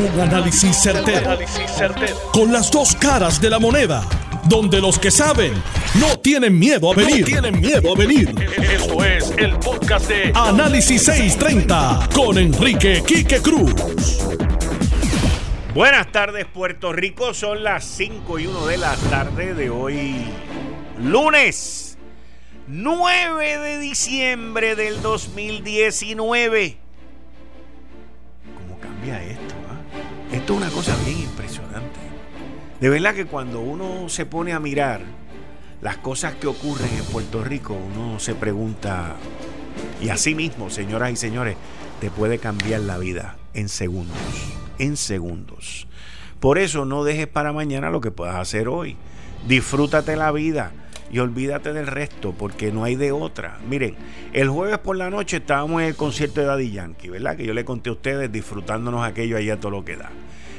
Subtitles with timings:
[0.00, 1.38] Un análisis certero,
[2.32, 4.02] Con las dos caras de la moneda.
[4.44, 5.52] Donde los que saben
[6.00, 7.26] no tienen miedo a venir.
[7.26, 8.34] tienen miedo a venir.
[8.56, 13.74] Esto es el podcast de Análisis 630 con Enrique Quique Cruz.
[15.74, 17.34] Buenas tardes, Puerto Rico.
[17.34, 20.24] Son las 5 y 1 de la tarde de hoy,
[20.98, 21.98] lunes
[22.68, 26.78] 9 de diciembre del 2019.
[28.56, 29.49] ¿Cómo cambia esto?
[30.32, 31.98] Esto es una cosa bien impresionante.
[32.80, 35.00] De verdad que cuando uno se pone a mirar
[35.82, 39.16] las cosas que ocurren en Puerto Rico, uno se pregunta,
[40.00, 41.56] y así mismo, señoras y señores,
[42.00, 44.16] te puede cambiar la vida en segundos,
[44.78, 45.88] en segundos.
[46.38, 48.96] Por eso no dejes para mañana lo que puedas hacer hoy.
[49.46, 50.72] Disfrútate la vida
[51.12, 53.58] y olvídate del resto porque no hay de otra.
[53.68, 53.96] Miren,
[54.32, 57.36] el jueves por la noche estábamos en el concierto de Daddy Yankee, ¿verdad?
[57.36, 60.10] Que yo le conté a ustedes disfrutándonos aquello allá todo lo que da.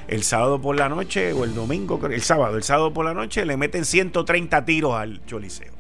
[0.07, 3.45] El sábado por la noche o el domingo, el sábado, el sábado por la noche
[3.45, 5.71] le meten 130 tiros al Choliseo.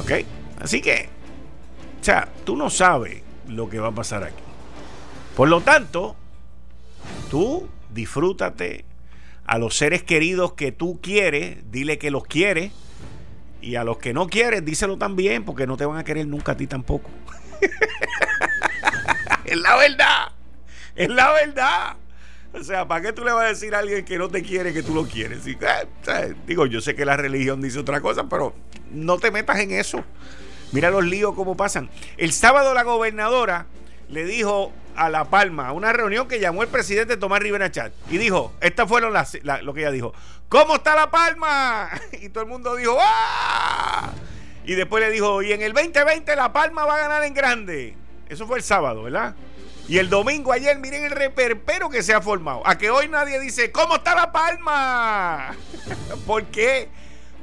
[0.00, 0.12] ¿Ok?
[0.60, 1.08] Así que,
[2.00, 4.42] o sea, tú no sabes lo que va a pasar aquí.
[5.36, 6.16] Por lo tanto,
[7.30, 8.84] tú disfrútate
[9.46, 12.72] a los seres queridos que tú quieres, dile que los quieres
[13.60, 16.52] y a los que no quieres, díselo también, porque no te van a querer nunca
[16.52, 17.10] a ti tampoco.
[19.44, 20.32] es la verdad.
[20.94, 21.96] Es la verdad.
[22.52, 24.72] O sea, ¿para qué tú le vas a decir a alguien que no te quiere
[24.72, 25.46] que tú lo quieres?
[25.46, 28.54] Eh, digo, yo sé que la religión dice otra cosa, pero
[28.90, 30.02] no te metas en eso.
[30.72, 31.90] Mira los líos cómo pasan.
[32.16, 33.66] El sábado la gobernadora
[34.08, 37.92] le dijo a La Palma, a una reunión que llamó el presidente Tomás Rivera Chat.
[38.10, 40.12] Y dijo, estas fueron las, lo que ella dijo,
[40.48, 41.90] ¿cómo está La Palma?
[42.20, 44.10] Y todo el mundo dijo, ¡ah!
[44.64, 47.94] Y después le dijo, y en el 2020 La Palma va a ganar en grande.
[48.28, 49.34] Eso fue el sábado, ¿verdad?
[49.88, 52.60] Y el domingo ayer, miren el reperpero que se ha formado.
[52.66, 55.54] A que hoy nadie dice, ¿cómo está La Palma?
[56.26, 56.88] ¿Por qué?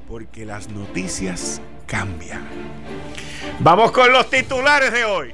[0.07, 2.47] Porque las noticias cambian.
[3.59, 5.33] Vamos con los titulares de hoy.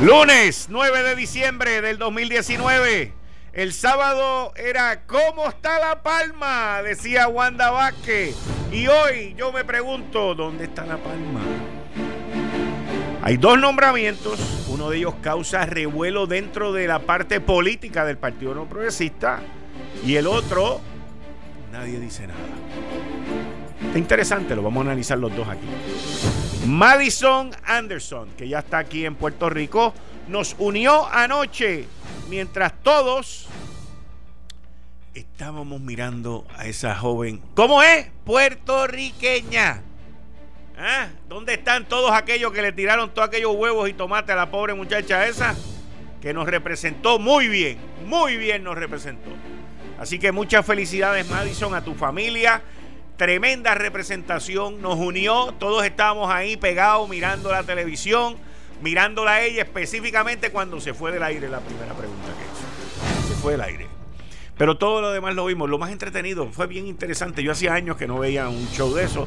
[0.00, 3.12] Lunes 9 de diciembre del 2019.
[3.52, 6.82] El sábado era ¿Cómo está La Palma?
[6.84, 8.36] Decía Wanda Vázquez.
[8.70, 11.40] Y hoy yo me pregunto, ¿dónde está La Palma?
[13.22, 14.38] Hay dos nombramientos.
[14.68, 19.40] Uno de ellos causa revuelo dentro de la parte política del Partido No Progresista.
[20.06, 20.80] Y el otro,
[21.72, 22.38] nadie dice nada.
[23.84, 25.66] Está interesante, lo vamos a analizar los dos aquí.
[26.66, 29.94] Madison Anderson, que ya está aquí en Puerto Rico,
[30.28, 31.86] nos unió anoche
[32.28, 33.48] mientras todos
[35.14, 37.40] estábamos mirando a esa joven.
[37.54, 38.08] ¿Cómo es?
[38.24, 39.82] Puertorriqueña.
[40.78, 41.08] ¿Ah?
[41.28, 44.74] ¿Dónde están todos aquellos que le tiraron todos aquellos huevos y tomates a la pobre
[44.74, 45.56] muchacha esa?
[46.20, 49.30] Que nos representó muy bien, muy bien nos representó.
[49.98, 52.62] Así que muchas felicidades Madison a tu familia
[53.18, 58.36] Tremenda representación, nos unió, todos estábamos ahí pegados mirando la televisión,
[58.80, 63.28] mirándola a ella específicamente cuando se fue del aire la primera pregunta que hizo.
[63.28, 63.88] Se fue del aire.
[64.56, 65.68] Pero todo lo demás lo vimos.
[65.68, 67.42] Lo más entretenido, fue bien interesante.
[67.42, 69.26] Yo hacía años que no veía un show de eso.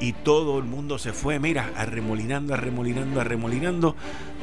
[0.00, 3.94] Y todo el mundo se fue, mira, arremolinando, arremolinando, arremolinando,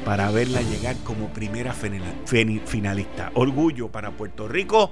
[0.06, 3.32] para verla llegar como primera finalista.
[3.34, 4.92] Orgullo para Puerto Rico,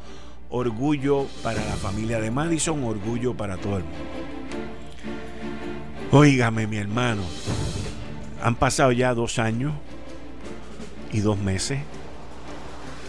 [0.50, 3.98] orgullo para la familia de Madison, orgullo para todo el mundo.
[6.12, 7.22] Óigame, mi hermano,
[8.42, 9.74] han pasado ya dos años
[11.12, 11.80] y dos meses.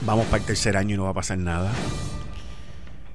[0.03, 1.73] Vamos para el tercer año y no va a pasar nada.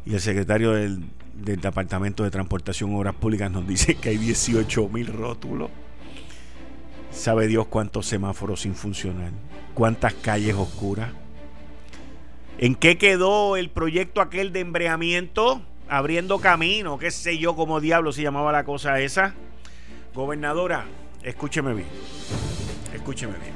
[0.05, 5.07] Y el secretario del, Departamento de Transportación Obras Públicas nos dice que hay 18 mil
[5.07, 5.69] rótulos.
[7.11, 9.31] Sabe Dios cuántos semáforos sin funcionar,
[9.73, 11.09] cuántas calles oscuras
[12.57, 15.61] ¿En qué quedó el proyecto aquel de embreamiento?
[15.89, 19.33] Abriendo camino, qué sé yo, cómo diablo se llamaba la cosa esa.
[20.13, 20.85] Gobernadora,
[21.23, 21.87] escúcheme bien.
[22.93, 23.53] Escúcheme bien.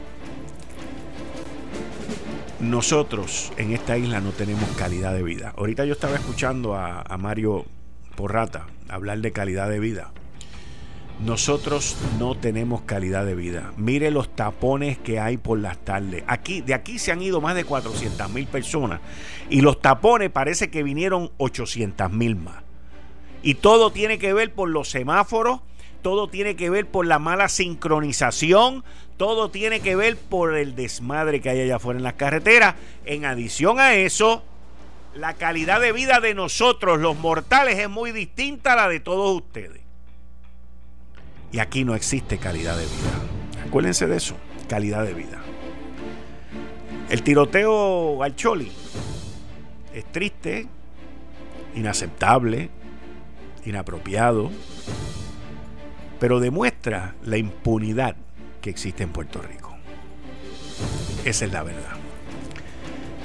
[2.60, 5.54] Nosotros en esta isla no tenemos calidad de vida.
[5.56, 7.66] Ahorita yo estaba escuchando a, a Mario
[8.16, 10.12] Porrata hablar de calidad de vida.
[11.20, 13.74] Nosotros no tenemos calidad de vida.
[13.76, 16.24] Mire los tapones que hay por las tardes.
[16.28, 19.02] Aquí, de aquí se han ido más de 400 mil personas.
[19.50, 22.64] Y los tapones parece que vinieron 800 mil más.
[23.42, 25.62] Y todo tiene que ver por los semáforos,
[26.04, 28.84] todo tiene que ver por la mala sincronización,
[29.18, 32.76] todo tiene que ver por el desmadre que hay allá afuera en las carreteras.
[33.06, 34.44] En adición a eso,
[35.16, 39.36] la calidad de vida de nosotros, los mortales, es muy distinta a la de todos
[39.36, 39.87] ustedes.
[41.52, 43.66] Y aquí no existe calidad de vida.
[43.68, 44.36] Acuérdense de eso,
[44.68, 45.42] calidad de vida.
[47.10, 48.72] El tiroteo al Choli
[49.94, 50.68] es triste,
[51.76, 52.70] inaceptable,
[53.66, 54.52] inapropiado,
[56.20, 58.16] pero demuestra la impunidad
[58.62, 59.76] que existe en Puerto Rico.
[61.26, 61.96] Esa es la verdad.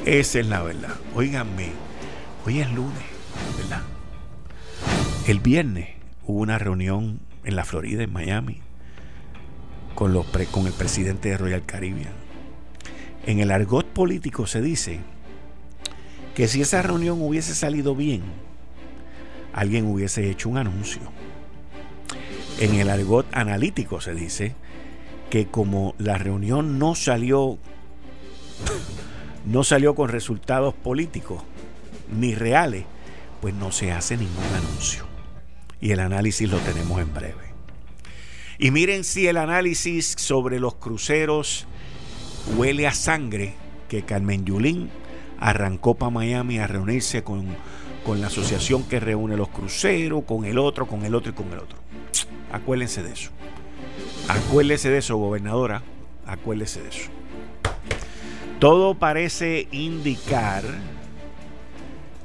[0.05, 0.95] Esa es la verdad.
[1.15, 1.71] Óiganme,
[2.45, 3.05] hoy es lunes,
[3.57, 3.83] ¿verdad?
[5.27, 5.89] El viernes
[6.25, 8.61] hubo una reunión en la Florida, en Miami,
[9.95, 10.17] con,
[10.67, 12.13] el presidente de Royal Caribbean.
[13.27, 15.01] En el argot político se dice
[16.35, 18.23] que si esa reunión hubiese salido bien,
[19.53, 21.03] alguien hubiese hecho un anuncio.
[22.59, 24.55] En el argot analítico se dice
[25.31, 27.59] que como la reunión no salió
[29.47, 31.43] no salió con resultados políticos
[32.17, 32.85] ni reales,
[33.41, 35.12] pues no se hace ningún anuncio.
[35.83, 37.53] Y el análisis lo tenemos en breve.
[38.59, 41.67] Y miren si el análisis sobre los cruceros
[42.57, 43.55] huele a sangre
[43.89, 44.89] que Carmen Yulín
[45.39, 47.45] arrancó para Miami a reunirse con,
[48.07, 51.53] con la asociación que reúne los cruceros, con el otro, con el otro y con
[51.53, 51.79] el otro.
[52.53, 53.31] Acuérdense de eso.
[54.29, 55.83] Acuérdese de eso, gobernadora.
[56.27, 57.11] Acuérdese de eso.
[58.61, 60.63] Todo parece indicar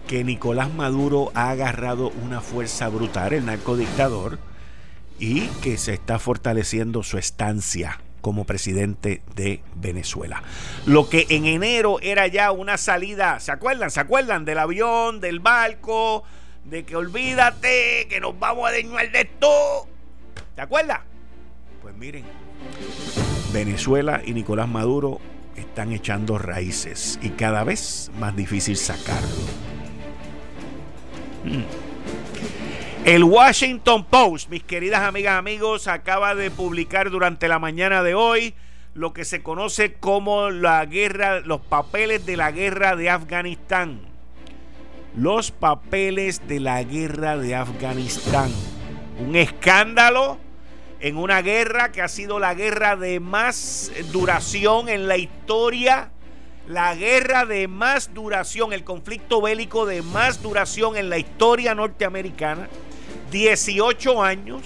[0.08, 4.40] que Nicolás Maduro ha agarrado una fuerza brutal, el narcodictador,
[5.20, 10.42] y que se está fortaleciendo su estancia como presidente de Venezuela.
[10.86, 13.92] Lo que en enero era ya una salida, ¿se acuerdan?
[13.92, 16.24] ¿Se acuerdan del avión, del barco,
[16.64, 19.88] de que olvídate, que nos vamos a deñar de esto?
[20.56, 21.02] ¿Se acuerdan?
[21.82, 22.26] Pues miren,
[23.54, 25.20] Venezuela y Nicolás Maduro
[25.56, 29.67] están echando raíces y cada vez más difícil sacarlo.
[31.48, 31.64] Hmm.
[33.06, 38.54] El Washington Post, mis queridas amigas, amigos, acaba de publicar durante la mañana de hoy
[38.94, 44.02] lo que se conoce como la guerra, los papeles de la guerra de Afganistán.
[45.16, 48.52] Los papeles de la guerra de Afganistán.
[49.26, 50.38] Un escándalo
[51.00, 56.12] en una guerra que ha sido la guerra de más duración en la historia,
[56.68, 62.68] la guerra de más duración, el conflicto bélico de más duración en la historia norteamericana,
[63.32, 64.64] 18 años,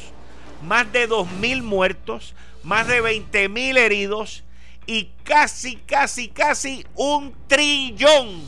[0.64, 4.44] más de 2.000 muertos, más de 20.000 heridos
[4.86, 8.42] y casi, casi, casi un trillón.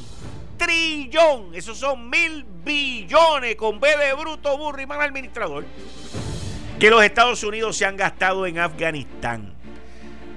[0.58, 1.54] Trillón.
[1.54, 5.66] Esos son mil billones con B de bruto, burro y mal administrador
[6.80, 9.53] que los Estados Unidos se han gastado en Afganistán.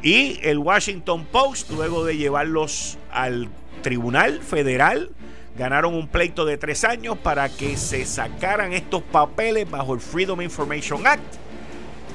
[0.02, 3.48] Y el Washington Post, luego de llevarlos al
[3.82, 5.10] Tribunal Federal,
[5.56, 10.43] ganaron un pleito de tres años para que se sacaran estos papeles bajo el Freedom
[10.43, 11.22] Information Act.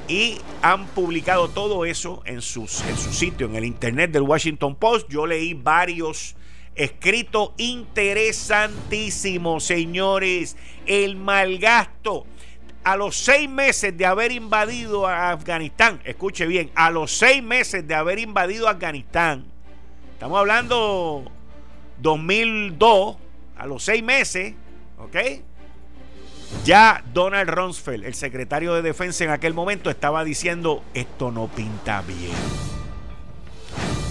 [0.08, 5.08] Y han publicado todo eso en, en su sitio, en el internet del Washington Post.
[5.10, 6.36] Yo leí varios
[6.76, 10.58] escritos interesantísimos, señores.
[10.86, 12.26] El malgasto
[12.84, 17.88] a los seis meses de haber invadido a Afganistán, escuche bien, a los seis meses
[17.88, 19.46] de haber invadido Afganistán,
[20.14, 21.32] estamos hablando
[22.00, 23.18] 2002,
[23.58, 24.56] a los seis meses,
[24.98, 25.16] ¿ok?
[26.66, 32.02] Ya Donald Rumsfeld, el secretario de defensa en aquel momento, estaba diciendo, esto no pinta
[32.02, 32.36] bien.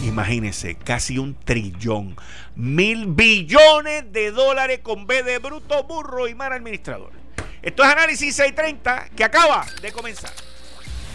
[0.05, 2.17] Imagínense, casi un trillón,
[2.55, 7.19] mil billones de dólares con B de bruto, burro y mal administrador.
[7.62, 10.31] Esto es Análisis 630 que acaba de comenzar.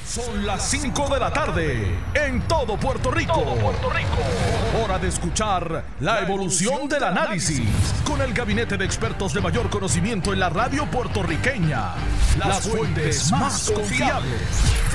[0.07, 3.43] Son las 5 de la tarde en todo Puerto Rico.
[3.43, 4.83] Puerto Rico.
[4.83, 7.67] Hora de escuchar la evolución del análisis
[8.05, 11.95] con el gabinete de expertos de mayor conocimiento en la radio puertorriqueña.
[12.37, 14.94] Las fuentes más confiables.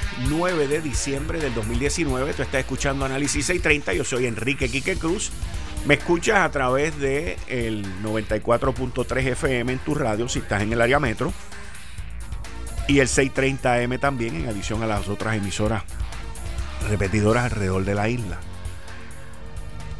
[0.29, 2.33] 9 de diciembre del 2019.
[2.33, 3.93] Tú estás escuchando Análisis 630.
[3.93, 5.31] Yo soy Enrique Quique Cruz.
[5.85, 10.81] Me escuchas a través de el 94.3 FM en tu radio si estás en el
[10.81, 11.33] área metro.
[12.87, 15.83] Y el 630M también en adición a las otras emisoras
[16.89, 18.39] repetidoras alrededor de la isla.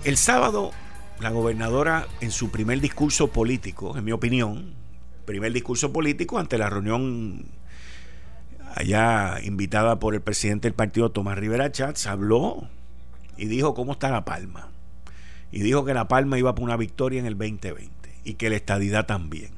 [0.03, 0.71] El sábado,
[1.19, 4.73] la gobernadora en su primer discurso político, en mi opinión,
[5.25, 7.45] primer discurso político ante la reunión
[8.75, 12.67] allá invitada por el presidente del partido Tomás Rivera Chats, habló
[13.37, 14.69] y dijo cómo está La Palma.
[15.51, 17.91] Y dijo que La Palma iba por una victoria en el 2020.
[18.23, 19.49] y que la estadidad también.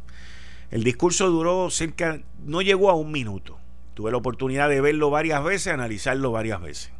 [0.72, 3.60] El discurso duró cerca, no llegó a un minuto.
[3.94, 6.92] Tuve la oportunidad de verlo varias veces, analizarlo varias veces.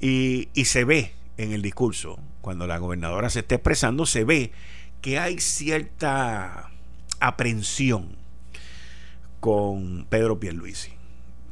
[0.00, 4.52] Y, y se ve en el discurso, cuando la gobernadora se está expresando, se ve
[5.02, 6.70] que hay cierta
[7.20, 8.19] aprensión
[9.40, 10.92] con Pedro Pierluisi.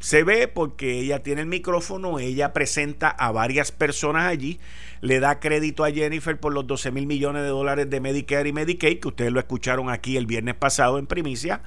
[0.00, 4.60] Se ve porque ella tiene el micrófono, ella presenta a varias personas allí,
[5.00, 8.52] le da crédito a Jennifer por los 12 mil millones de dólares de Medicare y
[8.52, 11.62] Medicaid, que ustedes lo escucharon aquí el viernes pasado en primicia,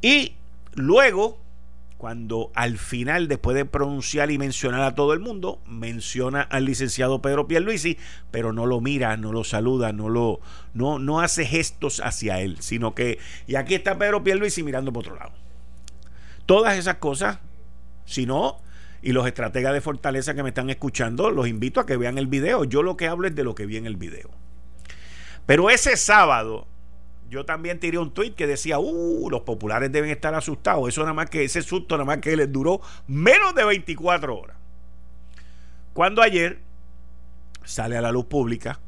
[0.00, 0.36] y
[0.74, 1.42] luego
[2.02, 7.22] cuando al final, después de pronunciar y mencionar a todo el mundo, menciona al licenciado
[7.22, 7.96] Pedro Pierluisi,
[8.32, 10.40] pero no lo mira, no lo saluda, no lo
[10.74, 15.04] no, no hace gestos hacia él, sino que y aquí está Pedro Pierluisi mirando por
[15.04, 15.30] otro lado.
[16.44, 17.38] Todas esas cosas,
[18.04, 18.60] si no,
[19.00, 22.26] y los estrategas de fortaleza que me están escuchando, los invito a que vean el
[22.26, 22.64] video.
[22.64, 24.28] Yo lo que hablo es de lo que vi en el video.
[25.46, 26.66] Pero ese sábado,
[27.32, 30.86] yo también tiré un tweet que decía, uh, los populares deben estar asustados.
[30.86, 34.56] Eso nada más que ese susto nada más que les duró menos de 24 horas.
[35.94, 36.58] Cuando ayer
[37.64, 38.80] sale a la luz pública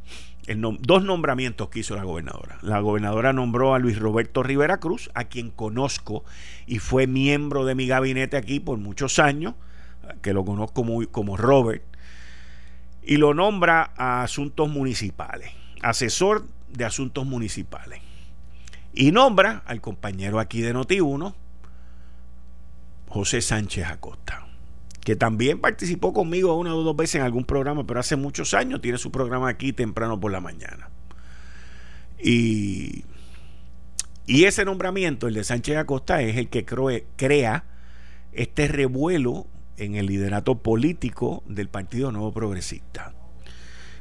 [0.80, 2.58] dos nombramientos que hizo la gobernadora.
[2.60, 6.22] La gobernadora nombró a Luis Roberto Rivera Cruz, a quien conozco
[6.66, 9.54] y fue miembro de mi gabinete aquí por muchos años,
[10.20, 11.82] que lo conozco como Robert,
[13.02, 18.03] y lo nombra a asuntos municipales, asesor de asuntos municipales.
[18.94, 21.34] Y nombra al compañero aquí de Noti1,
[23.08, 24.46] José Sánchez Acosta,
[25.00, 28.80] que también participó conmigo una o dos veces en algún programa, pero hace muchos años
[28.80, 30.90] tiene su programa aquí temprano por la mañana.
[32.22, 33.04] Y,
[34.26, 37.64] y ese nombramiento, el de Sánchez Acosta, es el que crea
[38.32, 39.46] este revuelo
[39.76, 43.13] en el liderato político del Partido Nuevo Progresista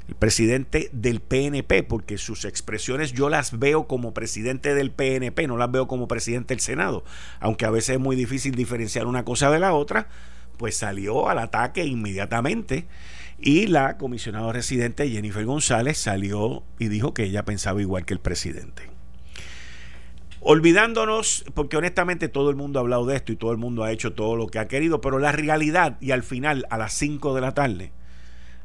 [0.07, 5.57] el presidente del PNP, porque sus expresiones yo las veo como presidente del PNP, no
[5.57, 7.03] las veo como presidente del Senado,
[7.39, 10.07] aunque a veces es muy difícil diferenciar una cosa de la otra,
[10.57, 12.85] pues salió al ataque inmediatamente
[13.39, 18.19] y la comisionada residente Jennifer González salió y dijo que ella pensaba igual que el
[18.19, 18.83] presidente.
[20.45, 23.93] Olvidándonos, porque honestamente todo el mundo ha hablado de esto y todo el mundo ha
[23.93, 27.33] hecho todo lo que ha querido, pero la realidad y al final a las 5
[27.33, 27.93] de la tarde,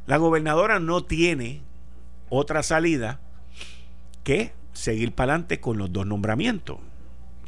[0.09, 1.61] la gobernadora no tiene
[2.31, 3.21] otra salida
[4.25, 6.79] que seguir para adelante con los dos nombramientos.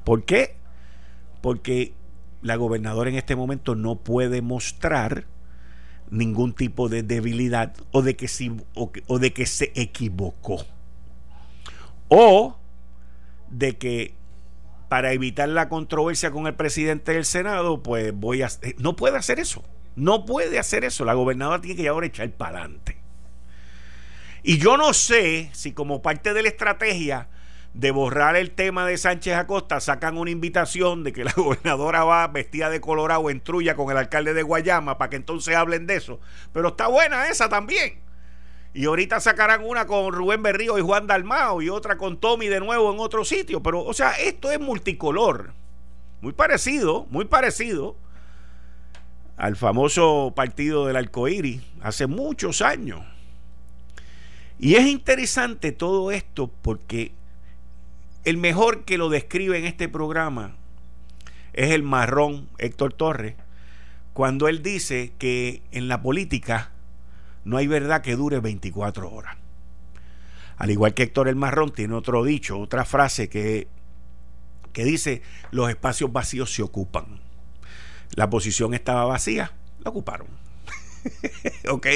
[0.04, 0.56] ¿Por qué?
[1.40, 1.94] Porque
[2.42, 5.24] la gobernadora en este momento no puede mostrar
[6.10, 8.28] ningún tipo de debilidad o de que,
[8.74, 10.62] o de que se equivocó.
[12.08, 12.58] O
[13.48, 14.12] de que
[14.90, 18.50] para evitar la controversia con el presidente del Senado, pues voy a...
[18.76, 19.64] No puede hacer eso.
[19.96, 21.04] No puede hacer eso.
[21.04, 22.96] La gobernadora tiene que ahora echar para adelante.
[24.42, 27.28] Y yo no sé si como parte de la estrategia
[27.74, 32.26] de borrar el tema de Sánchez Acosta sacan una invitación de que la gobernadora va
[32.28, 35.96] vestida de colorado en trulla con el alcalde de Guayama para que entonces hablen de
[35.96, 36.20] eso.
[36.52, 38.00] Pero está buena esa también.
[38.72, 42.60] Y ahorita sacarán una con Rubén Berrío y Juan Dalmao y otra con Tommy de
[42.60, 43.62] nuevo en otro sitio.
[43.62, 45.52] Pero, o sea, esto es multicolor.
[46.20, 47.96] Muy parecido, muy parecido
[49.40, 53.00] al famoso partido del arcoíris hace muchos años.
[54.58, 57.12] Y es interesante todo esto porque
[58.24, 60.56] el mejor que lo describe en este programa
[61.54, 63.34] es el marrón Héctor Torres,
[64.12, 66.72] cuando él dice que en la política
[67.46, 69.38] no hay verdad que dure 24 horas.
[70.58, 73.68] Al igual que Héctor el Marrón tiene otro dicho, otra frase que,
[74.74, 77.29] que dice, los espacios vacíos se ocupan
[78.14, 79.52] la posición estaba vacía,
[79.82, 80.26] la ocuparon.
[81.68, 81.86] ¿Ok?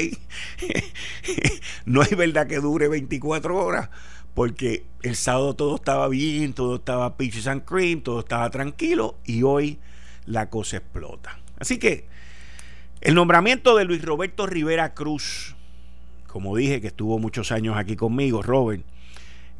[1.85, 3.89] no es verdad que dure 24 horas,
[4.33, 9.43] porque el sábado todo estaba bien, todo estaba peaches and cream, todo estaba tranquilo, y
[9.43, 9.79] hoy
[10.25, 11.39] la cosa explota.
[11.59, 12.07] Así que
[13.01, 15.55] el nombramiento de Luis Roberto Rivera Cruz,
[16.27, 18.83] como dije que estuvo muchos años aquí conmigo, Robert,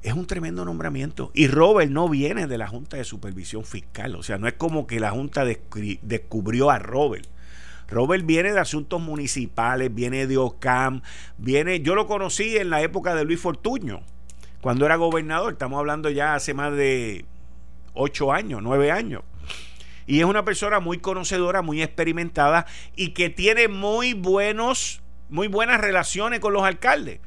[0.06, 1.32] es un tremendo nombramiento.
[1.34, 4.16] Y Robert no viene de la Junta de Supervisión Fiscal.
[4.16, 7.28] O sea, no es como que la Junta descubrió a Robert.
[7.88, 11.02] Robert viene de asuntos municipales, viene de OCAM,
[11.38, 14.02] viene, yo lo conocí en la época de Luis Fortuño,
[14.62, 17.26] cuando era gobernador, estamos hablando ya hace más de
[17.94, 19.22] ocho años, nueve años.
[20.08, 25.82] Y es una persona muy conocedora, muy experimentada y que tiene muy buenos, muy buenas
[25.82, 27.20] relaciones con los alcaldes.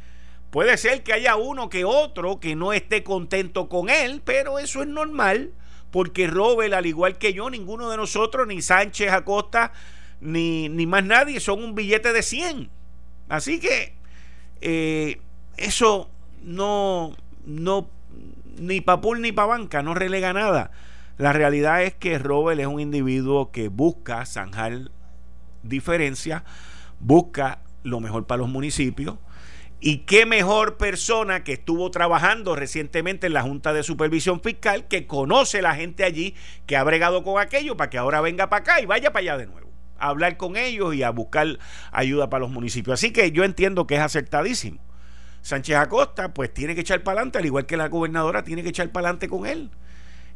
[0.50, 4.83] Puede ser que haya uno que otro que no esté contento con él, pero eso
[4.83, 5.52] es normal,
[5.90, 9.73] porque Robert, al igual que yo, ninguno de nosotros, ni Sánchez Acosta,
[10.21, 12.71] ni, ni más nadie, son un billete de 100.
[13.28, 13.95] Así que
[14.62, 15.21] eh,
[15.59, 16.11] eso
[16.43, 17.14] no,
[17.45, 17.90] no,
[18.59, 20.71] ni pa' pool ni pa' banca, no relega nada.
[21.19, 24.90] La realidad es que Robert es un individuo que busca zanjar
[25.62, 26.43] diferencias,
[27.00, 29.17] busca lo mejor para los municipios.
[29.81, 35.07] Y qué mejor persona que estuvo trabajando recientemente en la Junta de Supervisión Fiscal, que
[35.07, 36.35] conoce la gente allí,
[36.67, 39.39] que ha bregado con aquello, para que ahora venga para acá y vaya para allá
[39.39, 41.59] de nuevo, a hablar con ellos y a buscar
[41.93, 42.95] ayuda para los municipios.
[42.95, 44.81] Así que yo entiendo que es acertadísimo.
[45.43, 48.71] Sánchez Acosta, pues tiene que echar para adelante, al igual que la gobernadora tiene que
[48.71, 49.71] echar para adelante con él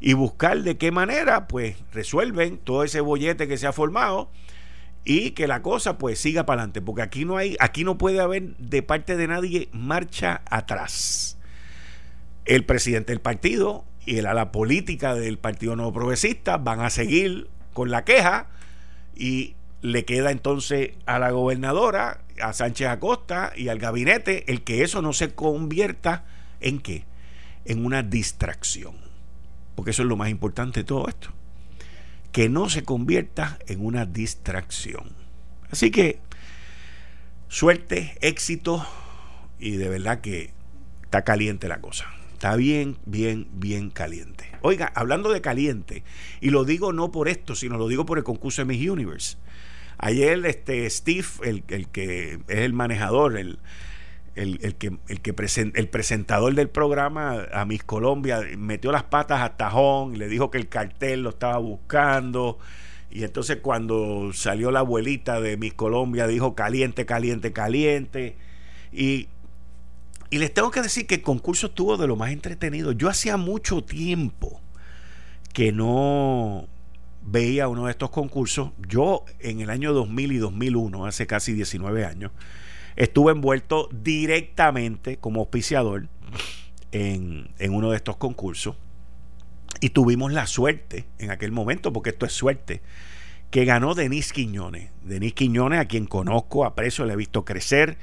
[0.02, 4.30] y buscar de qué manera, pues resuelven todo ese bollete que se ha formado
[5.04, 8.20] y que la cosa pues siga para adelante, porque aquí no hay, aquí no puede
[8.20, 11.38] haber de parte de nadie marcha atrás.
[12.44, 17.48] El presidente del partido y el ala política del Partido Nuevo Progresista van a seguir
[17.72, 18.48] con la queja
[19.14, 24.82] y le queda entonces a la gobernadora, a Sánchez Acosta y al gabinete el que
[24.82, 26.24] eso no se convierta
[26.60, 27.04] en qué?
[27.64, 28.94] En una distracción.
[29.74, 31.30] Porque eso es lo más importante de todo esto
[32.32, 35.12] que no se convierta en una distracción.
[35.70, 36.18] Así que
[37.48, 38.86] suerte, éxito
[39.58, 40.50] y de verdad que
[41.04, 42.06] está caliente la cosa.
[42.32, 44.46] Está bien, bien, bien caliente.
[44.62, 46.02] Oiga, hablando de caliente,
[46.40, 49.36] y lo digo no por esto, sino lo digo por el concurso de Miss Universe.
[49.98, 53.58] Ayer este Steve, el, el que es el manejador, el,
[54.34, 55.34] el, que, el, que
[55.74, 60.58] el presentador del programa a Miss Colombia metió las patas a Tajón le dijo que
[60.58, 62.58] el cartel lo estaba buscando.
[63.10, 68.36] Y entonces cuando salió la abuelita de Miss Colombia dijo caliente, caliente, caliente.
[68.90, 69.28] Y,
[70.30, 72.92] y les tengo que decir que el concurso estuvo de lo más entretenido.
[72.92, 74.60] Yo hacía mucho tiempo
[75.52, 76.68] que no
[77.20, 78.70] veía uno de estos concursos.
[78.88, 82.32] Yo en el año 2000 y 2001, hace casi 19 años,
[82.96, 86.08] estuve envuelto directamente como auspiciador
[86.92, 88.76] en, uno de estos concursos
[89.80, 92.82] y tuvimos la suerte en aquel momento, porque esto es suerte,
[93.50, 94.90] que ganó Denise Quiñones.
[95.02, 97.98] Denise Quiñones, a quien conozco, aprecio, le he visto crecer.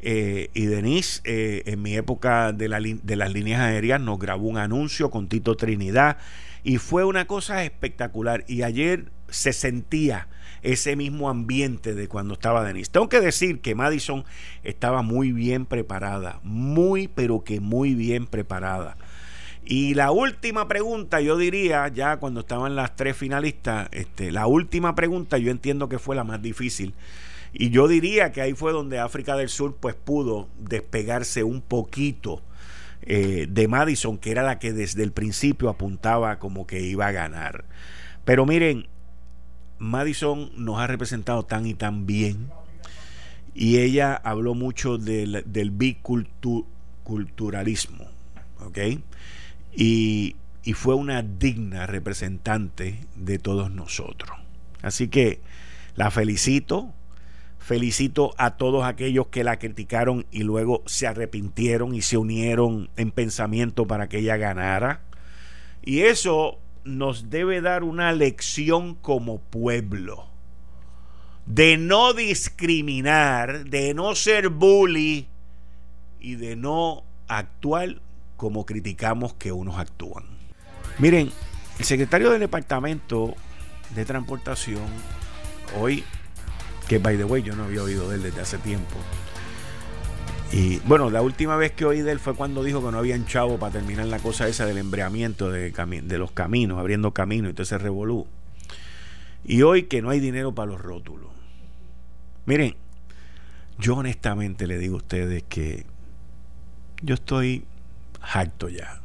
[0.00, 4.56] Eh, y Denise, eh, en mi época de, de las líneas aéreas, nos grabó un
[4.56, 6.18] anuncio con Tito Trinidad
[6.64, 8.44] y fue una cosa espectacular.
[8.48, 10.28] Y ayer se sentía
[10.62, 12.90] ese mismo ambiente de cuando estaba Denise.
[12.90, 14.24] Tengo que decir que Madison
[14.64, 18.96] estaba muy bien preparada, muy, pero que muy bien preparada.
[19.64, 24.94] Y la última pregunta, yo diría, ya cuando estaban las tres finalistas, este, la última
[24.94, 26.94] pregunta yo entiendo que fue la más difícil.
[27.52, 32.42] Y yo diría que ahí fue donde África del Sur pues pudo despegarse un poquito
[33.02, 37.12] eh, de Madison, que era la que desde el principio apuntaba como que iba a
[37.12, 37.64] ganar.
[38.24, 38.86] Pero miren,
[39.78, 42.50] Madison nos ha representado tan y tan bien
[43.54, 48.06] y ella habló mucho del, biculturalismo,
[48.60, 48.78] ¿ok?
[49.74, 50.36] Y
[50.74, 54.38] fue una digna representante de todos nosotros.
[54.82, 55.40] Así que
[55.96, 56.94] la felicito,
[57.58, 63.10] felicito a todos aquellos que la criticaron y luego se arrepintieron y se unieron en
[63.10, 65.00] pensamiento para que ella ganara.
[65.82, 70.26] Y eso nos debe dar una lección como pueblo
[71.46, 75.28] de no discriminar, de no ser bully
[76.20, 78.00] y de no actuar
[78.36, 80.24] como criticamos que unos actúan.
[80.98, 81.30] Miren,
[81.78, 83.34] el secretario del Departamento
[83.94, 84.86] de Transportación,
[85.78, 86.04] hoy,
[86.86, 88.96] que by the way yo no había oído de él desde hace tiempo,
[90.52, 93.26] y bueno, la última vez que oí de él fue cuando dijo que no habían
[93.26, 97.54] chavo para terminar la cosa esa del embreamiento de, de los caminos, abriendo caminos y
[97.54, 98.26] todo ese revolú.
[99.44, 101.30] Y hoy que no hay dinero para los rótulos.
[102.46, 102.76] Miren,
[103.78, 105.86] yo honestamente le digo a ustedes que
[107.02, 107.64] yo estoy
[108.20, 109.00] harto ya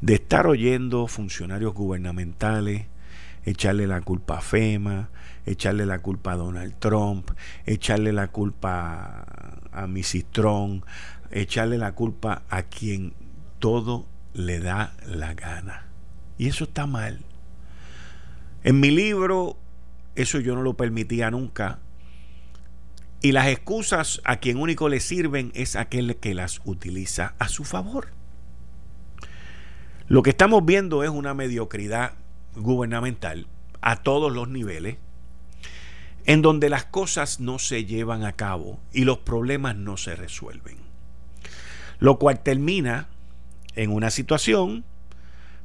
[0.00, 2.86] de estar oyendo funcionarios gubernamentales
[3.44, 5.08] echarle la culpa a FEMA,
[5.48, 7.30] echarle la culpa a Donald Trump,
[7.64, 9.24] echarle la culpa
[9.72, 10.26] a Mrs.
[10.30, 10.84] Trump,
[11.30, 13.14] echarle la culpa a quien
[13.58, 15.86] todo le da la gana.
[16.36, 17.20] Y eso está mal.
[18.62, 19.56] En mi libro,
[20.14, 21.78] eso yo no lo permitía nunca.
[23.22, 27.64] Y las excusas a quien único le sirven es aquel que las utiliza a su
[27.64, 28.08] favor.
[30.06, 32.12] Lo que estamos viendo es una mediocridad
[32.54, 33.46] gubernamental
[33.80, 34.98] a todos los niveles
[36.28, 40.76] en donde las cosas no se llevan a cabo y los problemas no se resuelven.
[42.00, 43.08] Lo cual termina
[43.76, 44.84] en una situación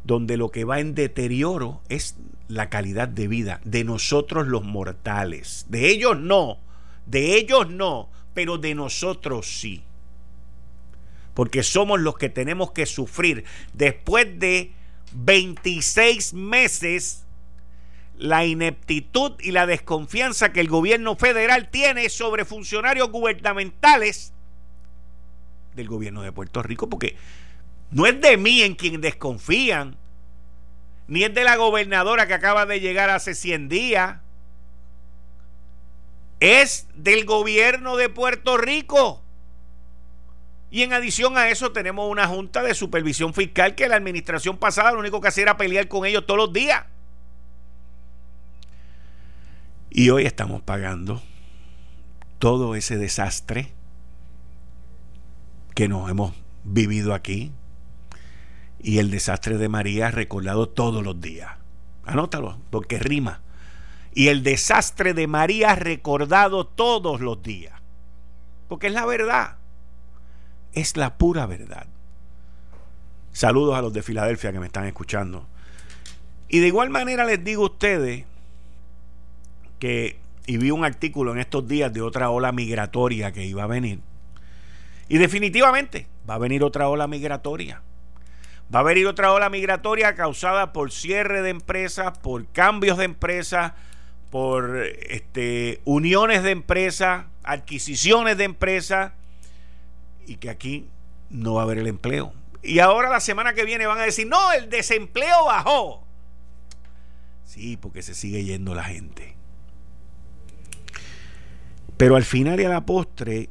[0.05, 2.15] donde lo que va en deterioro es
[2.47, 5.65] la calidad de vida de nosotros los mortales.
[5.67, 6.59] De ellos no,
[7.07, 9.83] de ellos no, pero de nosotros sí.
[11.33, 14.71] porque somos los que tenemos que sufrir después de
[15.11, 17.22] 26 meses
[18.17, 24.33] la ineptitud y la desconfianza que el gobierno federal tiene sobre funcionarios gubernamentales
[25.75, 27.15] del gobierno de Puerto Rico, porque
[27.91, 29.97] no es de mí en quien desconfían,
[31.07, 34.17] ni es de la gobernadora que acaba de llegar hace 100 días,
[36.39, 39.21] es del gobierno de Puerto Rico.
[40.69, 44.91] Y en adición a eso tenemos una junta de supervisión fiscal que la administración pasada
[44.91, 46.83] lo único que hacía era pelear con ellos todos los días.
[49.95, 51.21] Y hoy estamos pagando
[52.39, 53.71] todo ese desastre
[55.75, 57.51] que nos hemos vivido aquí.
[58.81, 61.51] Y el desastre de María recordado todos los días.
[62.05, 63.41] Anótalo, porque rima.
[64.15, 67.79] Y el desastre de María recordado todos los días.
[68.69, 69.57] Porque es la verdad.
[70.73, 71.85] Es la pura verdad.
[73.31, 75.45] Saludos a los de Filadelfia que me están escuchando.
[76.47, 78.25] Y de igual manera les digo a ustedes
[80.45, 83.99] y vi un artículo en estos días de otra ola migratoria que iba a venir.
[85.09, 87.81] Y definitivamente va a venir otra ola migratoria.
[88.73, 93.73] Va a venir otra ola migratoria causada por cierre de empresas, por cambios de empresas,
[94.31, 94.77] por
[95.09, 99.11] este, uniones de empresas, adquisiciones de empresas,
[100.25, 100.87] y que aquí
[101.29, 102.33] no va a haber el empleo.
[102.63, 106.03] Y ahora la semana que viene van a decir, no, el desempleo bajó.
[107.45, 109.35] Sí, porque se sigue yendo la gente.
[111.97, 113.49] Pero al final y a la postre,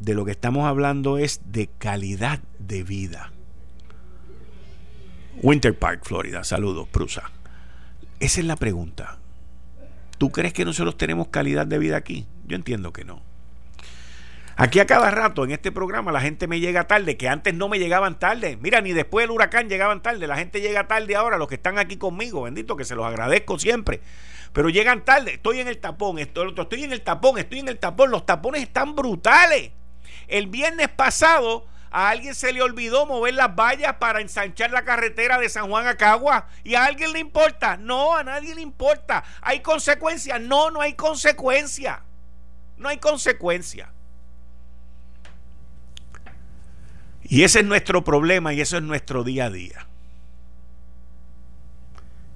[0.00, 3.32] de lo que estamos hablando es de calidad de vida.
[5.42, 6.44] Winter Park, Florida.
[6.44, 7.30] Saludos, Prusa.
[8.20, 9.18] Esa es la pregunta.
[10.18, 12.26] ¿Tú crees que nosotros tenemos calidad de vida aquí?
[12.46, 13.22] Yo entiendo que no.
[14.56, 17.68] Aquí a cada rato en este programa la gente me llega tarde, que antes no
[17.68, 18.56] me llegaban tarde.
[18.60, 20.28] Mira, ni después del huracán llegaban tarde.
[20.28, 23.58] La gente llega tarde ahora, los que están aquí conmigo, bendito, que se los agradezco
[23.58, 24.00] siempre
[24.54, 25.34] pero llegan tarde.
[25.34, 26.44] Estoy en el tapón, estoy,
[26.84, 28.12] en el tapón, estoy en el tapón.
[28.12, 29.72] Los tapones están brutales.
[30.28, 35.38] El viernes pasado a alguien se le olvidó mover las vallas para ensanchar la carretera
[35.38, 36.46] de San Juan a Cagua.
[36.62, 37.76] ¿Y a alguien le importa?
[37.76, 39.24] No, a nadie le importa.
[39.42, 40.40] ¿Hay consecuencias?
[40.40, 42.02] No, no hay consecuencia.
[42.76, 43.90] No hay consecuencia.
[47.24, 49.88] Y ese es nuestro problema y eso es nuestro día a día.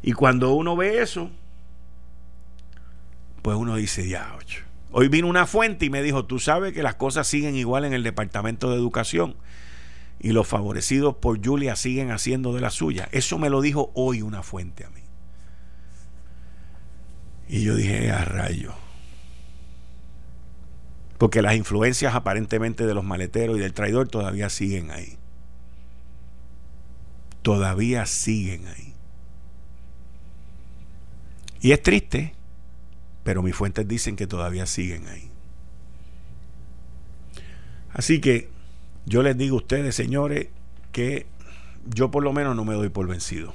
[0.02, 1.30] Y cuando uno ve eso,
[3.48, 4.62] pues uno dice, ya, ocho.
[4.90, 7.94] Hoy vino una fuente y me dijo, tú sabes que las cosas siguen igual en
[7.94, 9.36] el Departamento de Educación
[10.20, 13.08] y los favorecidos por Julia siguen haciendo de la suya.
[13.10, 15.00] Eso me lo dijo hoy una fuente a mí.
[17.48, 18.74] Y yo dije, a rayo.
[21.16, 25.16] Porque las influencias aparentemente de los maleteros y del traidor todavía siguen ahí.
[27.40, 28.92] Todavía siguen ahí.
[31.62, 32.34] Y es triste
[33.28, 35.30] pero mis fuentes dicen que todavía siguen ahí.
[37.92, 38.48] Así que
[39.04, 40.46] yo les digo a ustedes, señores,
[40.92, 41.26] que
[41.84, 43.52] yo por lo menos no me doy por vencido.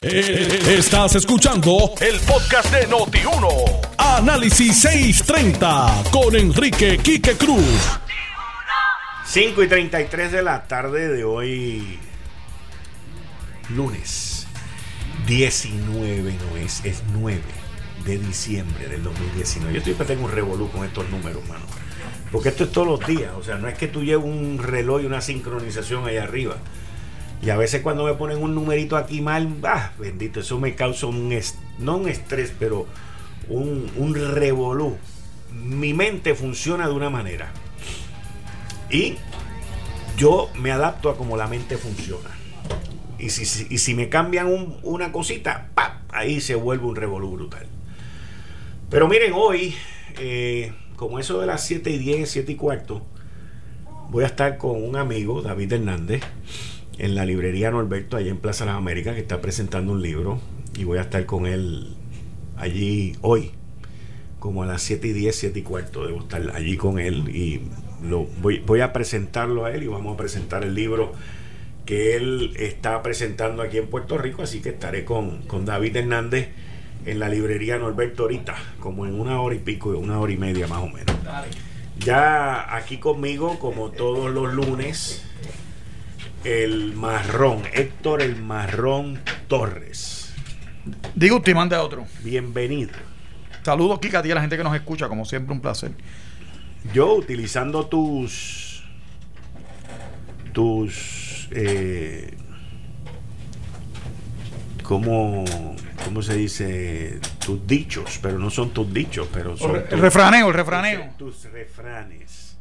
[0.00, 3.96] Eh, estás escuchando el podcast de Noti1.
[3.98, 7.98] Análisis 630 con Enrique Quique Cruz.
[9.24, 11.98] 5 y 33 de la tarde de hoy,
[13.70, 14.46] lunes
[15.26, 17.65] 19, no es, es 9
[18.06, 19.72] de diciembre del 2019.
[19.72, 21.64] Yo estoy tengo un revolú con estos números, mano.
[22.30, 23.32] Porque esto es todos los días.
[23.36, 26.56] O sea, no es que tú lleves un reloj y una sincronización ahí arriba.
[27.42, 31.06] Y a veces cuando me ponen un numerito aquí mal, ah, bendito, eso me causa
[31.06, 31.36] un,
[31.78, 32.86] no un estrés, pero
[33.48, 34.96] un, un revolú.
[35.52, 37.50] Mi mente funciona de una manera.
[38.90, 39.16] Y
[40.16, 42.30] yo me adapto a cómo la mente funciona.
[43.18, 45.70] Y si, y si me cambian una cosita,
[46.10, 47.66] ahí se vuelve un revolú brutal.
[48.88, 49.74] Pero miren, hoy,
[50.20, 53.04] eh, como eso de las 7 y 10, 7 y cuarto,
[54.10, 56.22] voy a estar con un amigo, David Hernández,
[56.96, 60.40] en la librería Norberto, allá en Plaza Las Américas, que está presentando un libro.
[60.78, 61.96] Y voy a estar con él
[62.56, 63.50] allí hoy,
[64.38, 66.06] como a las 7 y 10, 7 y cuarto.
[66.06, 67.62] Debo estar allí con él y
[68.04, 71.12] lo, voy, voy a presentarlo a él y vamos a presentar el libro
[71.86, 74.42] que él está presentando aquí en Puerto Rico.
[74.42, 76.50] Así que estaré con, con David Hernández
[77.06, 80.66] en la librería Norberto ahorita, como en una hora y pico, una hora y media
[80.66, 81.16] más o menos.
[81.98, 85.24] Ya aquí conmigo, como todos los lunes,
[86.44, 90.34] el marrón, Héctor el marrón Torres.
[91.14, 92.06] Digo usted, manda otro.
[92.22, 92.92] Bienvenido.
[93.62, 95.92] Saludos, Kika, a ti a la gente que nos escucha, como siempre, un placer.
[96.92, 98.82] Yo, utilizando tus
[100.52, 102.34] tus eh,
[104.86, 105.44] ¿cómo,
[106.04, 107.18] ¿cómo se dice?
[107.46, 111.10] tus dichos, pero no son tus dichos, pero son el refraneo, el refraneo.
[111.16, 112.56] Tus, refranes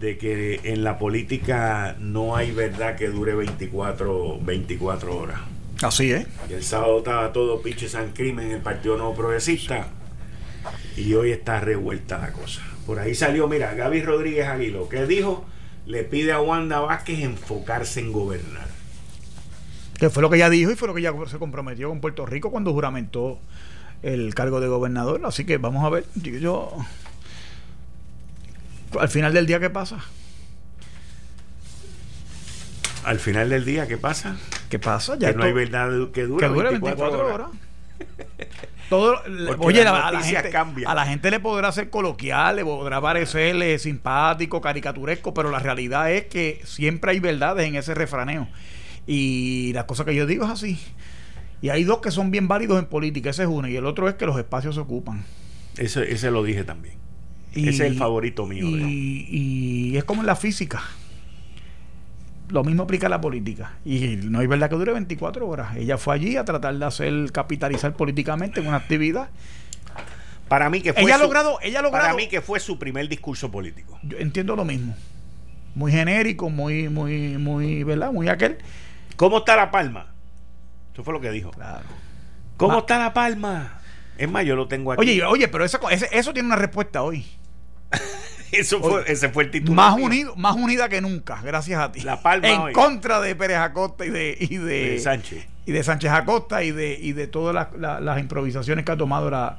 [0.00, 5.40] de que en la política no hay verdad que dure 24, 24 horas.
[5.80, 6.26] Así es.
[6.50, 9.86] Y el sábado estaba todo pinche San Crimen en el Partido Nuevo Progresista
[10.96, 12.62] y hoy está revuelta la cosa.
[12.84, 15.46] Por ahí salió, mira, Gaby Rodríguez Aguilo, que dijo,
[15.86, 18.73] le pide a Wanda Vázquez enfocarse en gobernar.
[19.98, 22.26] Que fue lo que ella dijo y fue lo que ella se comprometió con Puerto
[22.26, 23.38] Rico cuando juramentó
[24.02, 25.20] el cargo de gobernador.
[25.24, 26.04] Así que vamos a ver.
[26.14, 26.76] Yo,
[28.98, 29.98] al final del día, ¿qué pasa?
[33.04, 34.36] Al final del día, ¿qué pasa?
[34.70, 35.16] ¿Qué pasa?
[35.18, 37.48] Ya que no hay verdad que dure, 24, horas.
[38.88, 39.20] Todo,
[39.58, 40.90] oye, a, la gente, cambia.
[40.90, 46.12] a la gente le podrá ser coloquial, le podrá parecerle simpático, caricaturesco, pero la realidad
[46.12, 48.46] es que siempre hay verdades en ese refraneo.
[49.06, 50.78] Y la cosa que yo digo es así.
[51.60, 54.08] Y hay dos que son bien válidos en política, ese es uno, y el otro
[54.08, 55.24] es que los espacios se ocupan.
[55.76, 56.96] Ese, ese lo dije también.
[57.54, 58.66] ese es el favorito mío.
[58.68, 60.82] Y, y, es como en la física.
[62.50, 63.78] Lo mismo aplica a la política.
[63.84, 65.76] Y no es verdad que dure 24 horas.
[65.76, 69.30] Ella fue allí a tratar de hacer capitalizar políticamente en una actividad.
[70.48, 73.50] Para mí que fue ella ha logrado, ella Para mí que fue su primer discurso
[73.50, 73.98] político.
[74.02, 74.94] Yo entiendo lo mismo.
[75.74, 78.12] Muy genérico, muy, muy, muy, ¿verdad?
[78.12, 78.58] Muy aquel.
[79.16, 80.14] ¿Cómo está La Palma?
[80.92, 81.50] Eso fue lo que dijo.
[81.50, 81.84] Claro.
[82.56, 83.80] ¿Cómo está La Palma?
[84.16, 85.00] Es más, yo lo tengo aquí.
[85.00, 87.26] Oye, oye, pero eso, eso tiene una respuesta hoy.
[88.52, 89.74] eso fue, ese fue el título.
[89.74, 92.00] Más, unido, más unida que nunca, gracias a ti.
[92.00, 95.46] La Palma En contra de Pérez Acosta y de, y de, Sánchez.
[95.66, 99.58] Y de Sánchez Acosta y de, y de todas las improvisaciones que ha tomado la,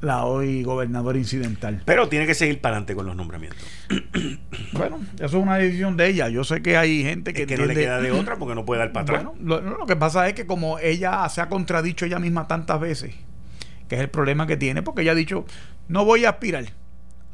[0.00, 1.82] la hoy gobernadora incidental.
[1.84, 3.66] Pero tiene que seguir para adelante con los nombramientos.
[4.72, 6.28] bueno, eso es una decisión de ella.
[6.28, 8.80] Yo sé que hay gente que, que no le queda de otra porque no puede
[8.80, 9.24] dar para atrás.
[9.40, 13.14] Bueno, lo, que pasa es que como ella se ha contradicho ella misma tantas veces,
[13.88, 15.44] que es el problema que tiene, porque ella ha dicho,
[15.88, 16.64] no voy a aspirar.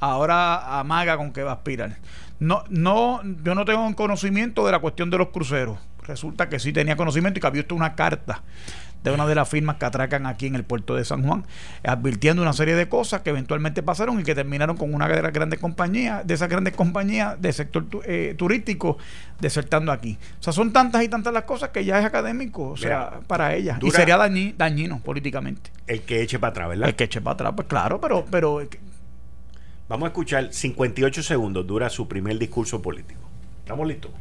[0.01, 1.99] Ahora amaga con que va a aspirar.
[2.39, 5.79] No, no, yo no tengo conocimiento de la cuestión de los cruceros.
[6.03, 8.43] Resulta que sí tenía conocimiento y que había visto una carta
[9.05, 11.45] de una de las firmas que atracan aquí en el puerto de San Juan,
[11.85, 15.33] advirtiendo una serie de cosas que eventualmente pasaron y que terminaron con una de las
[15.33, 18.97] grandes compañías, de esas grandes compañías del sector eh, turístico,
[19.41, 20.19] desertando aquí.
[20.41, 23.55] O sea, son tantas y tantas las cosas que ya es académico, o sea, para
[23.55, 23.79] ella.
[23.81, 25.71] y sería dañino políticamente.
[25.87, 26.89] El que eche para atrás, ¿verdad?
[26.89, 28.25] El que eche para atrás, pues claro, pero...
[28.31, 28.61] pero
[29.87, 33.21] Vamos a escuchar 58 segundos, dura su primer discurso político.
[33.59, 34.13] ¿Estamos listos?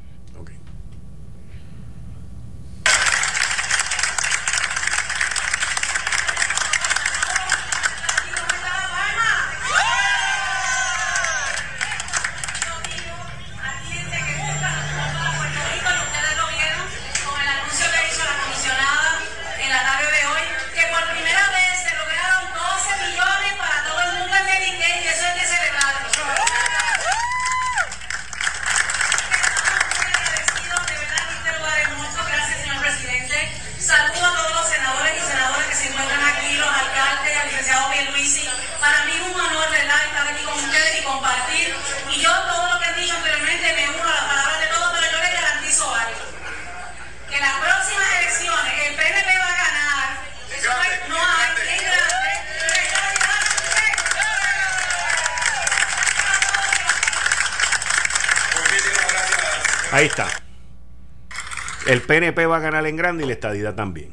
[62.13, 64.10] PNP va a ganar en grande y la estadidad también.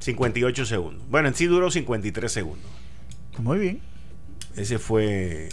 [0.00, 1.02] 58 segundos.
[1.08, 2.70] Bueno, en sí duró 53 segundos.
[3.38, 3.80] Muy bien.
[4.54, 5.48] Ese fue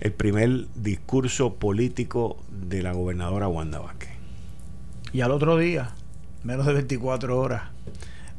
[0.00, 4.10] el primer discurso político de la gobernadora Wanda Vázquez.
[5.14, 5.94] Y al otro día,
[6.44, 7.62] menos de 24 horas,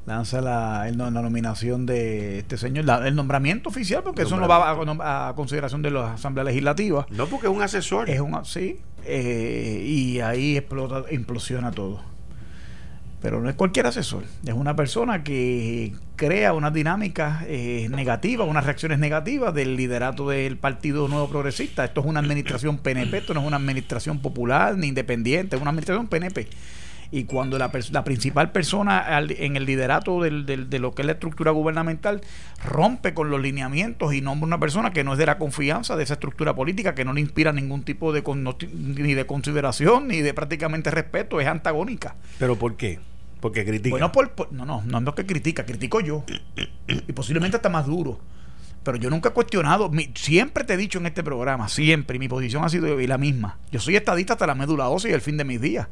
[0.06, 5.82] lanza la, nominación de este señor, el nombramiento oficial, porque eso no va a, consideración
[5.82, 7.06] de la Asamblea Legislativa.
[7.10, 8.10] No, porque es un asesor.
[8.10, 12.02] Es un, sí, eh, y ahí explota, implosiona todo.
[13.22, 18.66] Pero no es cualquier asesor, es una persona que crea una dinámica eh, negativa, unas
[18.66, 21.86] reacciones negativas del liderato del Partido Nuevo Progresista.
[21.86, 25.70] Esto es una administración PNP, esto no es una administración popular ni independiente, es una
[25.70, 26.48] administración PNP
[27.12, 31.12] y cuando la, la principal persona en el liderato del, de lo que es la
[31.12, 32.22] estructura gubernamental
[32.64, 36.04] rompe con los lineamientos y nombra una persona que no es de la confianza de
[36.04, 38.24] esa estructura política, que no le inspira ningún tipo de
[38.74, 42.16] ni de consideración ni de prácticamente respeto, es antagónica.
[42.40, 43.00] ¿Pero por qué?
[43.42, 43.90] Porque critica.
[43.90, 46.24] Bueno, por, no, no, no es que critica, critico yo.
[46.88, 48.20] Y posiblemente está más duro
[48.84, 52.30] Pero yo nunca he cuestionado, siempre te he dicho en este programa, siempre, y mi
[52.30, 53.58] posición ha sido la misma.
[53.72, 55.88] Yo soy estadista hasta la médula ósea y el fin de mis días.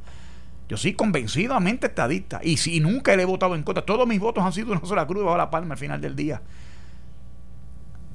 [0.69, 2.39] Yo soy convencidamente estadista.
[2.43, 5.05] Y si nunca le he votado en contra, todos mis votos han sido una sola
[5.08, 6.41] cruz bajo la palma al final del día.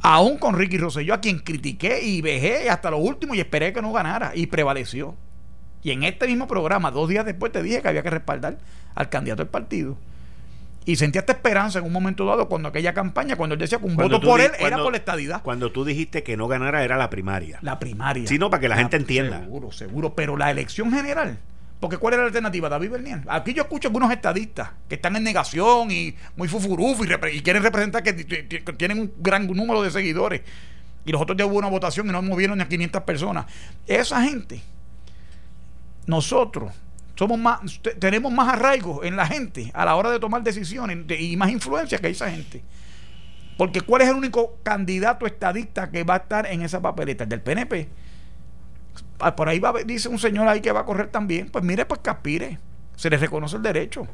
[0.01, 3.83] Aún con Ricky Rosselló, a quien critiqué y vejé hasta lo último y esperé que
[3.83, 4.33] no ganara.
[4.37, 5.17] Y prevaleció.
[5.83, 8.59] Y en este mismo programa, dos días después, te dije que había que respaldar
[8.95, 9.99] al candidato del partido.
[10.87, 13.87] Y sentí esta esperanza en un momento dado cuando aquella campaña, cuando él decía que
[13.87, 15.43] un voto por él era por la estadidad.
[15.43, 17.59] Cuando tú dijiste que no ganara era la primaria.
[17.63, 18.29] La primaria.
[18.29, 19.41] Sí, no, para que la, gente entienda.
[19.41, 20.15] Seguro, seguro.
[20.15, 21.39] Pero la elección general,
[21.81, 22.69] porque ¿cuál era la alternativa?
[22.69, 23.21] David Bernier.
[23.29, 28.03] Aquí yo escucho algunos estadistas que están en negación y muy fufurufo y, quieren representar
[28.03, 28.13] que,
[28.77, 30.43] tienen un gran número de seguidores.
[31.05, 33.47] Y los otros ya hubo una votación y no movieron ni a 500 personas.
[33.87, 34.63] Esa gente,
[36.07, 36.73] nosotros,
[37.17, 37.61] somos más,
[37.99, 41.99] tenemos más arraigo en la gente a la hora de tomar decisiones y más influencia
[41.99, 42.65] que esa gente.
[43.57, 47.25] Porque ¿cuál es el único candidato estadista que va a estar en esa papeleta?
[47.25, 47.89] El del PNP.
[49.21, 51.49] Ah, por ahí va, dice un señor ahí que va a correr también.
[51.51, 52.59] Pues mire, pues que aspire.
[52.97, 54.07] Se le reconoce el derecho.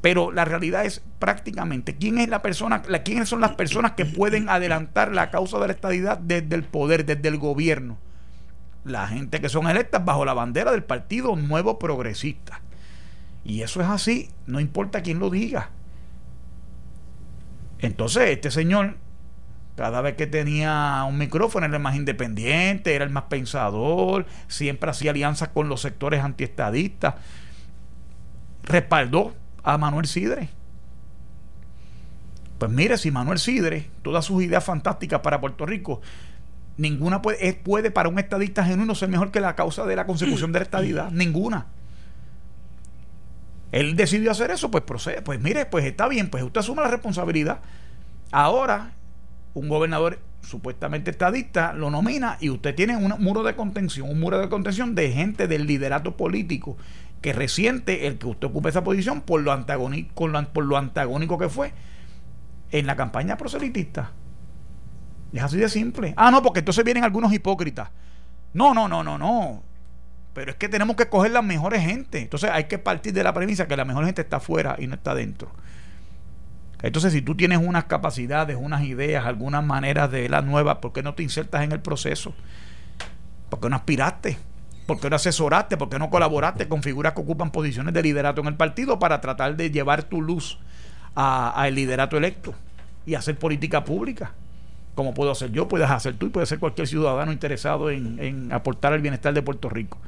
[0.00, 4.48] Pero la realidad es prácticamente quién es la persona, quiénes son las personas que pueden
[4.48, 7.98] adelantar la causa de la estadidad desde el poder, desde el gobierno
[8.86, 12.60] la gente que son electas bajo la bandera del Partido Nuevo Progresista.
[13.44, 15.70] Y eso es así, no importa quién lo diga.
[17.78, 18.96] Entonces, este señor,
[19.76, 24.90] cada vez que tenía un micrófono, era el más independiente, era el más pensador, siempre
[24.90, 27.14] hacía alianzas con los sectores antiestadistas.
[28.62, 30.48] Respaldó a Manuel Sidre.
[32.58, 36.00] Pues mire, si Manuel Sidre, todas sus ideas fantásticas para Puerto Rico,
[36.78, 40.52] Ninguna puede, puede para un estadista genuino ser mejor que la causa de la consecución
[40.52, 41.10] de la estadidad.
[41.12, 41.66] Ninguna.
[43.72, 45.22] Él decidió hacer eso, pues procede.
[45.22, 47.60] Pues mire, pues está bien, pues usted asume la responsabilidad.
[48.30, 48.92] Ahora,
[49.56, 54.38] un gobernador supuestamente estadista lo nomina y usted tiene un muro de contención, un muro
[54.38, 56.76] de contención de gente del liderato político
[57.22, 61.48] que resiente el que usted ocupe esa posición por lo antagónico, por lo antagónico que
[61.48, 61.72] fue
[62.70, 64.12] en la campaña proselitista.
[65.32, 66.12] Es así de simple.
[66.18, 67.88] Ah, no, porque entonces vienen algunos hipócritas.
[68.52, 69.62] No, no, no, no, no.
[70.34, 72.20] Pero es que tenemos que coger las mejores gente.
[72.20, 74.96] Entonces hay que partir de la premisa que la mejor gente está afuera y no
[74.96, 75.50] está dentro.
[76.86, 81.02] Entonces, si tú tienes unas capacidades, unas ideas, algunas maneras de la nueva, ¿por qué
[81.02, 82.32] no te insertas en el proceso?
[83.50, 84.38] ¿Por qué no aspiraste?
[84.86, 85.76] ¿Por qué no asesoraste?
[85.76, 89.20] ¿Por qué no colaboraste con figuras que ocupan posiciones de liderato en el partido para
[89.20, 90.58] tratar de llevar tu luz
[91.14, 92.54] al liderato electo
[93.04, 94.32] y hacer política pública?
[94.96, 98.94] como puedo hacer yo, puedes hacer tú y puede ser cualquier ciudadano interesado en, aportar
[98.94, 99.98] al bienestar de Puerto Rico.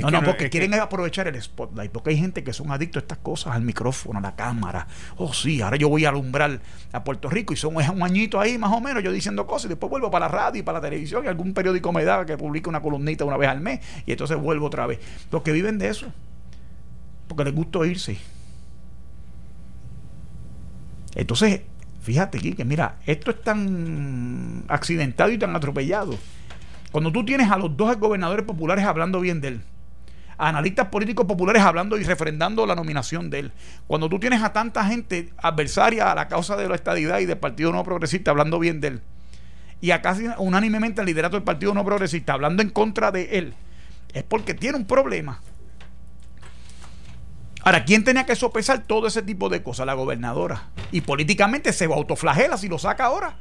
[0.00, 3.18] No, no, porque quieren aprovechar el spotlight, porque hay gente que son adictos a estas
[3.18, 4.86] cosas, al micrófono, a la cámara.
[5.16, 6.60] Oh, sí, ahora yo voy a alumbrar
[6.92, 9.68] a Puerto Rico y son un añito ahí más o menos yo diciendo cosas y
[9.70, 12.36] después vuelvo para la radio y para la televisión y algún periódico me da que
[12.36, 14.98] publique una columnita una vez al mes y entonces vuelvo otra vez.
[15.30, 16.06] Los que viven de eso,
[17.28, 18.18] porque les gusta oírse.
[21.14, 21.62] Entonces,
[22.06, 26.16] Fíjate, que mira, esto es tan accidentado y tan atropellado.
[26.92, 29.60] Cuando tú tienes a los dos gobernadores populares hablando bien de él,
[30.38, 33.52] analistas políticos populares hablando y refrendando la nominación de él,
[33.86, 37.38] cuando tú tienes a tanta gente adversaria a la causa de la estadidad y del
[37.38, 39.02] Partido No Progresista hablando bien de él,
[39.80, 43.54] y a casi unánimemente al liderato del Partido No Progresista hablando en contra de él,
[44.12, 45.40] es porque tiene un problema
[47.66, 49.86] Ahora, ¿quién tenía que sopesar todo ese tipo de cosas?
[49.86, 50.68] La gobernadora.
[50.92, 53.38] Y políticamente se autoflagela si lo saca ahora.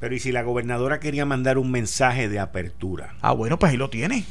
[0.00, 3.14] Pero ¿y si la gobernadora quería mandar un mensaje de apertura?
[3.22, 4.26] Ah, bueno, pues ahí lo tiene.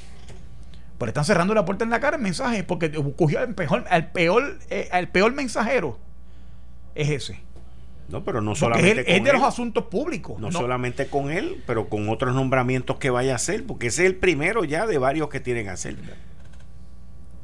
[1.04, 4.08] Pero están cerrando la puerta en la cara el mensaje, porque cogió el peor, el
[4.08, 6.00] peor, eh, el peor mensajero
[6.96, 7.42] es ese.
[8.08, 10.39] No, pero no solamente es, es de los asuntos públicos.
[10.39, 14.12] No, solamente con él, pero con otros nombramientos que vaya a hacer, porque ese es
[14.12, 15.98] el primero ya de varios que tienen que hacer.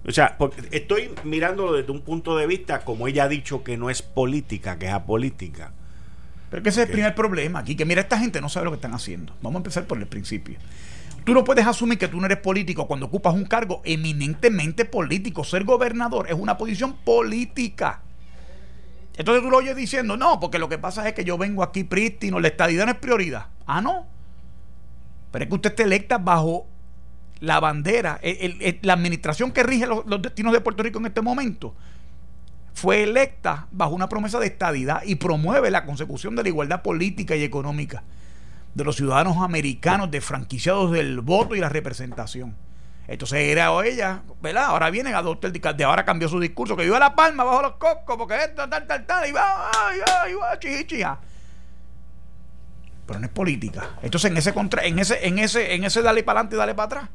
[0.08, 3.76] O sea, porque estoy mirándolo desde un punto de vista, como ella ha dicho, que
[3.76, 5.74] no es política, que es apolítica.
[6.50, 8.72] Pero que ese es el primer problema aquí, que mira, esta gente no sabe lo
[8.72, 9.36] que están haciendo.
[9.42, 10.60] Vamos a empezar por el principio.
[11.30, 15.44] Tú no puedes asumir que tú no eres político cuando ocupas un cargo eminentemente político.
[15.44, 18.02] Ser gobernador es una posición política.
[19.16, 21.84] Entonces tú lo oyes diciendo, no, porque lo que pasa es que yo vengo aquí
[21.84, 23.46] prístino, la estadidad no es prioridad.
[23.68, 24.08] Ah, no.
[25.30, 26.66] Pero es que usted está electa bajo
[27.42, 28.20] la bandera,
[28.82, 31.76] la administración que rige los, destinos de Puerto Rico en este momento,
[32.74, 37.36] fue electa bajo una promesa de estadidad y promueve la consecución de la igualdad política
[37.36, 38.02] y económica
[38.74, 42.56] de los ciudadanos americanos de franquiciados del voto y la representación.
[43.08, 44.66] Entonces era o ella, ¿verdad?
[44.66, 47.74] Ahora viene a doctor de ahora cambió su discurso, que a la palma bajo los
[47.74, 51.20] cocos, porque esto, tal, tal, tal, y va, ay, ay, va,
[53.10, 53.90] pero no es política.
[54.04, 56.76] Entonces en ese contra, en ese, en ese, en ese dale para adelante y dale
[56.76, 57.10] para atrás,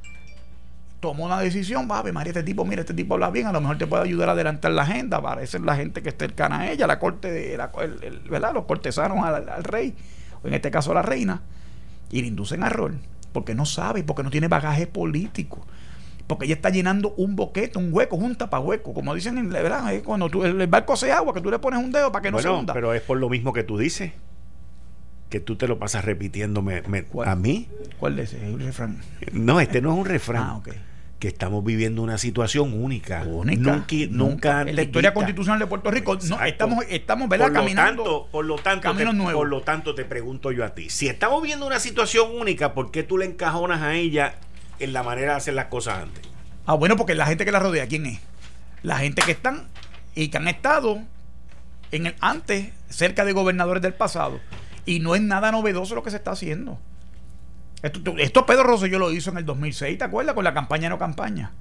[0.99, 3.79] tomó una decisión, va María, este tipo, mira, este tipo habla bien, a lo mejor
[3.79, 6.89] te puede ayudar a adelantar la agenda, parece la gente que esté cercana a ella,
[6.89, 7.71] la corte de la,
[8.29, 8.53] ¿verdad?
[8.53, 9.95] los cortesanos al, rey,
[10.45, 11.43] en este caso la reina,
[12.11, 12.95] y le inducen a error,
[13.33, 15.67] porque no sabe, porque no tiene bagaje político
[16.27, 20.31] porque ella está llenando un boquete, un hueco, un tapahueco, como dicen en verdad, cuando
[20.31, 22.49] tú, el, barco se agua, que tú le pones un dedo para que no se
[22.49, 22.73] hunda.
[22.73, 24.13] Pero es por lo mismo que tú dices
[25.29, 26.83] que tú te lo pasas repitiéndome
[27.27, 27.69] a mí.
[27.99, 28.57] ¿Cuál es ese?
[28.57, 29.01] refrán?
[29.33, 30.43] No, este no es un refrán.
[30.43, 30.63] Ah,
[31.19, 33.23] Que estamos viviendo una situación única.
[33.23, 33.85] Única.
[34.11, 37.47] Nunca, En la historia constitucional de Puerto Rico no, estamos, estamos ¿verdad?
[37.47, 38.29] Por caminando.
[38.31, 41.67] por lo tanto, te, por lo tanto, te pregunto yo a ti: si estamos viendo
[41.67, 44.35] una situación única, ¿por qué tú le encajonas a ella
[44.81, 46.23] en la manera de hacer las cosas antes?
[46.67, 48.21] Ah, bueno, porque la gente que la rodea, ¿quién es?
[48.83, 49.67] La gente que están
[50.15, 50.99] y que han estado
[51.91, 54.41] en el antes cerca de gobernadores del pasado.
[54.87, 56.79] Y no es nada novedoso lo que se está haciendo.
[57.85, 60.35] Esto, Pedro Rosselló lo hizo en el 2006, ¿te acuerdas?
[60.35, 61.53] Con la campaña no campaña.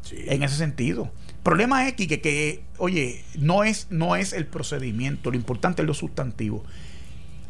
[0.00, 0.16] Sí.
[0.26, 1.12] En ese sentido.
[1.28, 5.86] El problema es que, que, oye, no es, no es el procedimiento, lo importante es
[5.86, 6.64] lo sustantivo.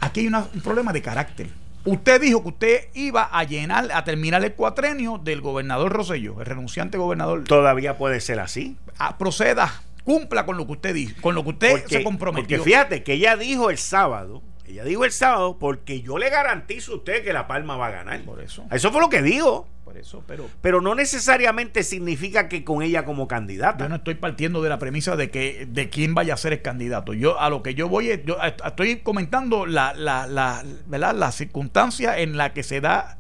[0.00, 1.50] Aquí hay un problema de carácter.
[1.84, 6.46] Usted dijo que usted iba a llenar, a terminar el cuatrenio del gobernador Rosselló, el
[6.46, 7.44] renunciante gobernador.
[7.44, 8.76] Todavía puede ser así.
[8.98, 12.58] Ah, proceda, cumpla con lo que usted dijo, con lo que usted se comprometió.
[12.58, 16.92] Porque fíjate que ella dijo el sábado ella dijo el sábado, porque yo le garantizo
[16.92, 18.20] a usted que La Palma va a ganar.
[18.22, 18.64] Por eso.
[18.70, 19.68] Eso fue lo que dijo.
[19.84, 20.48] Por eso, pero.
[20.60, 23.84] Pero no necesariamente significa que con ella como candidata.
[23.84, 26.62] Yo no estoy partiendo de la premisa de que de quién vaya a ser el
[26.62, 27.12] candidato.
[27.12, 31.14] Yo a lo que yo voy es, yo estoy comentando la, la, la, ¿verdad?
[31.14, 33.18] la circunstancia en la que se da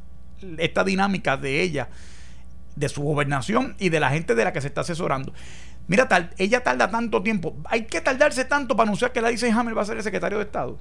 [0.58, 1.88] esta dinámica de ella,
[2.76, 5.32] de su gobernación y de la gente de la que se está asesorando.
[5.88, 7.56] Mira, tal, ella tarda tanto tiempo.
[7.64, 10.38] Hay que tardarse tanto para anunciar que la dice Hammer va a ser el secretario
[10.38, 10.78] de Estado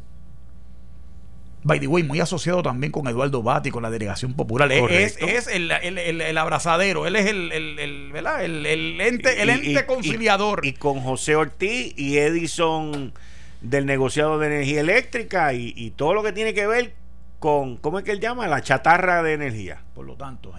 [1.64, 4.72] by the way, muy asociado también con Eduardo Bati, con la delegación popular.
[4.72, 10.66] Es, es el, el, abrazadero, él es el, el ente, el ente conciliador.
[10.66, 13.14] Y, con José Ortiz y Edison
[13.62, 16.94] del negociado de energía eléctrica y, todo lo que tiene que ver
[17.40, 18.48] con, ¿cómo es que él llama?
[18.48, 19.82] La chatarra de energía.
[19.94, 20.54] Por lo tanto,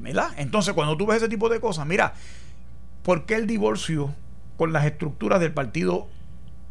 [0.00, 0.32] ¿verdad?
[0.36, 2.14] Entonces, cuando tú ves ese tipo de cosas, mira,
[3.02, 4.14] ¿por qué el divorcio
[4.56, 6.08] con las estructuras del partido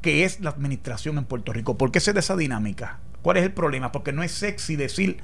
[0.02, 1.78] que es la administración en Puerto Rico?
[1.78, 3.00] ¿Por qué se da esa dinámica?
[3.24, 3.92] ¿Cuál es el problema?
[3.92, 5.18] Porque no es sexy decir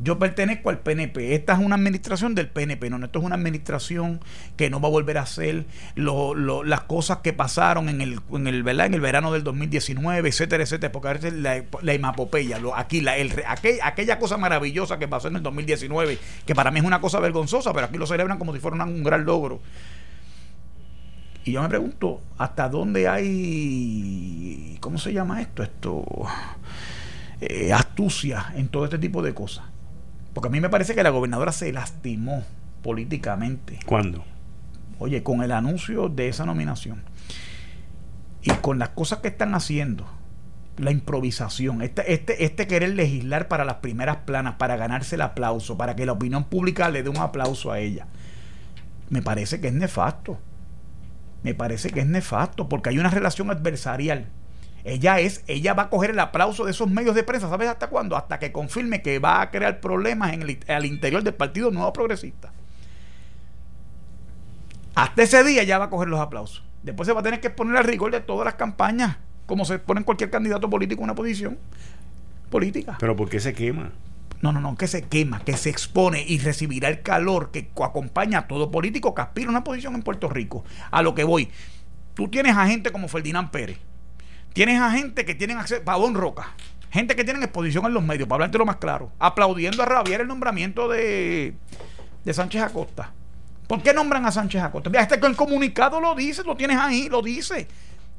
[0.00, 1.34] yo pertenezco al PNP.
[1.34, 2.90] Esta es una administración del PNP.
[2.90, 4.20] No, esto es una administración
[4.56, 9.44] que no va a volver a hacer las cosas que pasaron en el, verano del
[9.44, 10.92] 2019, etcétera, etcétera.
[10.92, 13.32] Porque a veces la, la imapopeya, lo, aquí, la, el,
[13.82, 17.72] aquella cosa maravillosa que pasó en el 2019, que para mí es una cosa vergonzosa,
[17.72, 19.60] pero aquí lo celebran como si fuera un gran logro.
[21.44, 25.62] Y yo me pregunto, ¿hasta dónde hay, ¿cómo se llama esto?
[25.62, 26.04] Esto
[27.48, 29.64] eh, astucia en todo este tipo de cosas.
[30.32, 32.44] Porque a mí me parece que la gobernadora se lastimó
[32.82, 33.78] políticamente.
[33.86, 34.24] ¿Cuándo?
[34.98, 37.02] Oye, con el anuncio de esa nominación
[38.42, 40.06] y con las cosas que están haciendo,
[40.76, 45.76] la improvisación, este, este, este querer legislar para las primeras planas, para ganarse el aplauso,
[45.78, 48.06] para que la opinión pública le dé un aplauso a ella,
[49.08, 50.38] me parece que es nefasto.
[51.42, 54.28] Me parece que es nefasto porque hay una relación adversarial
[54.84, 57.88] ella es, ella va a coger el aplauso de esos medios de prensa, ¿sabes hasta
[57.88, 58.16] cuándo?
[58.16, 61.92] Hasta que confirme que va a crear problemas en el, al interior del Partido Nuevo
[61.94, 62.52] Progresista.
[64.94, 66.62] Hasta ese día ya va a coger los aplausos.
[66.82, 69.16] Después se va a tener que poner al rigor de todas las campañas,
[69.46, 71.58] como se pone cualquier candidato político en una posición
[72.50, 72.96] política.
[73.00, 73.92] ¿Pero por qué se quema?
[74.42, 78.40] No, no, no, que se quema, que se expone y recibirá el calor que acompaña
[78.40, 80.62] a todo político que aspira a una posición en Puerto Rico.
[80.90, 81.48] A lo que voy.
[82.12, 83.78] Tú tienes a gente como Ferdinand Pérez,
[84.54, 86.54] Tienes a gente que tienen acceso, Pavón Roca,
[86.90, 90.20] gente que tienen exposición en los medios, para hablarte lo más claro, aplaudiendo a Rabier
[90.20, 91.54] el nombramiento de,
[92.24, 93.12] de Sánchez Acosta.
[93.66, 94.90] ¿Por qué nombran a Sánchez Acosta?
[95.00, 97.66] Este que el comunicado lo dice, lo tienes ahí, lo dice.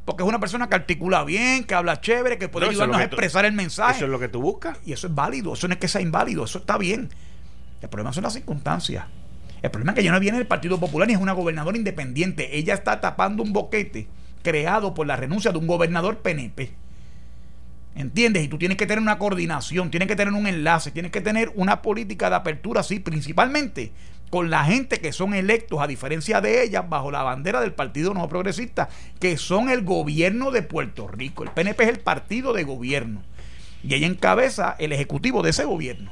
[0.03, 3.45] Porque es una persona que articula bien, que habla chévere, que puede ayudarnos a expresar
[3.45, 3.95] el mensaje.
[3.95, 4.77] Eso es lo que tú buscas.
[4.85, 7.09] Y eso es válido, eso no es que sea inválido, eso está bien.
[7.81, 9.05] El problema son las circunstancias.
[9.61, 12.57] El problema es que ya no viene del Partido Popular ni es una gobernadora independiente.
[12.57, 14.09] Ella está tapando un boquete
[14.45, 16.71] creado por la renuncia de un gobernador PNP.
[17.95, 18.43] ¿Entiendes?
[18.43, 21.51] Y tú tienes que tener una coordinación, tienes que tener un enlace, tienes que tener
[21.55, 23.91] una política de apertura, sí, principalmente
[24.29, 28.13] con la gente que son electos, a diferencia de ellas, bajo la bandera del Partido
[28.13, 28.89] No Progresista,
[29.19, 31.43] que son el gobierno de Puerto Rico.
[31.43, 33.23] El PNP es el partido de gobierno.
[33.83, 36.11] Y ella encabeza el ejecutivo de ese gobierno.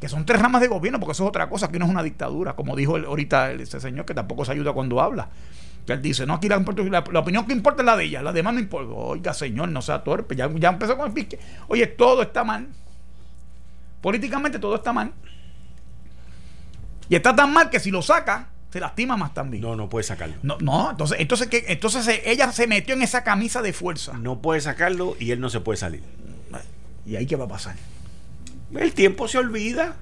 [0.00, 2.02] Que son tres ramas de gobierno, porque eso es otra cosa, que no es una
[2.02, 5.30] dictadura, como dijo ahorita ese señor, que tampoco se ayuda cuando habla.
[5.86, 8.32] Que él dice, no, aquí la, la, opinión que importa es la de ella, la
[8.32, 8.92] demás no importa.
[8.92, 11.38] Oiga, señor, no sea torpe, ya, ya empezó con el pique.
[11.68, 12.68] Oye, todo está mal.
[14.00, 15.12] Políticamente todo está mal.
[17.08, 19.62] Y está tan mal que si lo saca, se lastima más también.
[19.62, 20.36] No, no puede sacarlo.
[20.42, 21.64] No, no, entonces, entonces, ¿qué?
[21.68, 24.14] entonces eh, ella se metió en esa camisa de fuerza.
[24.14, 26.02] No puede sacarlo y él no se puede salir.
[27.06, 27.76] ¿Y ahí qué va a pasar?
[28.74, 29.96] El tiempo se olvida.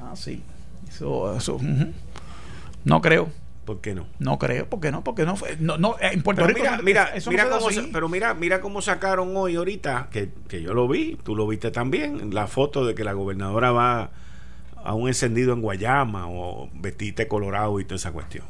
[0.00, 0.42] Ah, sí.
[0.88, 1.58] Eso, eso.
[2.84, 3.30] No creo.
[3.70, 4.08] ¿Por qué no?
[4.18, 5.04] No creo, ¿por qué no?
[5.04, 5.56] Porque no fue.
[5.60, 6.68] No, no, en Puerto pero Rico.
[6.82, 10.88] Mira, mira, mira cómo pero mira, mira cómo sacaron hoy, ahorita, que, que yo lo
[10.88, 14.10] vi, tú lo viste también, la foto de que la gobernadora va
[14.74, 18.44] a un encendido en Guayama o vestiste colorado y toda esa cuestión.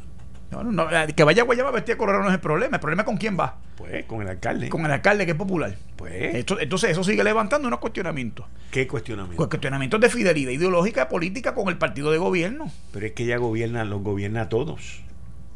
[0.50, 2.76] No, no, que vaya a Guayama vestida colorado no es el problema.
[2.76, 3.58] El problema es con quién va.
[3.76, 4.68] Pues con el alcalde.
[4.68, 5.76] Con el alcalde que es popular.
[5.96, 6.34] Pues.
[6.34, 8.46] entonces eso sigue levantando unos cuestionamientos.
[8.70, 9.36] ¿Qué cuestionamientos?
[9.36, 12.72] Pues cuestionamientos de fidelidad ideológica política con el partido de gobierno.
[12.92, 15.02] Pero es que ella gobierna, los gobierna a todos.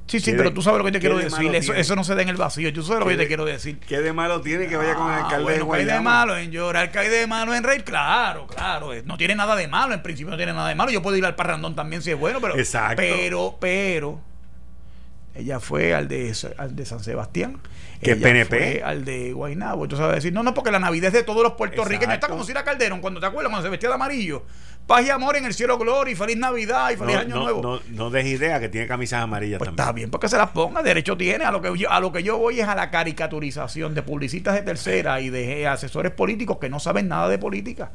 [0.06, 1.54] Sí, sí, pero tú sabes lo que te quiero decir.
[1.54, 2.68] Eso, eso, no se da en el vacío.
[2.68, 3.78] Yo sabes lo que te quiero decir.
[3.78, 6.50] ¿Qué de malo tiene que vaya con el ah, alcalde bueno, ¿Qué de malo en
[6.50, 6.90] llorar?
[6.92, 7.84] ¿Qué hay de malo en reír?
[7.84, 8.90] Claro, claro.
[9.04, 9.94] No tiene nada de malo.
[9.94, 10.90] En principio no tiene nada de malo.
[10.90, 12.56] Yo puedo ir al parrandón también si es bueno, pero.
[12.56, 12.96] Exacto.
[13.02, 14.20] Pero, pero.
[15.34, 17.58] Ella fue al de, al de San Sebastián.
[18.00, 18.56] Que ella PNP.
[18.56, 19.88] Fue al de Guaynabo.
[19.88, 22.14] Tú sabes decir, no, no, porque la Navidad es de todos los puertorriqueños.
[22.14, 24.44] Está como si era Calderón, cuando te acuerdas, cuando se vestía de amarillo
[24.86, 27.62] paz y amor en el cielo, gloria, y feliz Navidad y feliz Año Nuevo.
[27.62, 29.82] No, no des idea que tiene camisas amarillas pues también.
[29.82, 31.44] Está bien, porque se las ponga, derecho tiene.
[31.44, 34.54] A lo, que yo, a lo que yo voy es a la caricaturización de publicistas
[34.54, 37.90] de tercera y de asesores políticos que no saben nada de política.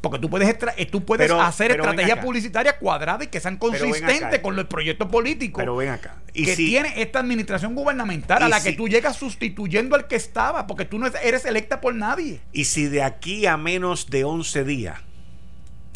[0.00, 4.56] Porque tú puedes, eh, tú puedes hacer estrategias publicitarias cuadradas y que sean consistentes con
[4.56, 6.16] los proyectos políticos pero ven acá.
[6.32, 10.66] ¿Y que tiene esta administración gubernamental a la que tú llegas sustituyendo al que estaba,
[10.66, 12.40] porque tú no eres electa por nadie.
[12.52, 15.00] Y si de aquí a menos de 11 días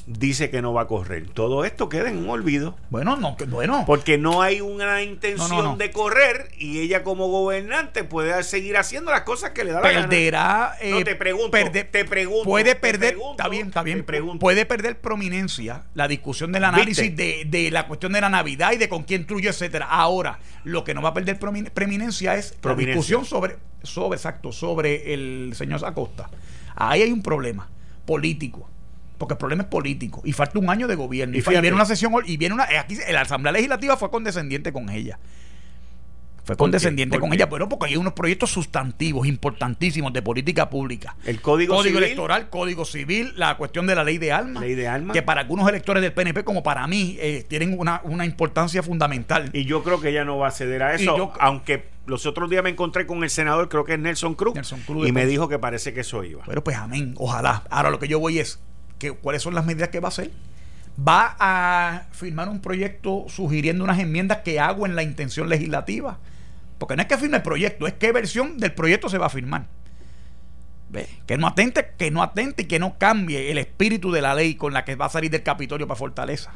[0.07, 1.28] dice que no va a correr.
[1.30, 2.76] Todo esto queda en un olvido.
[2.90, 3.84] Bueno, no, bueno.
[3.86, 9.22] Porque no hay una intención de correr y ella como gobernante puede seguir haciendo las
[9.22, 10.09] cosas que le da la gana.
[10.09, 10.76] Perderá.
[10.90, 11.57] no, te pregunto,
[11.90, 12.44] te pregunto.
[12.44, 14.05] Puede perder, está bien, está bien.
[14.38, 18.76] Puede perder prominencia la discusión del análisis de, de, la cuestión de la Navidad y
[18.76, 19.86] de con quién truyo, etcétera.
[19.86, 25.14] Ahora, lo que no va a perder preeminencia es la discusión sobre, sobre, exacto, sobre
[25.14, 26.30] el señor Acosta.
[26.76, 27.68] Ahí hay un problema
[28.05, 28.68] político
[29.19, 31.37] porque el problema es político y falta un año de gobierno.
[31.37, 32.67] Y, viene una sesión y viene una.
[32.81, 35.19] Aquí la Asamblea Legislativa fue condescendiente con ella.
[36.45, 41.17] Fue condescendiente con ella, pero porque hay unos proyectos sustantivos importantísimos de política pública.
[41.25, 44.61] El Código, código Electoral, Código Civil, la cuestión de la ley de alma.
[44.61, 45.15] Ley de alma.
[45.15, 49.49] Que para algunos electores del PNP, como para mí, eh, tienen una, importancia fundamental.
[49.55, 52.62] Y yo creo que ella no va a ceder a eso, aunque los otros días
[52.62, 55.49] me encontré con el senador, creo que es Nelson Cruz, Nelson Cruz y me dijo
[55.49, 56.43] que parece que eso iba.
[56.45, 57.65] Pero pues amén, ojalá.
[57.71, 58.61] Ahora lo que yo voy es,
[59.12, 60.30] ¿cuáles son las medidas que va a hacer?
[60.96, 66.18] Va a firmar un proyecto sugiriendo unas enmiendas que hago en la intención legislativa.
[66.78, 69.30] Porque no es que firme el proyecto, es qué versión del proyecto se va a
[69.30, 69.66] firmar.
[70.90, 71.09] ¿Ve?
[71.26, 74.55] Que no atente, que no atente y que no cambie el espíritu de la ley
[74.55, 76.52] con la que va a salir del Capitolio para Fortaleza.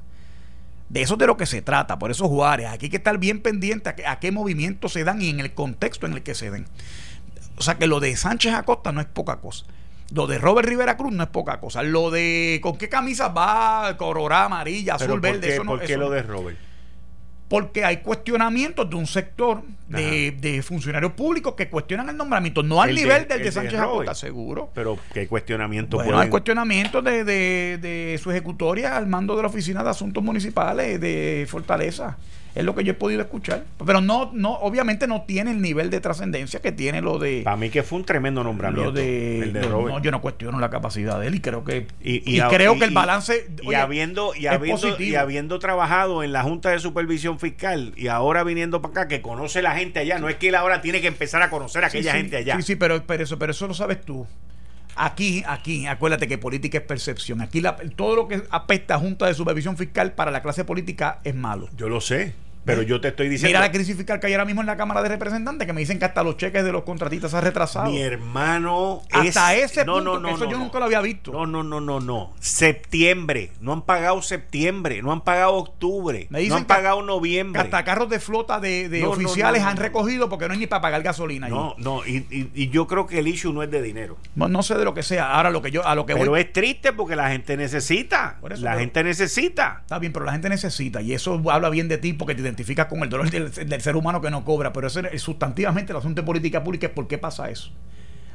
[0.88, 1.98] De eso es de lo que se trata.
[1.98, 5.20] Por eso, Juárez, aquí hay que estar bien pendiente a, a qué movimientos se dan
[5.20, 6.66] y en el contexto en el que se den.
[7.56, 9.66] O sea que lo de Sánchez Acosta no es poca cosa.
[10.12, 11.82] Lo de Robert Rivera Cruz no es poca cosa.
[11.82, 15.52] Lo de con qué camisa va, colorada, amarilla, azul, verde.
[15.52, 16.58] eso no, ¿Por qué lo de Robert?
[17.48, 22.94] Porque hay cuestionamientos de un sector de, funcionarios públicos que cuestionan el nombramiento, no al
[22.94, 24.70] nivel del de Sánchez Acosta, seguro.
[24.74, 29.48] Pero ¿qué cuestionamientos bueno, hay cuestionamientos de, de, de su ejecutoria al mando de la
[29.48, 32.18] Oficina de Asuntos Municipales de Fortaleza
[32.54, 33.64] es lo que yo he podido escuchar.
[33.84, 37.42] Pero no, no, obviamente no tiene el nivel de trascendencia que tiene lo de.
[37.44, 38.92] Para mí que fue un tremendo nombramiento.
[38.92, 42.84] de, no, yo no cuestiono la capacidad de él y creo que y, creo que
[42.84, 47.92] el balance y, habiendo y habiendo y habiendo trabajado en la Junta de Supervisión Fiscal
[47.96, 50.80] y ahora viniendo para acá que conoce la gente allá, no es que él ahora
[50.80, 52.56] tiene que empezar a conocer a aquella gente allá.
[52.56, 54.26] Sí, sí, pero, pero eso, pero eso lo sabes tú.
[55.00, 57.40] Aquí, aquí, acuérdate que política es percepción.
[57.40, 57.62] Aquí
[57.94, 61.68] todo lo que apesta a Junta de Supervisión Fiscal para la clase política es malo.
[61.76, 62.34] Yo lo sé.
[62.68, 63.48] Pero yo te estoy diciendo.
[63.48, 65.80] Mira la crisis fiscal que hay ahora mismo en la Cámara de Representantes, que me
[65.80, 67.90] dicen que hasta los cheques de los contratistas se han retrasado.
[67.90, 69.02] Mi hermano.
[69.10, 71.32] Hasta ese no, punto, no, no, eso yo nunca lo había visto.
[71.32, 72.34] No, no, no, no, no.
[72.40, 73.52] Septiembre.
[73.60, 75.00] No han pagado septiembre.
[75.00, 76.26] No han pagado octubre.
[76.28, 77.62] Me dicen no han pagado noviembre.
[77.62, 81.48] hasta carros de flota de, oficiales han recogido porque no hay ni para pagar gasolina.
[81.48, 82.02] No, no.
[82.06, 84.18] Y, yo creo que el issue no es de dinero.
[84.34, 85.34] No, sé de lo que sea.
[85.34, 85.86] Ahora lo que yo.
[85.86, 88.38] A lo que pero es triste porque la gente necesita.
[88.42, 89.78] la gente necesita.
[89.80, 91.00] Está bien, pero la gente necesita.
[91.00, 94.20] Y eso habla bien de ti porque te identificas con el dolor del, ser humano
[94.20, 97.18] que no cobra, pero eso es sustantivamente el asunto de política pública es por qué
[97.18, 97.70] pasa eso.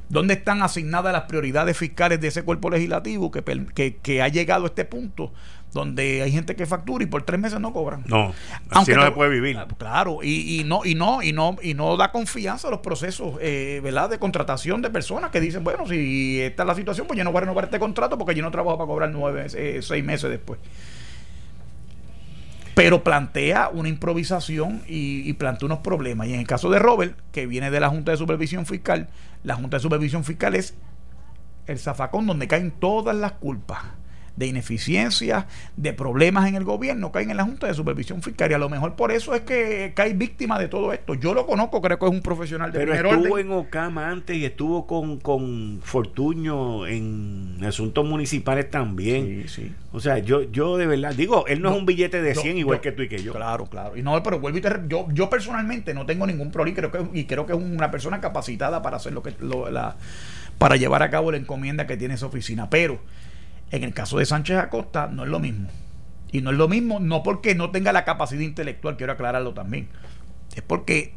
[0.10, 4.68] ¿Dónde están asignadas las prioridades fiscales de ese cuerpo legislativo que, que, ha llegado a
[4.68, 5.32] este punto
[5.72, 8.04] donde hay gente que factura y por tres meses no cobran.
[8.06, 8.32] No,
[8.70, 9.58] así no se puede vivir.
[9.58, 12.82] Ah, claro, y, y, no, y no, y no, y no da confianza a los
[12.82, 14.08] procesos, eh, ¿verdad?
[14.12, 17.32] de contratación de personas que dicen, bueno, si esta es la situación, pues yo no
[17.32, 20.30] voy a renovar este contrato porque yo no trabajo para cobrar nueve, eh, seis meses
[20.30, 20.60] después
[22.76, 26.28] pero plantea una improvisación y, plantea unos problemas.
[26.28, 29.10] Y en el caso de Robert, que viene de la Junta de Supervisión Fiscal,
[29.44, 30.76] la Junta de Supervisión Fiscal es
[31.68, 33.84] el zafacón donde caen todas las culpas
[34.36, 38.52] de ineficiencia, de problemas en el gobierno, caen en la Junta de Supervisión Fiscal.
[38.52, 41.14] Y a lo mejor por eso es que cae víctima de todo esto.
[41.14, 44.46] Yo lo conozco, creo que es un profesional de Pero estuvo en Ocama antes y
[44.46, 49.44] estuvo con, con Fortuño en asuntos municipales también.
[49.48, 49.72] Sí, sí.
[49.92, 52.82] O sea, yo, yo de verdad, digo, él no, es un billete de 100 igual
[52.82, 53.32] que tú y que yo.
[53.32, 53.96] Claro, claro.
[53.96, 57.06] Y no, pero vuelvo y te, yo, yo personalmente no tengo ningún problema creo que,
[57.14, 59.96] y creo que es una persona capacitada para hacer lo que lo, la,
[60.58, 62.70] para llevar a cabo la encomienda que tiene esa oficina.
[62.70, 63.00] Pero
[63.72, 65.70] en el caso de Sánchez Acosta no es lo mismo.
[66.32, 69.89] Y no es lo mismo no porque no tenga la capacidad intelectual, quiero aclararlo también.
[70.55, 71.16] Es porque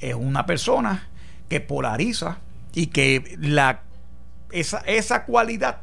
[0.00, 1.08] es una persona
[1.48, 2.38] que polariza
[2.74, 3.82] y que la,
[4.50, 5.82] esa, esa cualidad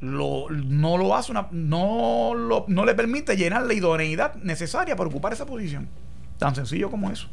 [0.00, 5.08] lo, no lo hace una, no, lo, no le permite llenar la idoneidad necesaria para
[5.08, 5.88] ocupar esa posición.
[6.38, 7.28] Tan sencillo como eso.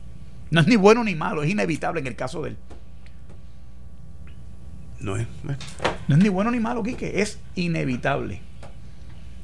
[0.51, 2.57] No es ni bueno ni malo, es inevitable en el caso de él.
[5.00, 5.28] No es,
[6.08, 8.41] no es ni bueno ni malo, Quique, es inevitable.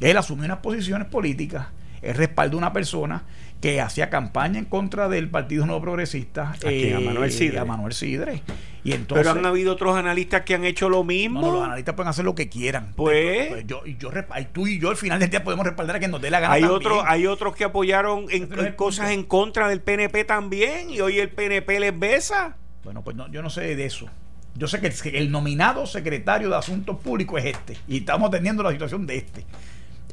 [0.01, 1.67] Él asumió unas posiciones políticas,
[2.01, 3.23] él respalda a una persona
[3.61, 7.59] que hacía campaña en contra del Partido Nuevo Progresista, ¿A, eh, Manuel Sidre.
[7.59, 8.43] a Manuel Sidre.
[8.83, 11.41] Y entonces, Pero han habido otros analistas que han hecho lo mismo.
[11.51, 12.93] los analistas pueden hacer lo que quieran.
[12.95, 14.11] Pues, pues yo, yo,
[14.53, 16.53] tú y yo al final del día podemos respaldar a quien nos dé la gana.
[16.53, 21.17] Hay, otros hay otros que apoyaron en, cosas en contra del PNP también y hoy
[21.17, 22.57] el PNP les besa.
[22.83, 24.07] Bueno, pues no, yo no sé de eso.
[24.55, 27.77] Yo sé que el, nominado secretario de Asuntos Públicos es este.
[27.87, 29.45] Y estamos teniendo la situación de este.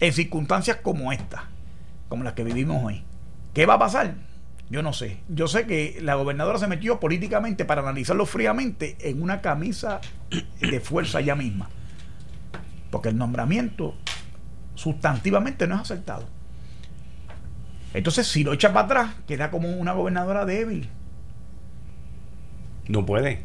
[0.01, 1.45] En circunstancias como esta,
[2.09, 3.05] como las que vivimos hoy.
[3.55, 4.15] ¿Qué va a pasar?
[4.69, 5.21] Yo no sé.
[5.29, 10.01] Yo sé que la gobernadora se metió políticamente para analizarlo fríamente en una camisa
[10.61, 11.69] de fuerza ya misma.
[12.91, 13.95] Porque el nombramiento
[14.75, 16.27] sustantivamente no es acertado.
[17.95, 20.89] Entonces, si lo echa para atrás, queda como una gobernadora débil.
[22.89, 23.45] No puede.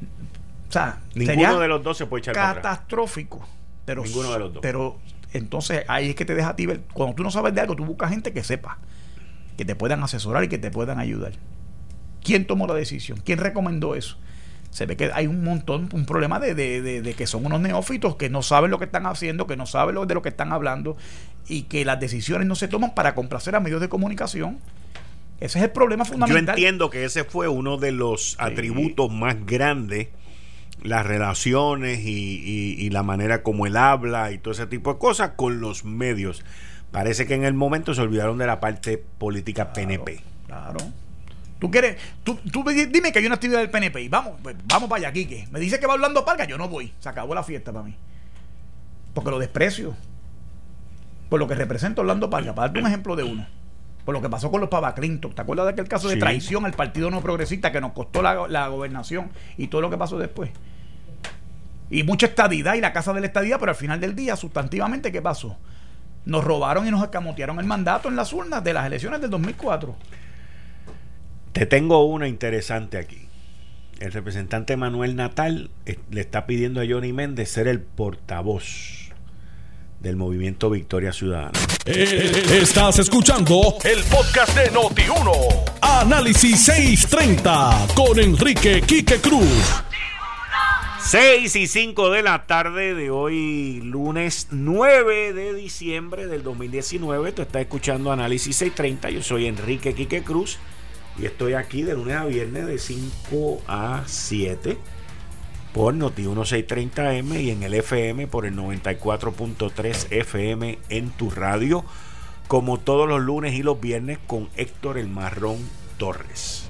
[0.70, 3.48] O sea, ninguno de los dos se puede echar catastrófico.
[3.86, 4.62] Pero, ninguno de los dos.
[4.62, 5.00] Pero
[5.34, 6.82] entonces ahí es que te deja a ti ver.
[6.94, 8.80] Cuando tú no sabes de algo, tú buscas gente que sepa,
[9.56, 11.34] que te puedan asesorar y que te puedan ayudar.
[12.24, 13.22] ¿Quién tomó la decisión?
[13.24, 14.18] ¿Quién recomendó eso?
[14.70, 18.30] Se ve que hay un montón, un problema de, de, que son unos neófitos que
[18.30, 20.98] no saben lo que están haciendo, que no saben lo, de lo que están hablando
[21.48, 24.60] y que las decisiones no se toman para complacer a medios de comunicación.
[25.40, 26.56] Ese es el problema fundamental.
[26.56, 30.10] Yo entiendo que ese fue uno de los atributos más grandes
[30.84, 35.60] las relaciones y, la manera como él habla y todo ese tipo de cosas con
[35.60, 36.44] los medios.
[36.92, 40.22] Parece que en el momento se olvidaron de la parte política PNP.
[40.48, 40.80] Claro.
[41.60, 44.90] Tú quieres, tú, tú, dime que hay una actividad del PNP y vamos, pues, vamos
[44.90, 45.48] para allá, Quique.
[45.52, 46.94] Me dice que va hablando Parga, yo no voy.
[47.00, 47.96] Se acabó la fiesta para mí.
[49.14, 49.96] Porque lo desprecio.
[51.30, 52.54] Por lo que representa Orlando Parga.
[52.54, 53.48] Para darte un ejemplo de uno.
[54.08, 55.36] Por lo que pasó con los Pava Clinton.
[55.36, 58.48] ¿Te acuerdas de aquel caso de traición al Partido No Progresista que nos costó la,
[58.48, 60.50] la gobernación y todo lo que pasó después?
[61.90, 65.12] y mucha estadidad y la casa de la estadidad, pero al final del día, sustantivamente,
[65.12, 65.58] ¿qué pasó?
[66.24, 69.94] Nos robaron y nos escamotearon el mandato en las urnas de las elecciones del 2004.
[71.52, 73.28] Te tengo una interesante aquí.
[74.00, 79.07] El representante Manuel Natal eh, le está pidiendo a Johnny Méndez ser el portavoz
[80.00, 81.52] del movimiento Victoria Ciudadana.
[81.86, 85.32] Eh, estás escuchando el podcast de Noti1.
[85.82, 89.84] Análisis 630 con Enrique Quique Cruz.
[91.00, 97.32] 6 y 5 de la tarde de hoy, lunes 9 de diciembre del 2019.
[97.32, 99.10] Tú estás escuchando Análisis 630.
[99.12, 100.58] Yo soy Enrique Quique Cruz
[101.18, 104.78] y estoy aquí de lunes a viernes de 5 a 7
[105.78, 111.86] por Noti 1630M y en el FM por el 94.3 FM en tu radio,
[112.48, 115.58] como todos los lunes y los viernes con Héctor El Marrón
[116.00, 116.68] Torres.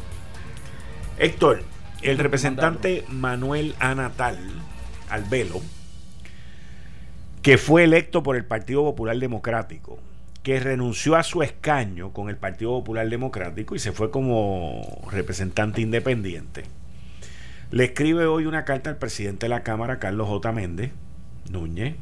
[1.19, 1.63] Héctor,
[2.01, 4.39] el representante Manuel Anatal
[5.09, 5.61] Albelo,
[7.41, 9.99] que fue electo por el Partido Popular Democrático,
[10.43, 15.79] que renunció a su escaño con el Partido Popular Democrático y se fue como representante
[15.79, 16.65] independiente,
[17.71, 20.51] le escribe hoy una carta al presidente de la Cámara, Carlos J.
[20.51, 20.91] Méndez
[21.49, 21.95] Núñez,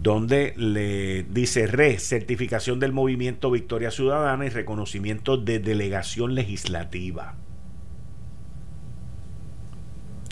[0.00, 7.36] donde le dice re certificación del movimiento Victoria Ciudadana y reconocimiento de delegación legislativa.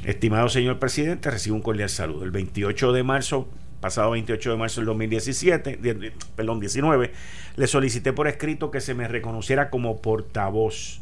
[0.04, 2.24] Estimado señor presidente, recibo un cordial saludo.
[2.24, 3.48] El 28 de marzo,
[3.80, 5.80] pasado 28 de marzo del 2017,
[6.36, 7.10] perdón, 19,
[7.56, 11.00] le solicité por escrito que se me reconociera como portavoz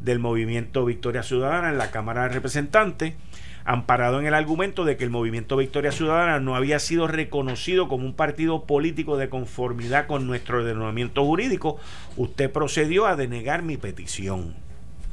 [0.00, 3.14] del movimiento Victoria Ciudadana en la Cámara de Representantes,
[3.64, 8.06] amparado en el argumento de que el movimiento Victoria Ciudadana no había sido reconocido como
[8.06, 11.78] un partido político de conformidad con nuestro ordenamiento jurídico,
[12.16, 14.54] usted procedió a denegar mi petición.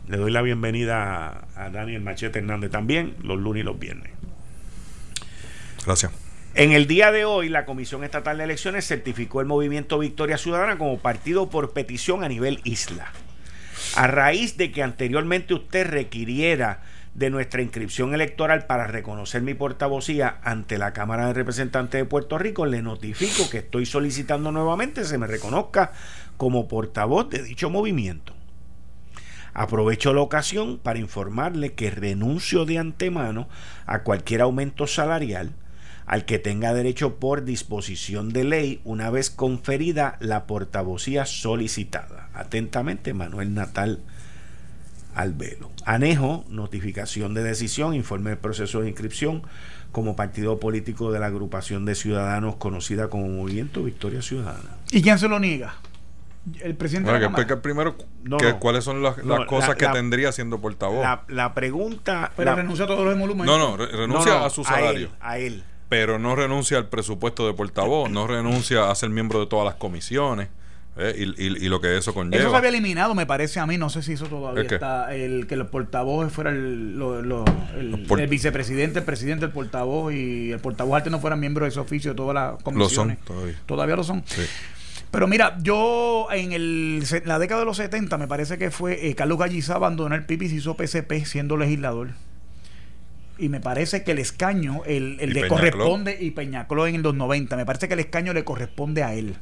[0.08, 4.12] Le doy la bienvenida a Daniel Machete Hernández también, los lunes y los viernes.
[5.86, 6.12] Gracias.
[6.56, 10.78] En el día de hoy, la Comisión Estatal de Elecciones certificó el movimiento Victoria Ciudadana
[10.78, 13.12] como partido por petición a nivel isla.
[13.96, 16.82] A raíz de que anteriormente usted requiriera
[17.14, 22.40] de nuestra inscripción electoral para reconocer mi portavocía ante la Cámara de Representantes de Puerto
[22.40, 25.92] Rico, le notifico que estoy solicitando nuevamente se me reconozca
[26.38, 28.34] como portavoz de dicho movimiento.
[29.54, 33.48] Aprovecho la ocasión para informarle que renuncio de antemano
[33.86, 35.54] a cualquier aumento salarial
[36.06, 42.30] al que tenga derecho por disposición de ley una vez conferida la portavocía solicitada.
[42.34, 44.02] Atentamente, Manuel Natal
[45.16, 45.72] Albelo.
[45.86, 49.44] Anejo, notificación de decisión, informe del proceso de inscripción
[49.92, 54.78] como partido político de la agrupación de ciudadanos conocida como Movimiento Victoria Ciudadana.
[54.92, 55.76] ¿Y quién se lo niega?
[56.62, 57.96] El presidente de la primero
[58.60, 59.16] cuáles son las,
[59.48, 61.06] cosas que tendría siendo portavoz.
[61.30, 62.32] La, pregunta.
[62.36, 63.58] Pero renuncia a todos los emolumentos.
[63.58, 65.10] No, no, renuncia a su salario.
[65.22, 69.46] A él, Pero no renuncia al presupuesto de portavoz, no renuncia a ser miembro de
[69.46, 70.50] todas las comisiones.
[70.98, 72.42] Eh, y, lo que eso conlleva.
[72.42, 73.78] Eso se había eliminado, me parece a mí.
[73.78, 75.14] No sé si eso todavía está.
[75.14, 77.00] El que los portavoces fuera el,
[77.78, 81.80] el, vicepresidente, el presidente, el portavoz y el portavoz alto no fueran miembros de ese
[81.80, 83.20] oficio de todas las comisiones.
[83.20, 83.60] Lo son todavía.
[83.68, 84.24] Todavía lo son.
[85.12, 89.14] Pero mira, yo en el, la década de los 70 me parece que fue eh,
[89.14, 92.10] Carlos Gallizá abandonó el PIB y se hizo PCP siendo legislador.
[93.44, 97.58] Y me parece que el escaño, el, el le corresponde, y Peñacló en los 90,
[97.58, 99.36] me parece que el escaño le corresponde a él.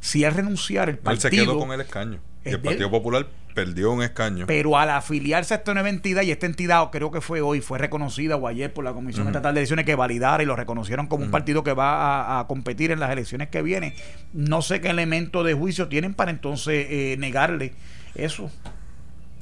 [0.00, 1.28] Si al renunciar el partido...
[1.28, 2.18] Él se quedó con el escaño.
[2.42, 4.46] el Partido Popular perdió un escaño.
[4.48, 7.78] Pero al afiliarse a esta nueva entidad, y esta entidad creo que fue hoy, fue
[7.78, 11.24] reconocida o ayer por la Comisión Estatal de Elecciones que validara y lo reconocieron como
[11.24, 13.94] un partido que va a, competir en las elecciones que vienen.
[14.32, 17.72] No sé qué elemento de juicio tienen para entonces eh, negarle
[18.16, 18.50] eso.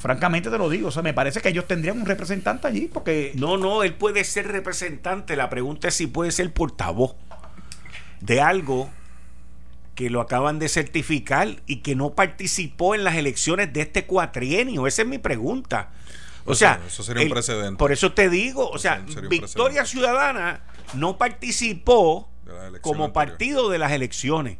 [0.02, 3.30] Francamente te lo digo, o sea, me parece que ellos tendrían un representante allí porque...
[3.36, 7.14] No, no, él puede ser representante, la pregunta es si puede ser portavoz
[8.20, 8.90] de algo
[9.94, 14.88] que lo acaban de certificar y que no participó en las elecciones de este cuatrienio.
[14.88, 15.92] Esa es mi pregunta.
[16.46, 17.78] O sea, eso sería un precedente.
[17.78, 20.62] Por eso te digo, o sea, Victoria Ciudadana
[20.94, 22.28] no participó
[22.80, 24.58] como partido de las elecciones.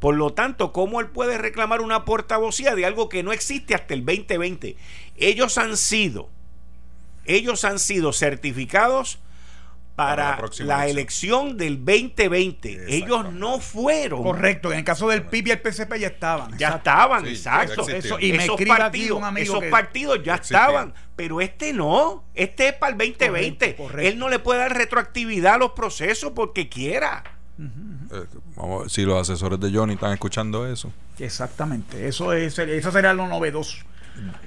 [0.00, 3.94] Por lo tanto, ¿cómo él puede reclamar una portavocía de algo que no existe hasta
[3.94, 4.76] el 2020?
[5.16, 6.28] Ellos han sido,
[7.24, 9.18] ellos han sido certificados
[9.98, 12.94] para, la, elección del 2020.
[12.94, 14.22] Ellos no fueron.
[14.22, 16.56] Correcto, en el caso del PIB y el PCP ya estaban.
[16.56, 17.84] Ya estaban, exacto.
[18.20, 22.22] y me esos partidos, esos partidos ya estaban, pero este no.
[22.34, 23.76] Este es para el 2020.
[23.98, 27.24] Él no le puede dar retroactividad a los procesos porque quiera.
[27.58, 28.24] Eh,
[28.56, 30.92] vamos, si los asesores de Johnny están escuchando eso.
[31.18, 33.78] Exactamente, eso es eso sería lo novedoso.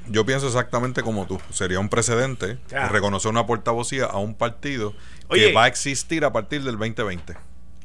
[0.07, 1.39] Yo pienso exactamente como tú.
[1.49, 2.57] Sería un precedente
[2.89, 4.93] reconocer una portavocía a un partido
[5.29, 7.35] que va a existir a partir del 2020.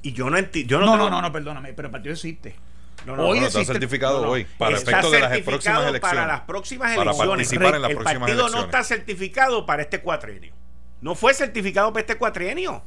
[0.03, 0.81] Y yo no entiendo.
[0.81, 2.57] No, no, no, no, perdóname, pero el partido existe.
[3.05, 6.01] No, no, hoy está certificado hoy para efectos de las próximas elecciones.
[6.01, 7.17] Para las próximas elecciones.
[7.17, 10.53] Para participar en las el partido no está certificado para este cuatrienio.
[11.01, 12.83] No fue certificado para este cuatrienio.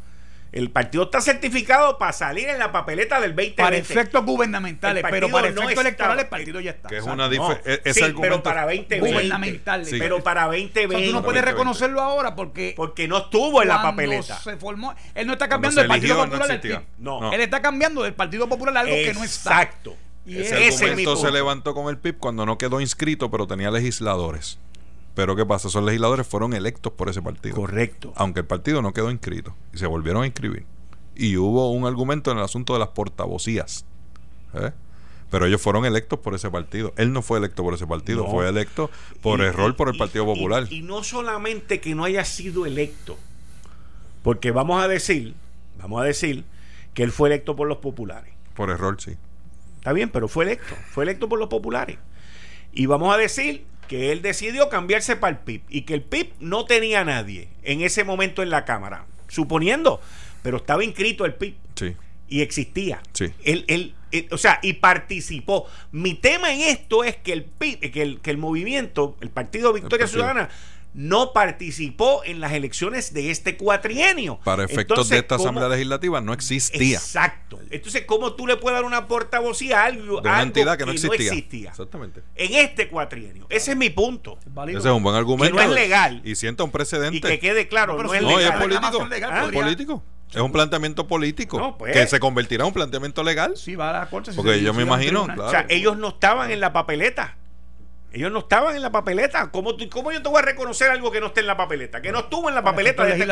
[0.52, 3.62] El partido está certificado para salir en la papeleta del 2020.
[3.62, 6.90] Para efectos gubernamentales, pero para efectos electorales el partido ya está.
[6.90, 9.00] Que es una e-, sí, pero para 2020.
[9.00, 9.90] Gubernamentales.
[9.92, 11.08] Pero para 2020.
[11.08, 12.74] tú no puedes reconocerlo ahora porque.
[12.76, 14.40] Porque no estuvo en la papeleta.
[14.40, 14.96] Se formó.
[15.14, 16.86] Él no está cambiando del Partido Popular al.
[16.98, 17.32] No.
[17.34, 19.62] Él está cambiando del Partido Popular algo que no está.
[19.62, 19.96] Exacto.
[20.26, 24.60] Y ese, argumento se levantó con el PIB cuando no quedó inscrito, pero tenía legisladores.
[25.16, 25.68] Pero ¿qué pasa?
[25.68, 27.56] Esos legisladores fueron electos por ese partido.
[27.56, 28.14] Correcto.
[28.16, 29.56] Aunque el partido no quedó inscrito.
[29.74, 30.66] Y se volvieron a inscribir.
[31.16, 33.86] Y hubo un argumento en el asunto de las portavocías.
[34.54, 34.72] ¿eh?
[35.30, 36.94] Pero ellos fueron electos por ese partido.
[36.98, 38.90] Él no fue electo por ese partido, fue electo
[39.22, 40.66] por error por el Partido Popular.
[40.70, 43.18] Y, no solamente que no haya sido electo,
[44.24, 45.36] porque vamos a decir,
[45.80, 46.46] vamos a decir
[46.94, 48.34] que él fue electo por los populares.
[48.56, 49.18] Por error, sí.
[49.78, 51.98] Está bien, pero fue electo, fue electo por los populares.
[52.74, 56.34] Y vamos a decir que él decidió cambiarse para el PIB y que el PIB
[56.40, 60.00] no tenía a nadie en ese momento en la Cámara, suponiendo,
[60.44, 61.56] pero estaba inscrito el PIB.
[61.76, 61.96] Sí.
[62.30, 63.02] Y existía.
[63.14, 63.34] Sí.
[63.44, 63.96] Él, él,
[64.30, 65.66] o sea, y participó.
[65.92, 69.74] Mi tema en esto es que el PIB, que el, que el movimiento, el Partido
[69.74, 70.50] Victoria Ciudadana,
[70.94, 74.40] no participó en las elecciones de este cuatrienio.
[74.44, 76.98] Para efectos de esta Asamblea Legislativa no existía.
[76.98, 77.60] Exacto.
[77.70, 80.92] Entonces, ¿cómo tú le puedes dar una portavocía a algo, de una entidad que, no,
[80.92, 81.70] existía.
[81.70, 82.22] Exactamente.
[82.36, 83.46] En este cuatrienio.
[83.50, 84.40] Ese es mi punto.
[84.68, 85.56] Ese es un buen argumento.
[85.56, 86.22] Que no es legal.
[86.24, 87.18] Y sienta un precedente.
[87.18, 88.42] Y que quede claro, no, es legal.
[88.42, 89.08] es político.
[89.12, 90.04] Es político.
[90.32, 91.94] Es un planteamiento político pues.
[91.94, 93.58] que se convertirá en un planteamiento legal.
[93.58, 94.32] Sí, va a la corte.
[94.36, 95.28] Porque yo me imagino.
[95.38, 97.36] O sea, ellos no estaban en la papeleta.
[98.12, 99.52] Ellos no estaban en la papeleta.
[99.52, 102.02] ¿Cómo, ¿Cómo, yo te voy a reconocer algo que no esté en la papeleta?
[102.02, 103.24] Que no estuvo en la papeleta de este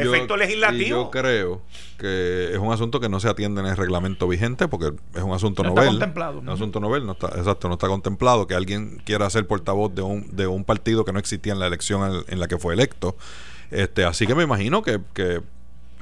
[0.00, 0.84] efecto legislativo.
[0.84, 1.62] Y yo creo
[1.98, 5.32] que es un asunto que no se atiende en el reglamento vigente porque es un
[5.32, 5.84] asunto no novel.
[5.84, 6.38] Está contemplado.
[6.38, 10.02] Un asunto novel, no está, exacto, no está contemplado que alguien quiera ser portavoz de
[10.02, 13.16] un, de un partido que no existía en la elección en, la que fue electo.
[13.72, 15.42] Este, así que me imagino que, que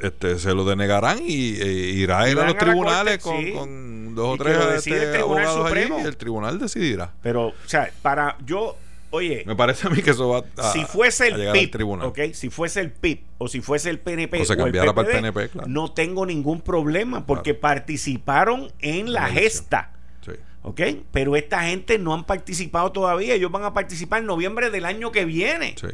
[0.02, 4.42] este, se lo denegarán y, e, irá a ir a los tribunales con, dos o
[4.42, 7.12] tres este, abogados allí y el tribunal decidirá.
[7.22, 8.76] Pero, o sea, para yo,
[9.10, 9.44] oye.
[9.46, 10.72] Me parece a mí que eso va a.
[10.72, 12.12] Si fuese el PIB, tribunal.
[12.32, 15.48] si fuese el PIB o si fuese el PNP o, se cambiara para el PNP,
[15.50, 15.68] claro.
[15.68, 19.92] no tengo ningún problema porque participaron en la, gesta.
[20.24, 20.32] Sí.
[20.62, 20.80] ¿Ok?
[21.12, 23.34] Pero esta gente no han participado todavía.
[23.34, 25.74] Ellos van a participar en noviembre del año que viene.
[25.80, 25.88] Sí.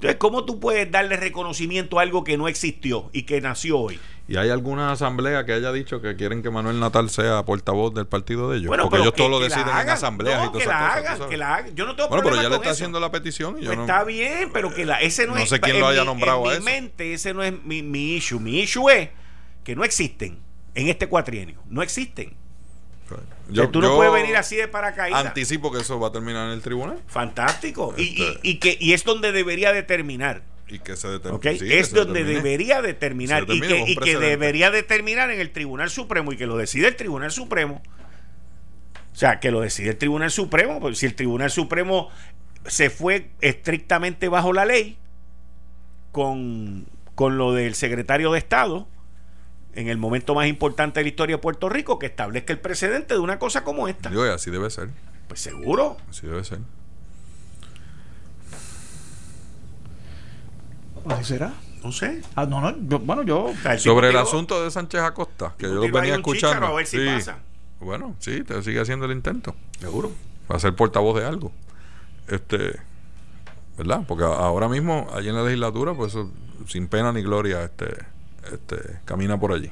[0.00, 4.00] Entonces, ¿cómo tú puedes darle reconocimiento a algo que no existió y que nació hoy?
[4.28, 8.06] ¿Y hay alguna asamblea que haya dicho que quieren que Manuel Natal sea portavoz del
[8.06, 8.68] partido de ellos?
[8.68, 10.70] Bueno, Porque ellos todo lo deciden en asambleas y todo eso.
[10.70, 11.76] Hagan, que la hagan.
[11.76, 13.58] Yo no tengo bueno, pero ya le está haciendo la petición.
[13.58, 15.50] Y yo pues no, está bien, pero que la, ese no, no es.
[15.50, 18.40] sé quién lo haya nombrado en mi mente, ese no es mi, mi issue.
[18.40, 19.10] Mi issue es
[19.64, 20.38] que no existen
[20.74, 21.62] en este cuatrienio.
[21.68, 22.39] No existen.
[23.48, 25.26] Yo, tú no puedes venir así de paracaídas.
[25.26, 27.00] Anticipo que eso va a terminar en el tribunal.
[27.06, 27.94] Fantástico.
[27.96, 30.42] y, este y, que, y es donde debería determinar.
[30.68, 31.78] Y que se determine.
[31.78, 33.44] es donde debería determinar.
[33.48, 36.96] Y que, y que debería determinar en el Tribunal Supremo y que lo decide el
[36.96, 37.82] Tribunal Supremo.
[39.12, 40.78] O sea, que lo decide el Tribunal Supremo.
[40.80, 42.10] Porque si el Tribunal Supremo
[42.66, 44.96] se fue estrictamente bajo la ley
[46.12, 48.86] con, con lo del secretario de Estado
[49.74, 53.14] en el momento más importante de la historia de Puerto Rico que establezca el precedente
[53.14, 54.10] de una cosa como esta.
[54.10, 54.90] Yo, así debe ser.
[55.28, 55.96] Pues seguro.
[56.08, 56.58] Así debe ser.
[61.08, 61.54] ¿Así será?
[61.82, 62.22] No sé.
[62.34, 63.52] Ah, no, no, bueno, yo.
[63.78, 66.66] Sobre el asunto de Sánchez Acosta, que yo lo venía escuchando.
[66.66, 67.38] A ver si pasa.
[67.80, 69.54] Bueno, sí, te sigue haciendo el intento.
[69.78, 70.12] Seguro.
[70.50, 71.52] Va a ser portavoz de algo.
[72.28, 72.78] Este.
[73.78, 74.04] ¿Verdad?
[74.06, 76.14] Porque ahora mismo, allí en la legislatura, pues
[76.66, 77.86] sin pena ni gloria, este
[78.52, 79.70] este, camina por allí.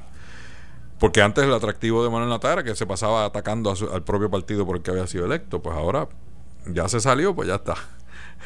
[0.98, 4.66] Porque antes el atractivo de Manuel Natal era que se pasaba atacando al propio partido
[4.66, 5.62] por el que había sido electo.
[5.62, 6.08] Pues ahora
[6.66, 7.74] ya se salió, pues ya está.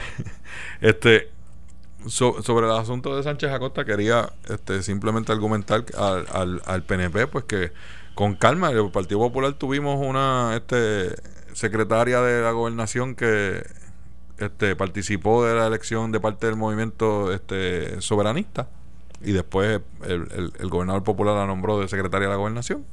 [0.81, 1.31] este
[2.09, 7.73] sobre el asunto de Sánchez Acosta quería este, simplemente argumentar al, al, PNP pues que
[8.14, 11.14] con calma el Partido Popular tuvimos una este
[11.53, 13.64] secretaria de la gobernación que
[14.39, 18.68] este participó de la elección de parte del movimiento este soberanista
[19.25, 22.85] y después el, el, gobernador popular la nombró de secretaria de la gobernación.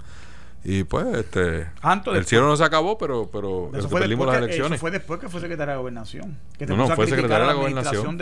[0.63, 1.67] Y pues, este.
[2.13, 4.73] el cielo no se acabó, pero, pero perdimos las elecciones.
[4.73, 6.37] Eso fue después que fue secretaria de la gobernación.
[6.67, 8.19] no, no, fue secretaria de la gobernación.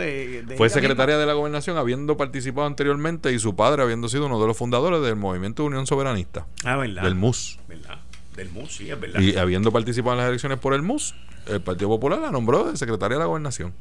[0.56, 4.46] fue secretaria de la gobernación habiendo participado anteriormente y su padre habiendo sido uno de
[4.46, 6.46] los fundadores del movimiento de Unión Soberanista.
[6.64, 7.02] Ah, ¿verdad?
[7.02, 7.58] Del MUS.
[7.66, 7.98] ¿Verdad?
[8.38, 9.20] Del MUS, sí, es verdad.
[9.20, 11.14] Y habiendo participado en las elecciones por el MUS,
[11.46, 13.74] el Partido Popular la nombró de secretaria de la gobernación.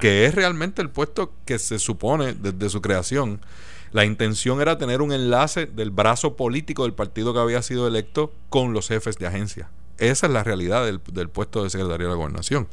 [0.00, 3.40] que es realmente el puesto que se supone desde su creación
[3.92, 8.32] la intención era tener un enlace del brazo político del partido que había sido electo
[8.48, 9.70] con los jefes de agencia.
[9.98, 11.00] Esa es la realidad del,
[11.30, 12.68] puesto de secretario de la gobernación.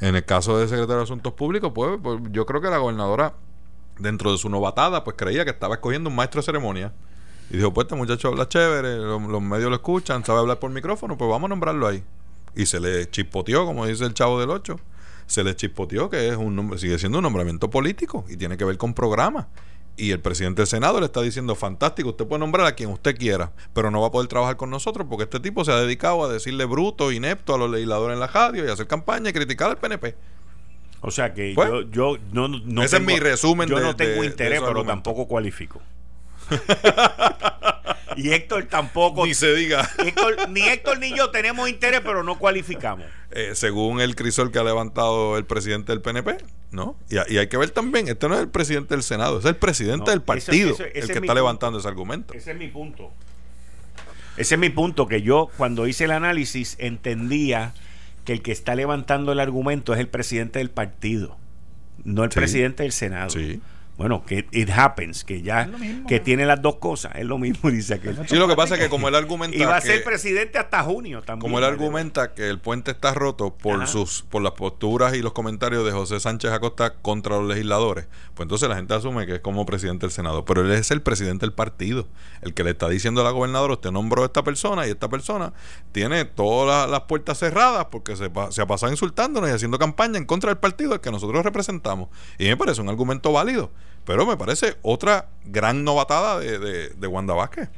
[0.00, 3.34] En el caso de secretario de Asuntos Públicos, pues, pues, yo creo que la gobernadora,
[3.98, 6.92] dentro de su novatada, pues creía que estaba escogiendo un maestro de ceremonia.
[7.50, 11.16] Y dijo, pues este muchacho habla chévere, los, medios lo escuchan, sabe hablar por micrófono,
[11.16, 12.02] pues vamos a nombrarlo ahí.
[12.54, 14.78] Y se le chispoteó, como dice el chavo del 8,
[15.26, 18.78] se le chispoteó que es un sigue siendo un nombramiento político y tiene que ver
[18.78, 19.46] con programas
[19.96, 23.16] y el presidente del Senado le está diciendo, fantástico, usted puede nombrar a quien usted
[23.16, 26.24] quiera, pero no va a poder trabajar con nosotros porque este tipo se ha dedicado
[26.24, 29.70] a decirle bruto, inepto a los legisladores en la radio y hacer campaña y criticar
[29.70, 30.14] al PNP.
[31.00, 33.68] O sea que pues, yo, yo no, no Ese es mi resumen.
[33.68, 35.80] Yo no tengo interés, pero tampoco cualifico.
[38.16, 39.26] y Héctor tampoco.
[39.26, 39.88] Ni se diga.
[40.48, 43.06] ni Héctor ni yo tenemos interés, pero no cualificamos.
[43.30, 46.38] Eh, según el crisol que ha levantado el presidente del PNP,
[46.70, 46.96] ¿no?
[47.10, 50.10] Y, hay que ver también, este no es el presidente del Senado, es el presidente
[50.10, 52.32] del partido el que está levantando ese argumento.
[52.34, 53.12] Ese es mi punto.
[54.36, 57.74] Ese es mi punto, que yo cuando hice el análisis entendía
[58.24, 61.36] que el que está levantando el argumento es el presidente del partido,
[62.04, 63.30] no el presidente del Senado.
[63.30, 63.60] Sí.
[63.96, 65.70] Bueno, que it happens, que ya
[66.06, 68.28] que tiene las dos cosas, es lo mismo, dice aquel.
[68.28, 69.56] Sí, lo que pasa es que como él argumenta.
[69.56, 71.40] Y va a ser presidente hasta junio también.
[71.40, 75.32] Como él argumenta que el puente está roto por sus por las posturas y los
[75.32, 79.40] comentarios de José Sánchez Acosta contra los legisladores, pues entonces la gente asume que es
[79.40, 80.44] como presidente del Senado.
[80.44, 82.06] Pero él es el presidente del partido,
[82.42, 85.08] el que le está diciendo a la gobernadora: Usted nombró a esta persona y esta
[85.08, 85.54] persona
[85.92, 90.26] tiene todas las, puertas cerradas porque se, se ha pasado insultándonos y haciendo campaña en
[90.26, 92.10] contra del partido al que nosotros representamos.
[92.38, 93.70] Y me parece un argumento válido.
[94.06, 97.68] Pero me parece otra gran novatada de, de, Wanda Vázquez.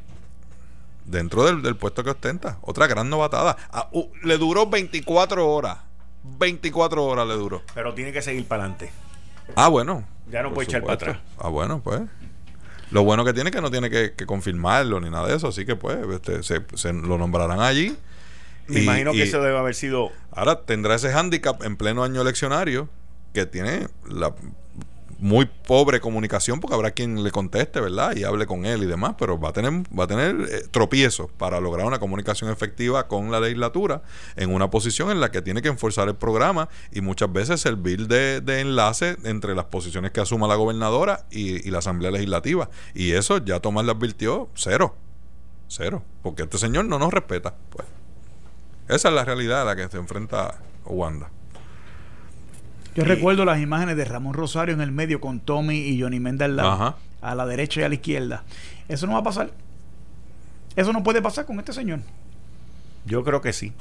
[1.06, 2.58] Dentro del, puesto que ostenta.
[2.60, 3.56] Otra gran novatada.
[3.70, 5.78] Ah, uh, le duró 24 horas.
[6.22, 7.62] 24 horas le duró.
[7.74, 8.92] Pero tiene que seguir para adelante.
[9.56, 10.04] Ah, bueno.
[10.30, 11.18] Ya no puede echar para atrás.
[11.38, 12.02] Ah, bueno, pues.
[12.90, 15.48] Lo bueno que tiene es que no tiene que, confirmarlo ni nada de eso.
[15.48, 17.96] Así que, pues, este, se, lo nombrarán allí.
[18.66, 20.12] Me imagino que eso debe haber sido.
[20.30, 22.90] Ahora tendrá ese hándicap en pleno año eleccionario
[23.32, 24.34] que tiene la
[25.18, 28.16] muy pobre comunicación porque habrá quien le conteste, ¿verdad?
[28.16, 31.30] Y hable con él y demás, pero va a tener, va a tener eh, tropiezos
[31.36, 34.02] para lograr una comunicación efectiva con la legislatura
[34.36, 38.06] en una posición en la que tiene que enforzar el programa y muchas veces servir
[38.06, 42.70] de, de enlace entre las posiciones que asuma la gobernadora y, la Asamblea Legislativa.
[42.94, 44.94] Y eso ya Tomás le advirtió, cero,
[45.66, 47.54] cero, porque este señor no nos respeta.
[47.70, 47.86] Pues.
[48.88, 50.54] Esa es la realidad a la que se enfrenta
[50.86, 51.30] Wanda.
[52.98, 56.46] Yo recuerdo las imágenes de Ramón Rosario en el medio con Tommy y Johnny Méndez
[56.46, 58.42] al lado, a la derecha y a la izquierda.
[58.88, 59.52] Eso no va a pasar.
[60.74, 62.00] Eso no puede pasar con este señor.
[63.04, 63.72] Yo creo que sí.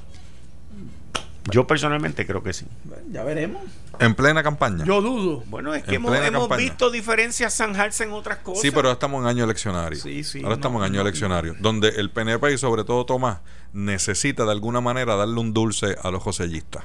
[1.51, 2.67] Yo personalmente creo que sí.
[3.11, 3.63] Ya veremos.
[3.99, 4.85] En plena campaña.
[4.85, 5.43] Yo dudo.
[5.47, 8.61] Bueno, es que hemos, visto diferencias zanjarse en otras cosas.
[8.61, 9.99] Sí, pero ahora estamos en año eleccionario.
[9.99, 10.43] Sí, sí.
[10.43, 11.55] Ahora estamos en año eleccionario.
[11.59, 13.39] Donde el PNP y sobre todo Tomás
[13.73, 16.83] necesita de alguna manera darle un dulce a los josellistas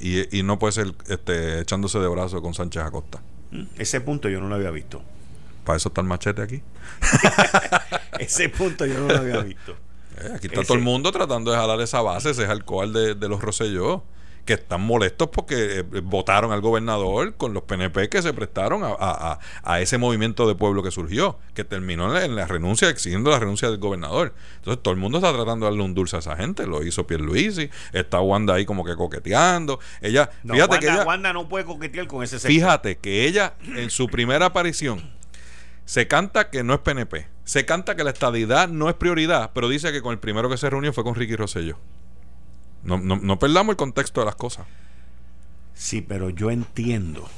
[0.00, 3.22] y, no puede ser este, echándose de brazo con Sánchez Acosta.
[3.50, 5.02] Mm, ese punto yo no lo había visto.
[5.64, 6.62] Para eso está el machete aquí.
[8.18, 9.72] Ese punto yo no lo había visto.
[10.18, 13.14] Eh, aquí está todo el mundo tratando de jalar esa base, ese es alcohol de,
[13.14, 14.04] de los Roselló
[14.44, 19.38] que están molestos porque eh, votaron al gobernador con los PNP que se prestaron a,
[19.80, 23.78] ese movimiento de pueblo que surgió, que terminó en la, renuncia, exigiendo la renuncia del
[23.78, 24.34] gobernador.
[24.56, 27.06] Entonces todo el mundo está tratando de darle un dulce a esa gente, lo hizo
[27.06, 29.80] Pierluisi, está Wanda ahí como que coqueteando.
[30.00, 34.08] Ella, fíjate que ella, Wanda no puede coquetear con ese Fíjate que ella en su
[34.08, 35.14] primera aparición
[35.84, 39.68] se canta que no es PNP, se canta que la estadidad no es prioridad, pero
[39.68, 41.78] dice que con el primero que se reunió fue con Ricky Rosselló.
[42.84, 44.66] No, no, no perdamos el contexto de las cosas.
[45.74, 47.28] Sí, pero yo entiendo.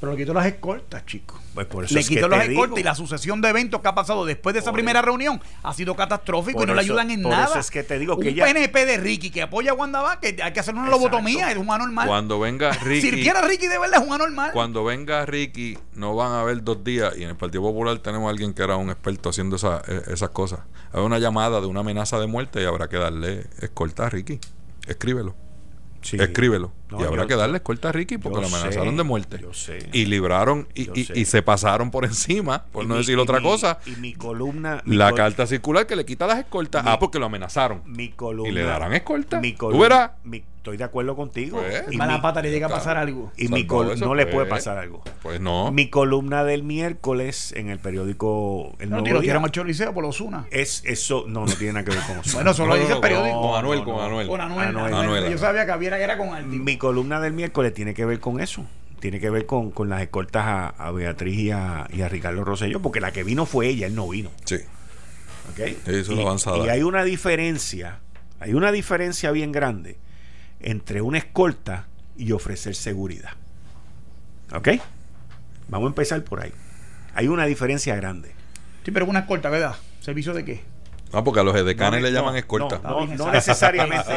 [0.00, 1.40] Pero le quitó las escoltas, chicos.
[1.54, 4.26] Pues por eso le quitó las escoltas y la sucesión de eventos que ha pasado
[4.26, 7.46] después de esa primera reunión ha sido catastrófico y no le ayudan en nada.
[7.46, 10.36] Eso es que te digo que un PNP de Ricky que apoya a Wanda que
[10.42, 12.06] hay que hacer una lobotomía, es un anormal.
[12.06, 13.10] Cuando venga Ricky.
[13.10, 14.52] si quiera Ricky de verdad es un anormal.
[14.52, 17.16] Cuando venga Ricky, no van a haber dos días.
[17.16, 20.28] Y en el Partido Popular tenemos a alguien que era un experto haciendo e, esas
[20.30, 20.60] cosas.
[20.92, 24.38] Hay una llamada de una amenaza de muerte y habrá que darle escolta a Ricky
[24.86, 25.34] escríbelo.
[26.02, 26.72] Escríbelo.
[26.98, 29.40] Y habrá que darle escolta a Ricky porque lo amenazaron de muerte.
[29.92, 33.78] Y libraron y, se pasaron por encima, por no decir otra cosa.
[33.86, 34.82] Y mi columna.
[34.86, 36.84] la carta circular que le quita las escoltas.
[36.86, 37.82] ah, porque lo amenazaron.
[37.86, 38.50] Mi columna.
[38.50, 39.40] Y le darán escolta.
[39.40, 40.12] Mi columna,
[40.64, 41.60] estoy de acuerdo contigo.
[41.60, 43.30] Pues, y la pata le llega a pasar algo.
[43.36, 45.02] Y mi no le puede pasar algo.
[45.22, 45.70] Pues no.
[45.70, 49.38] Mi columna del miércoles en el periódico El no, Nuevo Día.
[49.38, 50.46] Macho Liceo por Osuna.
[50.50, 52.34] Es eso, no, no tiene nada que ver con Osuna.
[52.36, 53.42] bueno, solo dice el periódico.
[53.42, 54.26] Con Anuel, con Anuel.
[54.26, 55.30] Con Anuel.
[55.30, 56.64] Yo sabía que había era con alguien.
[56.84, 58.66] Columna del miércoles tiene que ver con eso
[59.00, 63.00] tiene que ver con, las escoltas a, Beatriz y a, y a, Ricardo Rosselló, porque
[63.00, 64.30] la que vino fue ella, él no vino.
[64.46, 64.56] Sí.
[65.52, 65.78] ¿Okay?
[65.84, 68.00] Eso y, y, hay una diferencia,
[68.40, 69.98] hay una diferencia bien grande
[70.60, 73.32] entre una escolta y ofrecer seguridad.
[74.54, 74.68] ¿Ok?
[75.68, 76.52] Vamos a empezar por ahí.
[77.14, 78.32] Hay una diferencia grande.
[78.86, 79.76] Sí, pero una escolta, ¿verdad?
[80.00, 80.62] ¿Servicio de qué?
[81.12, 82.80] No, porque a los edecanes le llaman escolta.
[82.82, 84.12] No, no, necesariamente.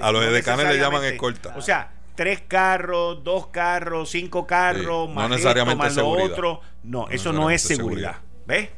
[0.00, 1.54] a, los edecanes le llaman escolta.
[1.56, 1.90] O sea,
[2.20, 6.60] tres carros, dos carros, cinco carros, más no necesariamente esto, más lo otro.
[6.82, 8.16] No, eso no es seguridad.
[8.46, 8.68] ¿Ves?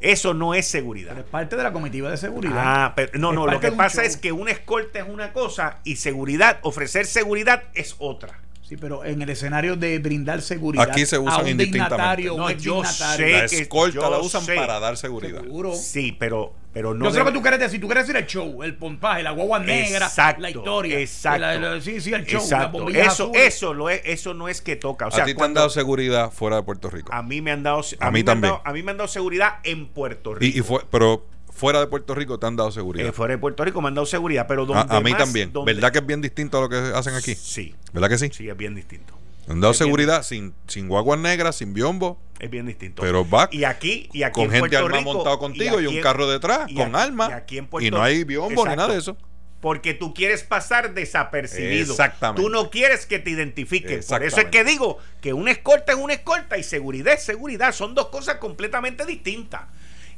[0.00, 1.10] Eso no es seguridad.
[1.10, 2.54] Pero es parte de la comitiva de seguridad.
[2.56, 5.96] Ah, pero no, no, lo que pasa es que una escolta es una cosa y
[5.96, 8.40] seguridad, ofrecer seguridad es otra.
[8.66, 10.88] Sí, pero en el escenario de brindar seguridad.
[10.88, 12.24] Aquí se usan indistintamente.
[12.24, 15.42] No, yo sé la escolta la usan para dar seguridad.
[15.74, 17.04] Sí, pero, pero no.
[17.04, 17.78] Yo sé lo que tú quieres decir.
[17.78, 20.98] Tú quieres decir el show, el pompaje, la guagua negra, la historia.
[20.98, 21.80] Exacto.
[21.82, 22.40] sí, sí, el show.
[22.40, 22.88] Exacto.
[22.88, 25.08] Eso, eso, lo es, eso no es que toca.
[25.08, 27.12] O sea, a ti te han dado seguridad fuera de Puerto Rico.
[27.12, 27.82] A mí me han dado.
[28.00, 28.54] A, mí, también.
[28.64, 30.58] a mí me han dado seguridad en Puerto Rico.
[30.58, 33.08] Y, fue, pero fuera de Puerto Rico te han dado seguridad.
[33.08, 35.52] Eh, fuera de Puerto Rico me han dado seguridad, pero donde a, a mí también.
[35.64, 37.34] ¿Verdad que es bien distinto a lo que hacen aquí?
[37.34, 37.74] Sí.
[37.92, 38.30] ¿Verdad que sí?
[38.32, 39.14] Sí, es bien distinto.
[39.48, 42.18] Han dado seguridad sin, sin guaguas negras, sin biombo.
[42.40, 43.02] Es bien distinto.
[43.02, 46.02] Pero va y aquí, y aquí con en gente armada montado contigo y, un en-
[46.02, 47.30] carro detrás y con armas.
[47.30, 49.16] y aquí en Y, no hay biombo ni nada de eso.
[49.60, 51.92] Porque tú quieres pasar desapercibido.
[51.92, 52.42] Exactamente.
[52.42, 54.00] Tú no quieres que te identifiquen.
[54.06, 57.72] Por eso es que digo que una escolta es una escolta y seguridad es seguridad.
[57.72, 59.62] Son dos cosas completamente distintas.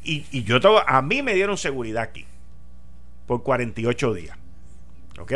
[0.07, 2.25] Y, y yo te- a mí me dieron seguridad aquí
[3.27, 4.39] por 48 días.
[5.19, 5.33] ¿Ok?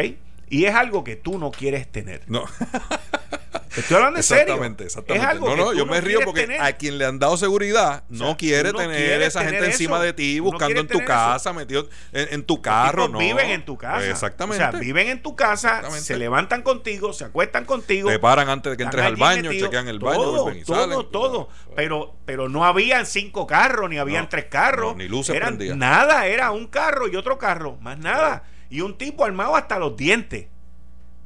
[0.49, 2.23] Y es algo que tú no quieres tener.
[2.29, 2.45] No,
[3.77, 4.43] Estoy hablando en serio.
[4.43, 5.25] exactamente, exactamente.
[5.25, 6.61] Es algo no, no, yo me río porque tener.
[6.61, 10.13] a quien le han dado seguridad no sea, quiere tener esa tener gente encima de
[10.13, 11.07] ti buscando en tu eso.
[11.07, 13.19] casa, metido en, en tu carro, no.
[13.19, 14.09] viven en tu casa.
[14.09, 14.65] Exactamente.
[14.65, 18.09] O sea, viven en tu casa, se levantan contigo, se acuestan contigo.
[18.11, 20.81] Te paran antes de que entres al baño, chequean el baño, todo, vuelven y todo,
[20.81, 21.11] salen.
[21.11, 21.49] todo.
[21.77, 24.97] Pero, pero no habían cinco carros, ni habían tres carros.
[24.97, 25.77] ni luces Eran prendidas.
[25.77, 28.45] Nada, era un carro y otro carro, más nada.
[28.69, 30.47] Y un tipo armado hasta los dientes.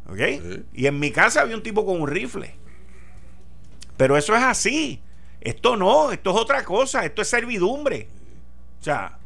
[0.08, 0.18] ¿Ok?
[0.18, 0.64] Sí.
[0.74, 2.54] Y en mi casa había un tipo con un rifle.
[3.96, 5.00] Pero eso es así.
[5.40, 8.08] Esto no, esto es otra cosa, esto es servidumbre.
[8.80, 9.18] O sea,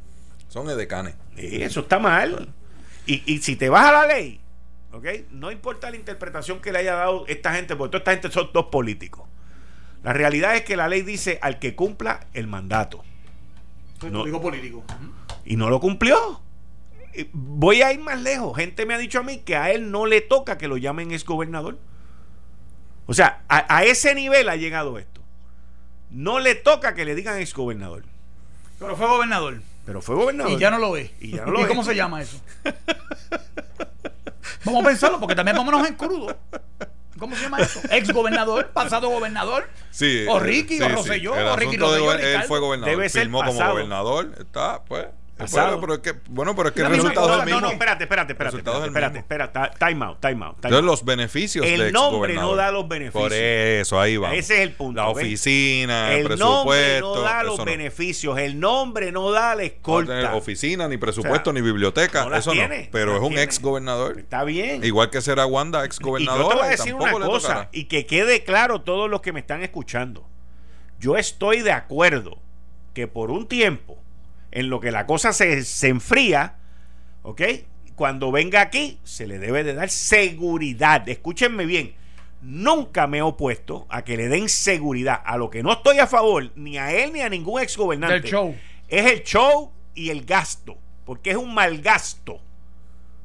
[0.49, 1.14] Son edecanes.
[1.37, 2.53] Sí, eso está mal.
[3.07, 4.41] Y, y si te vas a la ley,
[4.93, 5.07] ¿ok?
[5.31, 8.51] No importa la interpretación que le haya dado esta gente, porque toda esta gente son
[8.53, 9.26] dos políticos.
[10.03, 13.05] La realidad es que la ley dice al que cumpla el mandato.
[14.11, 14.24] No.
[14.24, 14.85] Digo político.
[15.45, 16.41] Y no lo cumplió.
[17.19, 18.57] Eh, Voy a ir más lejos.
[18.57, 21.11] Gente me ha dicho a mí que a él no le toca que lo llamen
[21.11, 21.79] exgobernador.
[23.07, 25.21] O sea, a, a ese nivel ha llegado esto.
[26.11, 28.05] No le toca que le digan exgobernador.
[28.79, 29.61] Pero fue gobernador.
[29.85, 30.53] Pero fue gobernador.
[30.53, 31.11] Y ya no lo es.
[31.21, 31.66] Y ya no lo es.
[31.66, 32.41] cómo se llama eso?
[34.64, 36.37] Vamos a pensarlo, porque también vámonos en crudo.
[37.19, 37.81] ¿Cómo se llama eso?
[37.91, 39.69] Ex gobernador, pasado gobernador.
[39.91, 40.93] Sí, O eh, Ricky, sí, o sí.
[40.93, 42.95] Rosselló, El o Ricky Rosselló, Él fue gobernador.
[42.95, 44.35] Debe ser Firmó como gobernador.
[44.39, 45.07] Está, pues.
[45.39, 45.80] Pasado.
[45.80, 47.61] Pero es que, bueno, pero es que el resultado es el no, mismo.
[47.61, 48.57] no, espérate, espérate, espérate.
[48.59, 49.20] Espérate, espérate, mismo.
[49.20, 49.78] espérate.
[49.78, 50.55] Time out, time out.
[50.57, 53.22] Entonces, los beneficios El de nombre no da los beneficios.
[53.22, 54.34] Por eso, ahí va.
[54.34, 57.14] Ese es el punto, La oficina, el, El nombre presupuesto.
[57.16, 57.64] no da los no.
[57.64, 58.39] beneficios.
[58.39, 60.34] El nombre no da la No tener escolta.
[60.34, 62.24] oficina, ni presupuesto, O sea, ni biblioteca.
[62.26, 62.89] no eso tiene, no.
[62.93, 63.43] Pero no es un tiene.
[63.45, 64.18] ex gobernador.
[64.18, 64.82] Está bien.
[64.84, 66.43] Igual que será Wanda, ex y gobernadora.
[66.45, 69.41] yo te voy a decir una cosa, y que quede claro todos los que me
[69.41, 70.26] están escuchando.
[70.99, 72.39] Yo estoy de acuerdo
[72.93, 74.03] que por un tiempo,
[74.51, 76.57] en lo que la cosa se, se enfría,
[77.23, 77.43] ¿ok?
[77.95, 81.09] Cuando venga aquí, se le debe de dar seguridad.
[81.09, 81.95] Escúchenme bien.
[82.41, 85.21] Nunca me he opuesto a que le den seguridad.
[85.25, 88.21] A lo que no estoy a favor, ni a él ni a ningún ex gobernante.
[88.21, 88.57] Del show.
[88.87, 90.79] Es el show y el gasto.
[91.05, 92.41] Porque es un mal gasto.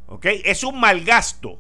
[0.08, 0.26] ¿Ok?
[0.44, 1.60] Es un mal gasto.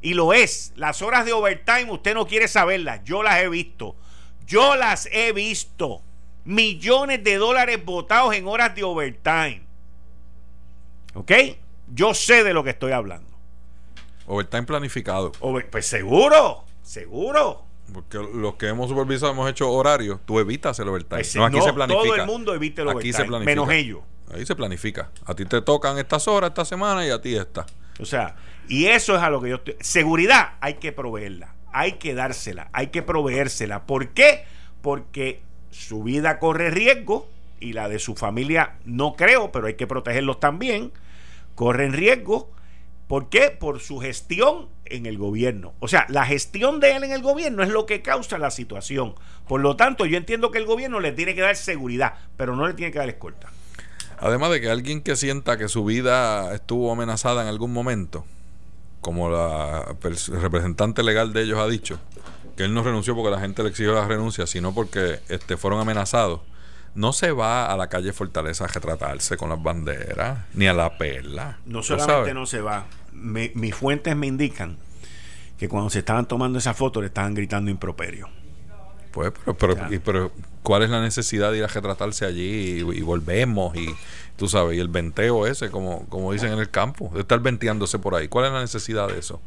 [0.00, 0.72] Y lo es.
[0.74, 3.02] Las horas de overtime usted no quiere saberlas.
[3.04, 3.94] Yo las he visto.
[4.46, 6.02] Yo las he visto.
[6.44, 9.62] Millones de dólares votados en horas de overtime.
[11.14, 11.32] ¿Ok?
[11.92, 13.30] Yo sé de lo que estoy hablando.
[14.26, 15.32] Overtime planificado.
[15.40, 17.64] Over- pues seguro, seguro.
[17.92, 20.18] Porque los que hemos supervisado hemos hecho horarios.
[20.24, 21.18] Tú evitas el overtime.
[21.20, 22.02] Pues, no, aquí no, se planifica.
[22.04, 23.50] todo el mundo evita el Aquí se overtime, planifica.
[23.50, 24.00] menos ellos.
[24.32, 25.10] Ahí se planifica.
[25.26, 27.66] A ti te tocan estas horas esta semana y a ti esta.
[28.00, 28.34] O sea,
[28.68, 29.76] y eso es a lo que yo estoy.
[29.80, 33.84] Seguridad hay que proveerla, hay que dársela, hay que proveérsela.
[33.86, 34.46] ¿Por qué?
[34.80, 35.42] Porque
[35.74, 40.38] su vida corre riesgo y la de su familia no creo, pero hay que protegerlos
[40.38, 40.92] también.
[41.54, 42.50] Corren riesgo.
[43.08, 43.50] ¿Por qué?
[43.50, 45.72] Por su gestión en el gobierno.
[45.80, 49.14] O sea, la gestión de él en el gobierno es lo que causa la situación.
[49.48, 52.66] Por lo tanto, yo entiendo que el gobierno le tiene que dar seguridad, pero no
[52.66, 53.48] le tiene que dar escolta.
[54.18, 58.24] Además de que alguien que sienta que su vida estuvo amenazada en algún momento,
[59.00, 59.96] como la
[60.40, 61.98] representante legal de ellos ha dicho,
[62.56, 65.80] que él no renunció porque la gente le exigió la renuncia, sino porque este, fueron
[65.80, 66.40] amenazados,
[66.94, 70.96] no se va a la calle Fortaleza a retratarse con las banderas, ni a la
[70.96, 71.58] perla.
[71.66, 72.86] No ¿Tú solamente no se va.
[73.12, 74.76] Me- mis fuentes me indican
[75.58, 78.28] que cuando se estaban tomando esa foto le estaban gritando improperio.
[79.12, 80.32] Pues, pero, pero, y- pero,
[80.62, 83.76] ¿cuál es la necesidad de ir a retratarse allí y, y volvemos?
[83.76, 83.88] Y
[84.36, 87.98] tú sabes, y el venteo ese, como, como dicen en el campo, de estar venteándose
[88.00, 88.26] por ahí.
[88.28, 89.40] ¿Cuál es la necesidad de eso?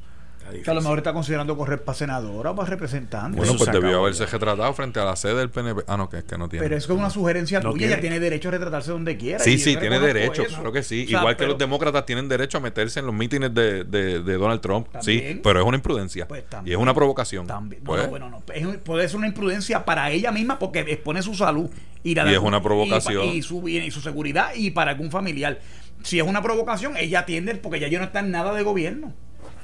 [0.64, 3.38] Que a lo mejor está considerando correr para senadora o para representante.
[3.38, 4.32] Bueno, pues debió haberse ya.
[4.32, 5.84] retratado frente a la sede del PNP.
[5.88, 6.64] Ah, no, que es que no tiene.
[6.66, 7.88] Pero eso es una sugerencia No tuya.
[7.88, 9.40] Ella tiene derecho a retratarse donde quiera.
[9.40, 10.56] Sí, sí, tiene derecho, eso.
[10.56, 11.06] claro que sí.
[11.06, 14.22] O sea, Igual que los demócratas tienen derecho a meterse en los mítines de, de-
[14.22, 14.88] de Donald Trump.
[15.02, 16.28] Sí, pero es una imprudencia.
[16.28, 17.48] Pues y es una provocación.
[17.48, 17.84] También.
[17.84, 18.42] Pues, no, bueno, no.
[18.54, 21.70] Es- puede ser una imprudencia para ella misma porque expone su salud.
[22.04, 23.26] Y, la Y de- es una provocación.
[23.26, 25.60] Y, y su, y su seguridad y para algún familiar.
[26.04, 29.14] Si es una provocación, ella atiende porque ya yo no está en nada de gobierno.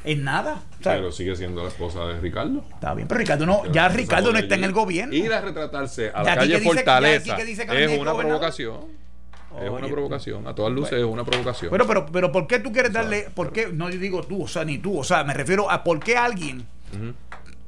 [0.04, 0.62] En nada.
[0.80, 2.64] O sea, sigue siendo la esposa de Ricardo.
[2.74, 5.14] está bien, pero Ricardo no, ya Ricardo no está en el gobierno.
[5.14, 8.22] Ir a retratarse a la calle Fortaleza es una gobernador.
[8.22, 9.04] provocación.
[9.62, 10.48] Es una provocación.
[10.48, 11.72] A todas luces es una provocación.
[11.72, 14.48] Pero, pero, pero, ¿por qué tú quieres darle, por qué, no yo digo tú, o
[14.48, 16.66] sea, ni tú, o sea, me refiero a por qué alguien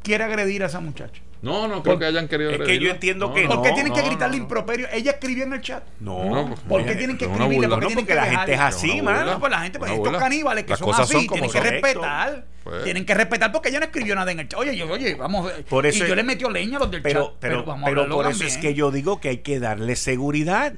[0.01, 1.21] quiere agredir a esa muchacha.
[1.45, 3.93] No, no creo que hayan querido Es que yo entiendo que ¿Por qué no, tienen
[3.93, 4.43] que no, gritarle no.
[4.43, 4.87] improperio?
[4.91, 5.83] Ella escribió en el chat.
[5.99, 7.67] No, No, pues, ¿Por qué tienen que escribirle?
[7.67, 9.33] ¿Por qué No, tienen porque que la gente es así, mano.
[9.33, 12.45] No, pues la gente, pues estos caníbales que son así, tienen que respetar.
[12.63, 12.83] Pues.
[12.83, 14.59] Tienen que respetar porque ella no escribió nada en el chat.
[14.59, 15.51] Oye, yo- oye, vamos.
[15.69, 17.33] Por eso y yo le metió leña a los del Pero, chat.
[17.39, 18.57] pero, vamos a pero hablarlo por eso también.
[18.57, 20.73] es que yo digo que hay que darle seguridad,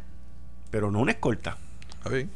[0.70, 1.56] pero no una escolta.
[1.98, 2.30] Está bien.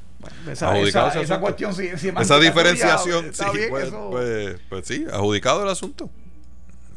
[0.49, 1.41] Esa, adjudicado esa, esa asunto.
[1.41, 6.09] cuestión, sí, sí, Esa diferenciación, sí, pues, pues- pues sí, adjudicado el asunto.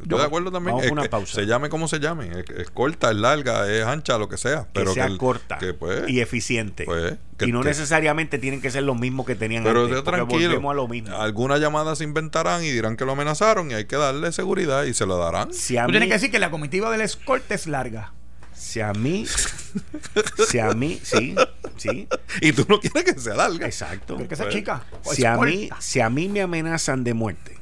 [0.03, 0.73] Yo- de acuerdo también.
[0.75, 1.33] vamos Es una que pausa.
[1.35, 2.27] Se llame como se llame.
[2.29, 4.67] Es, es corta, es larga, es ancha, lo que sea.
[4.73, 6.83] Pero que sea el- corta que, pues, y eficiente.
[6.85, 10.01] pues, que- y no que- necesariamente tienen que ser los mismos que tenían Pero antes.
[10.01, 10.49] porque tranquilo.
[10.49, 11.15] volvemos a lo mismo.
[11.15, 14.93] Algunas llamadas se inventarán y dirán que lo amenazaron y hay que darle seguridad y
[14.93, 15.53] se lo darán.
[15.53, 18.11] Si a mí, tienes que decir que la comitiva del escorte es larga.
[18.53, 19.25] si a mí,
[20.49, 21.35] si a mí, sí,
[21.77, 22.07] sí,
[22.41, 23.65] Y tú no quieres que sea larga.
[23.65, 24.17] exacto.
[24.17, 24.83] Porque esa Pues, chica.
[25.03, 27.57] Si a mí, si a mí me amenazan de muerte,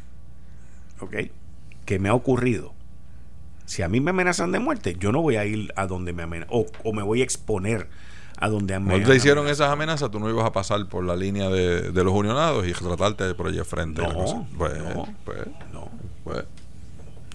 [0.99, 1.15] ¿ok?
[1.85, 2.73] Que me ha ocurrido.
[3.65, 6.23] Si a mí me amenazan de muerte, yo no voy a ir a donde me
[6.23, 6.53] amenazan.
[6.53, 7.87] O, o me voy a exponer
[8.37, 11.15] a donde me No te hicieron esas amenazas, tú no ibas a pasar por la
[11.15, 14.01] línea de, de los unionados y tratarte por allí de frente.
[14.01, 14.43] y la No, cosa.
[14.57, 15.07] pues, no.
[15.23, 15.37] pues,
[15.71, 15.89] No.
[16.23, 16.43] pues.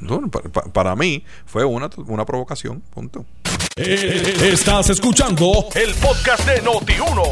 [0.01, 3.25] No, pa- pa- para mí fue una, una provocación, punto.
[3.75, 7.23] Eh, Estás escuchando el podcast de Noti1.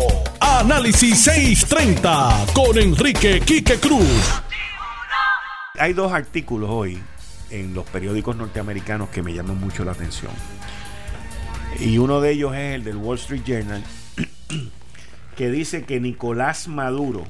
[0.41, 4.43] Análisis 630 con Enrique Quique Cruz.
[5.79, 6.99] Hay dos artículos hoy
[7.51, 10.33] en los periódicos norteamericanos que me llaman mucho la atención.
[11.81, 13.83] Y uno de ellos es el del Wall Street Journal,
[15.37, 17.25] que dice que Nicolás Maduro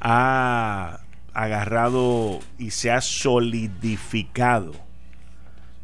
[0.00, 1.00] ha
[1.32, 4.72] agarrado y se ha solidificado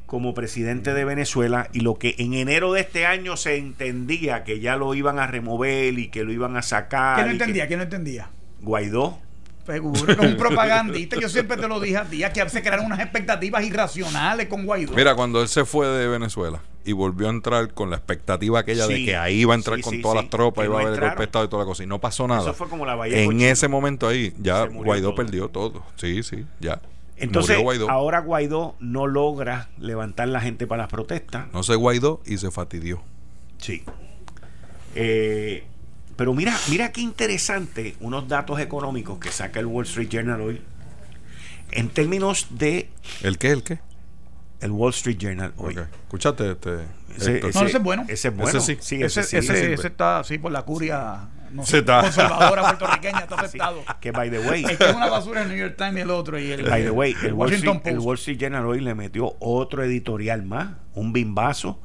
[0.07, 4.59] como presidente de Venezuela y lo que en enero de este año se entendía que
[4.59, 7.17] ya lo iban a remover y que lo iban a sacar.
[7.17, 7.67] ¿Quién no y que- entendía?
[7.69, 8.31] ¿Quién no entendía?
[8.61, 9.21] Guaidó.
[9.69, 11.21] Seguro, un propagandista.
[11.21, 14.95] Yo siempre te lo dije a ti, que se crearon unas expectativas irracionales con Guaidó.
[14.95, 18.87] Mira, cuando él se fue de Venezuela y volvió a entrar con la expectativa aquella
[18.87, 20.95] de que ahí iba a entrar Sí, con sí, todas las tropas, iba a haber
[20.95, 21.19] el golpe entraron.
[21.19, 22.41] de Estado y toda la cosa, y no pasó nada.
[22.41, 25.17] Eso fue como la Bahía En ese momento ahí, ya Guaidó todo.
[25.17, 25.83] perdió todo.
[25.97, 26.81] Sí, sí, ya.
[27.19, 27.91] Entonces, Guaidó.
[27.91, 31.47] ahora Guaidó no logra levantar la gente para las protestas.
[31.53, 33.03] No se Guaidó y se fatidió.
[33.59, 33.83] Sí.
[34.95, 35.67] Eh,
[36.19, 40.61] pero mira, mira qué interesante unos datos económicos que saca el Wall Street Journal hoy.
[41.71, 42.91] En términos de
[43.23, 43.51] ¿El qué?
[43.53, 43.79] ¿El qué?
[44.61, 45.79] el Wall Street Journal hoy.
[45.79, 45.87] Ok.
[46.05, 46.79] Escuchaste, este,
[47.17, 47.41] Ese?
[47.41, 48.05] No, ese es bueno.
[48.09, 48.59] Ese es bueno.
[48.59, 48.79] Ese sí.
[48.81, 49.37] Sí, ese, ese sí.
[49.37, 52.01] ese- ese- ese está así por la curia no Se sé, está.
[52.03, 53.83] conservadora puertorriqueña, está afectado.
[54.01, 56.11] que by the way, Es que es una basura el New York Times y el
[56.11, 56.39] otro.
[56.39, 58.01] Y el, by the way, el Wall, Washington Street, el.
[58.01, 61.81] Wall Street Journal hoy le metió otro editorial más, un bimbazo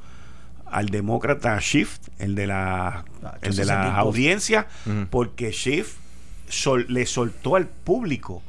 [0.74, 5.06] al demócrata Schiff, el de la Ah, el de audiencias, Ujú.
[5.10, 5.96] porque Schiff
[6.48, 8.42] sol- le soltó al público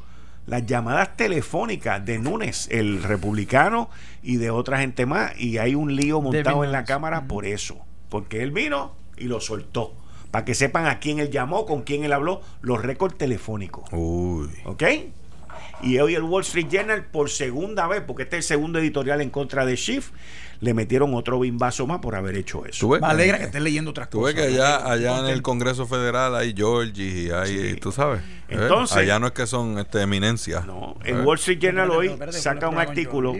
[0.48, 3.90] las llamadas telefónicas de Núñez, el republicano,
[4.22, 7.78] y de otra gente más, y hay un lío montado en la cámara por eso,
[8.10, 9.94] porque él vino y lo soltó,
[10.32, 13.86] para que sepan a quién él llamó, con quién él habló, los récords telefónicos.
[13.92, 14.50] Uy.
[14.66, 14.84] ¿Ok?
[15.82, 19.22] Y hoy el Wall Street Journal, por segunda vez, porque este es el segundo editorial
[19.22, 20.12] en contra de Schiff,
[20.60, 22.88] le metieron otro bimbazo más por haber hecho eso.
[22.90, 24.48] Me alegra que estés leyendo otras Tú ves cosas.
[24.49, 25.41] que allá, allá en el.
[25.41, 27.76] Congreso Federal hay Georgie y hay, Sí.
[27.76, 28.19] tú sabes.
[28.22, 28.57] ¿eh?
[28.61, 30.65] Entonces- allá no es que son este, eminencias.
[30.65, 31.11] No, ¿eh?
[31.11, 33.34] el Wall Street Journal hoy saca un artículo.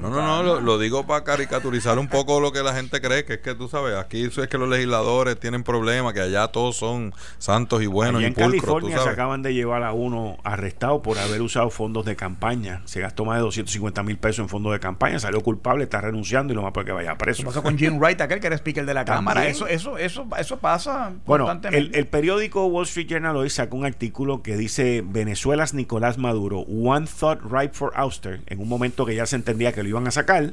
[0.00, 3.24] No, no, no, lo, lo digo para caricaturizar un poco lo que la gente cree,
[3.24, 6.48] que es que tú sabes, aquí eso es que los legisladores tienen problemas, que allá
[6.48, 10.38] todos son santos y buenos Allá y en California se acaban de llevar a uno
[10.44, 12.82] arrestado por haber usado fondos de campaña.
[12.84, 16.51] Se gastó más de 250 mil pesos en fondos de campaña, salió culpable, está renunciando
[16.52, 17.42] y lo más porque vaya preso.
[17.42, 19.18] Eso pasó con Jim Wright, aquel que era speaker de la También.
[19.26, 19.46] Cámara.
[19.48, 21.88] Eso, eso, eso, eso pasa Bueno, constantemente.
[21.88, 26.60] el, el periódico Wall Street Journal hoy sacó un artículo que dice Venezuela's Nicolás Maduro,
[26.60, 30.06] one thought ripe for ouster, en un momento que ya se entendía que lo iban
[30.06, 30.52] a sacar,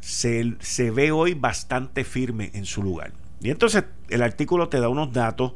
[0.00, 3.12] se, se ve hoy bastante firme en su lugar.
[3.40, 5.52] Y entonces el artículo te da unos datos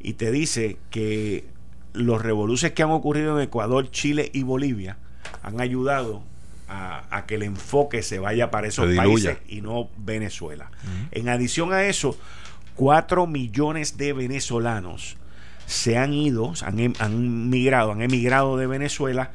[0.00, 1.44] y te dice que
[1.92, 4.98] los revoluciones que han ocurrido en Ecuador, Chile y Bolivia
[5.42, 6.22] han ayudado
[6.68, 10.70] a, a que el enfoque se vaya para esos países y no Venezuela.
[11.12, 12.18] En adición a eso,
[12.74, 15.16] 4 millones de venezolanos
[15.66, 19.30] se han ido, han, em- han migrado, han emigrado de Venezuela,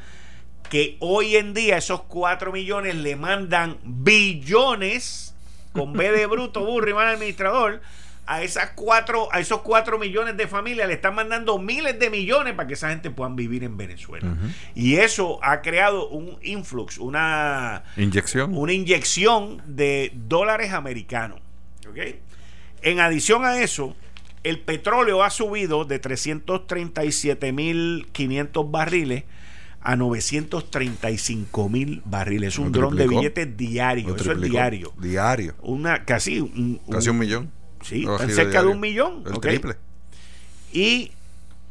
[0.70, 5.34] que hoy en día esos 4 millones le mandan billones,
[5.74, 7.82] con B de bruto, burro y mal administrador,
[8.28, 12.54] a esas cuatro, a esos 4 millones de familias le están mandando miles de millones
[12.54, 14.36] para que esa gente puedan vivir en Venezuela.
[14.76, 18.56] Y eso ha creado un influx, una, Inyección.
[18.56, 21.40] una inyección de dólares americanos.
[21.90, 21.98] ¿ok?
[22.84, 23.96] En adición a eso,
[24.44, 29.24] el petróleo ha subido de 337.500 barriles
[29.82, 32.60] a 935 mil barriles.
[32.60, 34.16] Un dron de billetes diario.
[34.16, 34.94] Eso es diario.
[35.00, 35.56] Diario.
[35.62, 37.52] Una, casi un, casi un millón.
[37.84, 39.24] Sí, cerca de, un millón.
[39.26, 39.76] El triple.
[40.72, 41.12] Y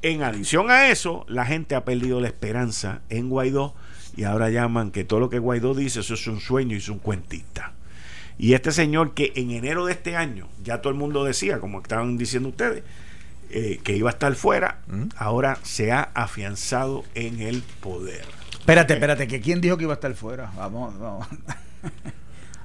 [0.03, 3.75] en adición a eso, la gente ha perdido la esperanza en Guaidó
[4.17, 6.89] y ahora llaman que todo lo que Guaidó dice eso es un sueño y es
[6.89, 7.73] un cuentista.
[8.39, 11.81] Y este señor que en enero de este año ya todo el mundo decía, como
[11.81, 12.83] estaban diciendo ustedes,
[13.51, 15.09] eh, que iba a estar fuera, ¿Mm?
[15.17, 18.25] ahora se ha afianzado en el poder.
[18.53, 20.53] Espérate, espérate, que quién dijo que iba a estar fuera.
[20.57, 21.27] Vamos, vamos.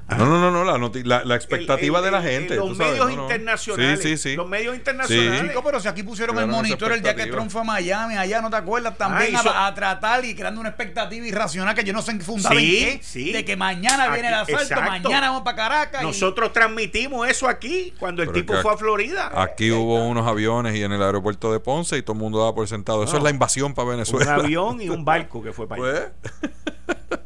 [0.07, 2.55] No, no, no, la, la, la expectativa de la gente.
[2.55, 3.99] los medios internacionales.
[4.01, 4.35] Sí, sí, sí.
[4.35, 5.51] Los medios internacionales.
[5.51, 5.59] Sí.
[5.63, 8.51] pero si aquí pusieron el monitor el día que Trump fue a Miami, allá no
[8.51, 12.55] te acuerdas también a, tratar y creando una expectativa irracional que yo no sé fundada
[12.55, 13.31] en qué.
[13.33, 16.03] De que mañana viene el asalto, mañana vamos para Caracas.
[16.03, 19.31] Nosotros transmitimos eso aquí cuando el tipo fue a Florida.
[19.41, 22.53] Aquí hubo unos aviones y en el aeropuerto de Ponce y todo el mundo daba
[22.53, 23.03] por sentado.
[23.03, 24.35] Eso es la invasión para Venezuela.
[24.35, 26.13] Un avión y un barco que fue para allá.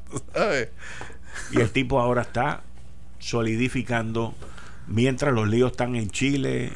[0.09, 0.69] Pues,
[1.51, 2.63] y el tipo ahora está
[3.19, 4.33] solidificando
[4.87, 6.73] mientras los líos están en Chile,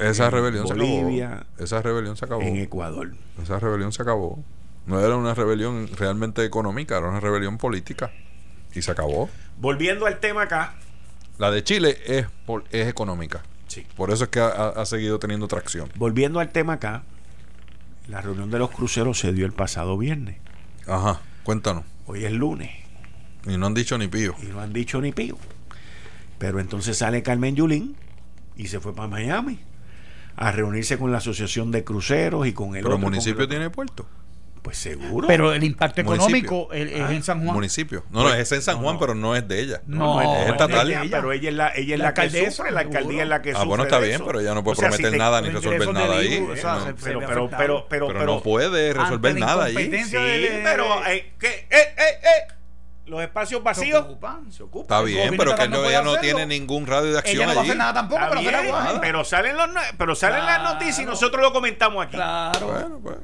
[0.00, 1.64] esa rebelión Bolivia, se acabó.
[1.64, 2.42] Esa rebelión se acabó.
[2.42, 3.14] En Ecuador.
[3.42, 4.42] Esa rebelión se acabó.
[4.86, 8.12] No era una rebelión realmente económica, era una rebelión política.
[8.74, 9.28] Y se acabó.
[9.58, 10.74] Volviendo al tema acá.
[11.38, 12.26] La de Chile es,
[12.70, 13.42] es económica.
[13.68, 13.86] Sí.
[13.96, 15.90] Por eso es que ha, ha seguido teniendo tracción.
[15.96, 17.02] Volviendo al tema acá,
[18.08, 20.36] la reunión de los cruceros se dio el pasado viernes.
[20.86, 21.84] Ajá, cuéntanos.
[22.06, 22.70] Hoy es lunes.
[23.46, 24.34] Y no han dicho ni pío.
[24.42, 25.36] Y no han dicho ni pío.
[26.38, 27.96] Pero entonces sale Carmen Yulín
[28.56, 29.58] y se fue para Miami
[30.36, 34.06] a reunirse con la Asociación de Cruceros y con el ¿Pero el municipio tiene puerto?
[34.66, 35.28] Pues seguro.
[35.28, 37.54] Pero el impacto económico es, en San Juan.
[37.54, 38.04] Municipio.
[38.10, 39.80] No, no, es en San Juan, pero no es de ella.
[39.86, 40.92] No, es, estatal.
[41.08, 43.62] pero ella es la, ella es la, que sufre, la alcaldía es la que Ah,
[43.62, 46.44] bueno, está bien, pero ella no puede prometer nada ni resolver nada ahí.
[47.04, 50.04] pero, pero, pero, pero, no puede resolver nada ahí.
[50.04, 50.16] Sí,
[50.64, 52.55] pero, eh, eh, eh, eh
[53.06, 54.04] los espacios vacíos
[54.50, 54.82] se ocupan.
[54.82, 57.36] Está bien, pero que no, ella no tiene ningún radio de acción.
[57.36, 61.00] Ella no va a hacer nada tampoco, pero, pero salen, los, pero salen las noticias
[61.00, 62.16] y nosotros lo comentamos aquí.
[62.16, 62.66] Claro.
[62.66, 63.16] Bueno, pues.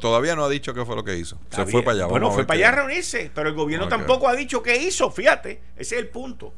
[0.00, 1.38] Todavía no ha dicho qué fue lo que hizo.
[1.50, 2.06] se fue para allá.
[2.06, 5.10] Bueno, fue para allá a reunirse, pero el gobierno tampoco ha dicho qué hizo.
[5.10, 6.52] Fíjate, ese es el punto.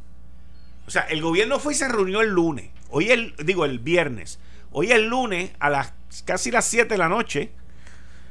[0.86, 2.70] O sea, el gobierno fue y se reunió el lunes.
[2.88, 4.40] Hoy el, digo, el viernes.
[4.72, 5.92] Hoy el lunes a las
[6.24, 7.52] casi las 7 de la noche.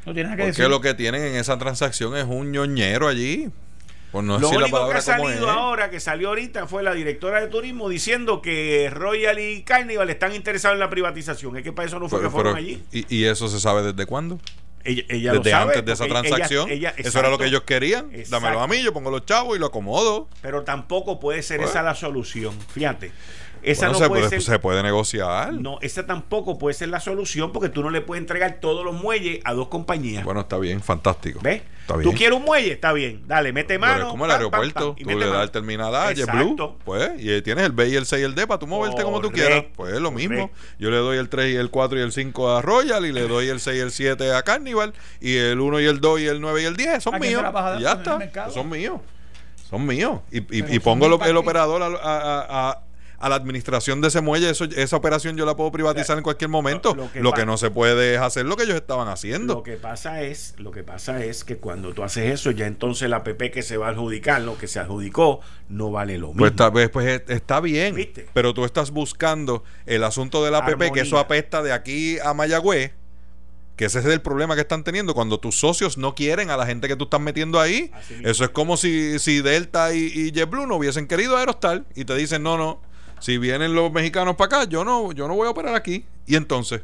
[0.05, 3.49] No tiene que Porque lo que tienen en esa transacción es un ñoñero allí
[4.11, 7.89] pues lo único que ha salido ahora, que salió ahorita, fue la directora de turismo
[7.89, 11.57] diciendo que Royal y Carnival están interesados en la privatización.
[11.57, 12.83] Es que para eso no fue que fueron allí.
[12.91, 14.39] ¿y, ¿y, eso se sabe desde cuándo?
[14.83, 16.69] Ella, desde antes de esa transacción.
[16.69, 18.11] eso era lo que ellos querían.
[18.29, 20.27] Dámelo a mí, yo pongo los chavos y lo acomodo.
[20.41, 22.53] Pero tampoco puede ser esa la solución.
[22.73, 23.11] Fíjate.
[23.61, 25.53] Esa no se, puede, ser, se puede negociar.
[25.53, 28.93] No, esa tampoco puede ser la solución porque tú no le puedes entregar todos los
[28.93, 30.23] muelles a dos compañías.
[30.23, 31.39] Bueno, está bien, fantástico.
[31.41, 31.61] ¿Ves?
[32.03, 33.23] Tú quieres un muelle, está bien.
[33.27, 34.03] Dale, mete mano.
[34.03, 34.95] es como el aeropuerto.
[35.01, 36.75] tú le das el terminal A, JetBlue.
[36.83, 39.21] Pues, y tienes el B y el C y el D para tú moverte como
[39.21, 39.65] tú quieras.
[39.75, 40.51] Pues es lo mismo.
[40.77, 43.27] Yo le doy el 3 y el 4 y el 5 a Royal y le
[43.27, 46.25] doy el 6 y el 7 a Carnival y el 1 y el 2 y
[46.27, 47.43] el 9 y el 10 son míos.
[47.77, 48.49] Y ya está.
[48.51, 48.99] Son míos.
[49.69, 50.21] Son míos.
[50.31, 52.83] Y, y, y pongo el, el operador a, a a
[53.27, 56.95] la administración de ese muelle, eso, esa operación yo la puedo privatizar en cualquier momento.
[57.15, 59.55] Lo, que, no se puede es hacer lo que ellos estaban haciendo.
[59.55, 63.09] Lo que pasa es, lo que pasa es que cuando tú haces eso, ya entonces
[63.09, 66.53] la PP que se va a adjudicar, lo que se adjudicó, no vale lo pues
[66.53, 66.71] mismo.
[66.71, 67.95] Pues, pues está bien,
[68.33, 72.33] pero tú estás buscando el asunto de la PP, que eso apesta de aquí a
[72.33, 72.93] Mayagüez
[73.79, 76.65] que ese es el problema que están teniendo cuando tus socios no quieren a la
[76.65, 77.93] gente que tú estás metiendo ahí.
[78.25, 82.13] Eso es como si, si Delta y, y JetBlue no hubiesen querido Aerostar y te
[82.15, 82.81] dicen, no, no,
[83.19, 86.05] si vienen los mexicanos para acá, yo no, yo no voy a operar aquí.
[86.25, 86.81] Y entonces,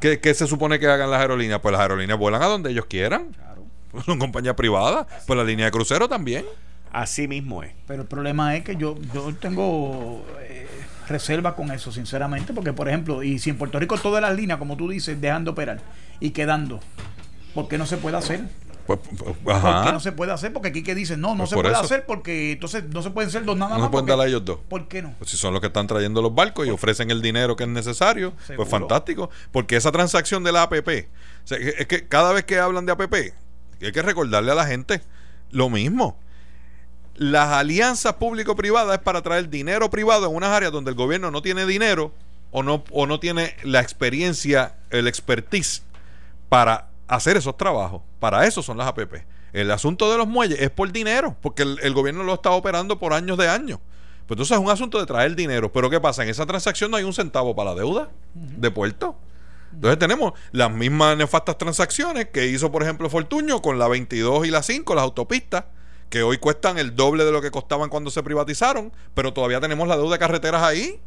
[0.00, 1.60] ¿qué, se supone que hagan las aerolíneas?
[1.60, 3.32] Pues las aerolíneas vuelan a donde ellos quieran.
[3.32, 3.64] Claro.
[4.04, 5.06] Son compañías privadas.
[5.26, 6.44] Pues la línea de crucero también.
[6.92, 7.72] Así mismo es.
[7.86, 10.66] Pero el problema es que yo, yo tengo eh,
[11.08, 14.58] reserva con eso, sinceramente, porque por ejemplo, y si en Puerto Rico todas las líneas,
[14.58, 15.80] como tú dices, dejan de operar
[16.20, 16.80] y quedando,
[17.54, 18.44] ¿por qué no se puede hacer?
[18.86, 20.52] Pues, pues ¿Por qué no se puede hacer?
[20.52, 23.30] Porque aquí que dicen, no, no pues se puede hacer porque entonces no se pueden
[23.30, 23.80] ser dos nada más.
[23.80, 24.58] No pueden dar a ellos dos.
[24.68, 25.14] ¿Por qué no?
[25.18, 27.68] Pues si son los que están trayendo los barcos y ofrecen el dinero que es
[27.68, 29.30] necesario, pues fantástico.
[29.50, 33.14] Porque esa transacción de la APP, es que cada vez que hablan de APP,
[33.82, 35.02] hay que recordarle a la gente
[35.50, 36.18] lo mismo.
[37.14, 41.42] Las alianzas público-privadas es para traer dinero privado en unas áreas donde el gobierno no
[41.42, 42.12] tiene dinero
[42.50, 45.82] o no, o no tiene la experiencia, el expertise
[46.48, 48.02] para hacer esos trabajos.
[48.18, 49.24] Para eso son las APP.
[49.52, 53.12] El asunto de los muelles es por dinero, porque el, gobierno lo está operando por
[53.12, 53.78] años de años.
[54.26, 55.72] Pues entonces es un asunto de traer dinero.
[55.72, 56.22] Pero ¿qué pasa?
[56.24, 59.16] En esa transacción no hay un centavo para la deuda de puerto.
[59.72, 64.50] Entonces tenemos las mismas nefastas transacciones que hizo, por ejemplo, Fortuño con la 22 y
[64.50, 65.64] la 5, las autopistas,
[66.08, 69.86] que hoy cuestan el doble de lo que costaban cuando se privatizaron, pero todavía tenemos
[69.88, 71.00] la deuda de carreteras ahí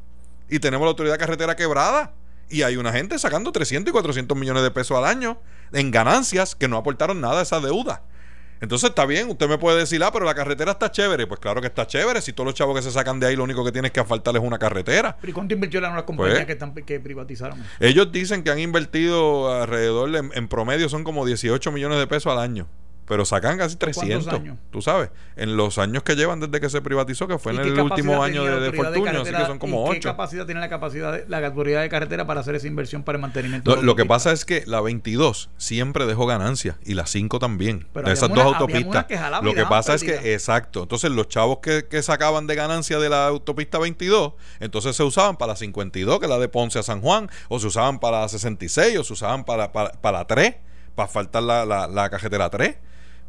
[0.50, 2.14] y tenemos la autoridad de carretera quebrada.
[2.50, 5.40] Y hay una gente sacando 300 y 400 millones de pesos al año
[5.72, 8.04] en ganancias que no aportaron nada a esa deuda.
[8.62, 11.28] Entonces está bien, usted me puede decir, ah, pero la carretera está chévere.
[11.28, 12.22] Pues claro que está chévere.
[12.22, 14.36] Si todos los chavos que se sacan de ahí, lo único que tienes que asfaltar
[14.36, 15.18] es una carretera.
[15.24, 17.64] ¿Y cuánto invirtieron las compañías pues, que, que, privatizaron?
[17.80, 22.40] Ellos dicen que han invertido alrededor, en promedio, son como 18 millones de pesos al
[22.40, 22.68] año
[23.10, 24.28] pero sacan casi 300.
[24.28, 24.58] Años?
[24.70, 27.80] Tú sabes, en los años que llevan desde que se privatizó, que fue en el
[27.80, 29.94] último año de, de Fortunio, así que son como 8.
[29.94, 33.16] ¿Qué capacidad tiene la capacidad de, la autoridad de carretera para hacer esa inversión para
[33.16, 33.76] el mantenimiento?
[33.76, 37.88] Lo, lo que pasa es que la 22 siempre dejó ganancias y la 5 también.
[37.96, 39.08] de esas dos autopistas.
[39.42, 43.10] lo que pasa es que, exacto, entonces los chavos que, que sacaban de ganancia de
[43.10, 46.84] la autopista 22, entonces se usaban para la 52, que es la de Ponce a
[46.84, 50.28] San Juan, o se usaban para la 66, o se usaban para, para, para la
[50.28, 50.54] 3,
[50.94, 52.76] para faltar la, la, la cajetera 3.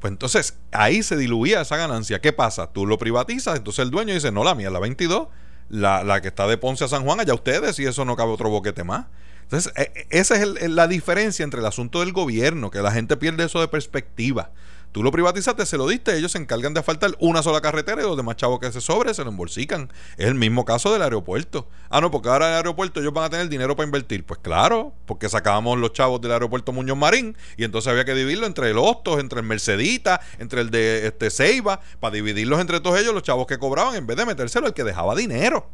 [0.01, 2.21] Pues entonces ahí se diluía esa ganancia.
[2.21, 2.73] ¿Qué pasa?
[2.73, 5.29] Tú lo privatizas, entonces el dueño dice, no, la mía la 22,
[5.69, 8.33] la, la que está de Ponce a San Juan, allá ustedes, y eso no cabe
[8.33, 9.07] otro boquete más.
[9.43, 13.17] Entonces, e, e, esa es la diferencia entre el asunto del gobierno, que la gente
[13.17, 14.51] pierde eso de perspectiva.
[14.93, 18.05] Tú lo privatizaste, se lo diste, ellos se encargan de asfaltar una sola carretera y
[18.05, 19.89] los demás chavos que se sobre se lo embolsican.
[20.17, 21.69] Es el mismo caso del aeropuerto.
[21.91, 24.25] Ah, no, porque ahora en el aeropuerto ellos van a tener dinero para invertir.
[24.25, 28.47] Pues claro, porque sacábamos los chavos del aeropuerto Muñoz Marín y entonces había que dividirlo
[28.47, 32.99] entre el Hostos, entre el Mercedita, entre el de este Ceiba, para dividirlos entre todos
[32.99, 35.69] ellos, los chavos que cobraban, en vez de metérselo el que dejaba dinero.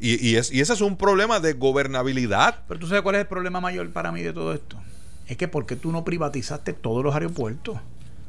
[0.00, 2.62] Y, es, y ese es un problema de gobernabilidad.
[2.68, 4.76] Pero tú sabes cuál es el problema mayor para mí de todo esto.
[5.26, 7.78] Es que porque tú no privatizaste todos los aeropuertos.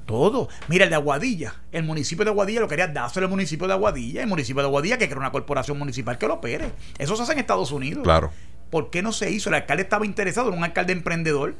[0.05, 0.49] Todo.
[0.67, 1.55] Mira, el de Aguadilla.
[1.71, 4.21] El municipio de Aguadilla lo quería dárselo al municipio de Aguadilla.
[4.21, 6.71] El municipio de Aguadilla que crea una corporación municipal que lo opere.
[6.97, 8.03] Eso se hace en Estados Unidos.
[8.03, 8.31] Claro.
[8.69, 9.49] ¿Por qué no se hizo?
[9.49, 11.55] El alcalde estaba interesado en un alcalde emprendedor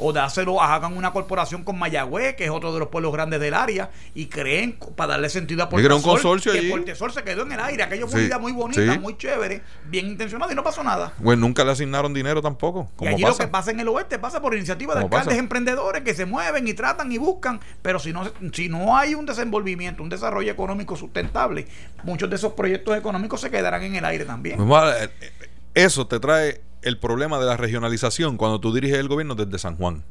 [0.00, 3.54] o dáselo, hagan una corporación con Mayagüez, que es otro de los pueblos grandes del
[3.54, 7.52] área, y creen, para darle sentido a Puerto un consorcio que Puerto se quedó en
[7.52, 10.82] el aire, aquello fue una idea muy bonita, muy chévere, bien intencionada y no pasó
[10.82, 11.12] nada.
[11.18, 12.88] Bueno, nunca le asignaron dinero tampoco.
[13.00, 16.14] Y allí lo que pasa en el oeste pasa por iniciativa de alcaldes emprendedores que
[16.14, 20.08] se mueven y tratan y buscan, pero si no, si no hay un desenvolvimiento, un
[20.08, 21.66] desarrollo económico sustentable,
[22.02, 24.56] muchos de esos proyectos económicos se quedarán en el aire también.
[24.56, 29.08] Pues, eh, eh, eso te trae el problema de la regionalización cuando tú diriges el
[29.08, 30.04] gobierno desde San Juan.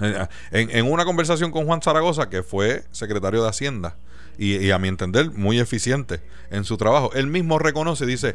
[0.00, 3.96] Eh, en, una conversación con Juan Zaragoza, que fue secretario de Hacienda,
[4.36, 6.20] y, a mi entender muy eficiente
[6.50, 8.34] en su trabajo, él mismo reconoce, dice,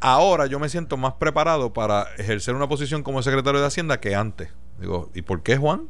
[0.00, 4.14] ahora yo me siento más preparado para ejercer una posición como secretario de Hacienda que
[4.14, 4.50] antes.
[4.78, 5.88] Digo, ¿y por qué Juan?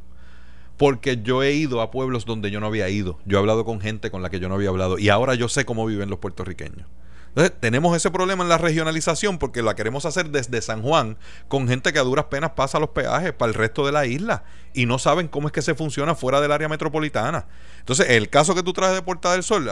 [0.77, 3.19] Porque yo he ido a pueblos donde yo no había ido.
[3.25, 4.97] Yo he hablado con gente con la que yo no había hablado.
[4.97, 6.87] Y ahora yo sé cómo viven los puertorriqueños.
[7.31, 11.17] Entonces, tenemos ese problema en la regionalización porque la queremos hacer desde San Juan
[11.47, 14.43] con gente que a duras penas pasa los peajes para el resto de la isla
[14.73, 17.45] y no saben cómo es que se funciona fuera del área metropolitana.
[17.79, 19.69] Entonces, el caso que tú traes de Puerta del Sol,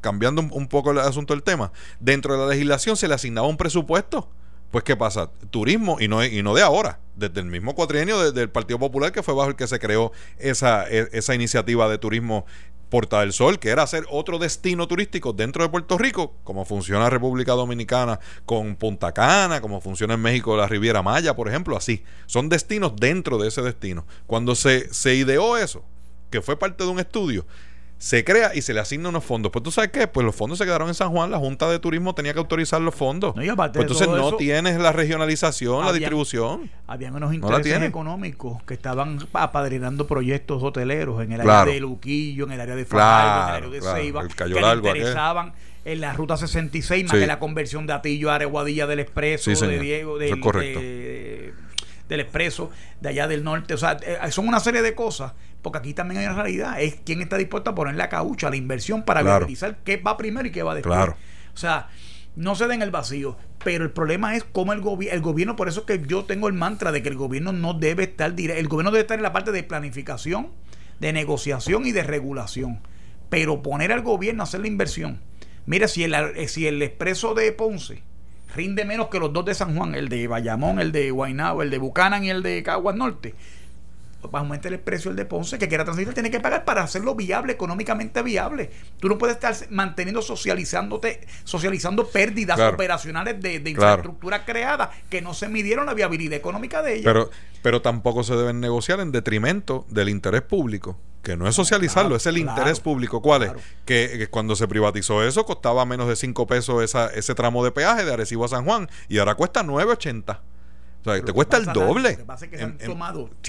[0.00, 3.58] cambiando un, poco el asunto del tema, dentro de la legislación se le asignaba un
[3.58, 4.28] presupuesto.
[4.70, 5.30] Pues, ¿qué pasa?
[5.50, 9.22] Turismo, y no, y no de ahora, desde el mismo cuatrienio del Partido Popular, que
[9.22, 12.44] fue bajo el que se creó esa, e, esa iniciativa de turismo
[12.88, 17.10] Porta del Sol, que era hacer otro destino turístico dentro de Puerto Rico, como funciona
[17.10, 22.04] República Dominicana con Punta Cana, como funciona en México la Riviera Maya, por ejemplo, así.
[22.26, 24.06] Son destinos dentro de ese destino.
[24.26, 25.84] Cuando se, se ideó eso,
[26.30, 27.46] que fue parte de un estudio,
[28.04, 29.50] se crea y se le asigna unos fondos.
[29.50, 31.78] Pues tú sabes qué, pues los fondos se quedaron en San Juan, la Junta de
[31.78, 33.32] Turismo tenía que autorizar los fondos.
[33.34, 36.70] pues entonces no tienes la regionalización, la distribución.
[36.86, 42.52] Habían unos intereses económicos que estaban apadrinando proyectos hoteleros en el área de Luquillo, en
[42.52, 45.54] el área de Fajardo, en el área de Ceiba, que le interesaban
[45.86, 49.78] en la ruta 66 más que la conversión de Atillo a Areguadilla del Expreso, de
[49.78, 51.54] Diego, de,
[52.06, 52.70] del Expreso,
[53.00, 53.72] de allá del norte.
[53.72, 55.32] O sea, eh, son una serie de cosas
[55.64, 58.56] porque aquí también hay una realidad, es quién está dispuesto a poner la caucha, la
[58.56, 60.94] inversión para garantizar qué va primero y qué va después.
[60.94, 61.16] Claro.
[61.52, 61.88] O sea,
[62.36, 65.68] no se den el vacío, pero el problema es cómo el, gobierno, el gobierno, por
[65.68, 68.90] eso que yo tengo el mantra de que el gobierno no debe estar, el gobierno
[68.90, 70.50] debe estar en la parte de planificación,
[71.00, 72.80] de negociación y de regulación,
[73.30, 75.20] pero poner al gobierno a hacer la inversión.
[75.66, 76.14] Mira, si el,
[76.48, 78.02] si el expreso de Ponce
[78.54, 81.70] rinde menos que los dos de San Juan, el de Bayamón, el de Guaynabo, el
[81.70, 83.34] de Bucanan y el de Caguas Norte,
[84.32, 87.52] aumentar el precio del de Ponce, que quiera transmitir tiene que pagar para hacerlo viable,
[87.52, 88.70] económicamente viable.
[89.00, 95.48] Tú no puedes estar manteniendo, socializándote, socializando pérdidas operacionales de, infraestructura creada que no se
[95.48, 97.04] midieron la viabilidad económica de ella.
[97.04, 97.30] Pero,
[97.62, 102.26] pero tampoco se deben negociar en detrimento del interés público que no es socializarlo, es
[102.26, 103.20] el interés público.
[103.20, 103.52] ¿Cuál es?
[103.84, 108.04] Que, cuando se privatizó eso costaba menos de 5 pesos esa, ese tramo de peaje
[108.04, 110.38] de Arecibo a San Juan y ahora cuesta 9.80
[111.04, 112.18] O sea, te cuesta el doble.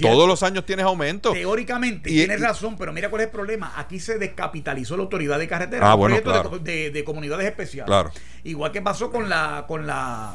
[0.01, 1.31] todos los años tienes aumento.
[1.31, 3.73] Teóricamente, tienes razón, pero mira cuál es el problema.
[3.77, 5.91] Aquí se descapitalizó la autoridad de carretera.
[5.91, 6.17] Ah, bueno,
[6.61, 7.87] de, comunidades especiales.
[7.87, 8.11] Claro.
[8.43, 10.33] Igual que pasó con la, con la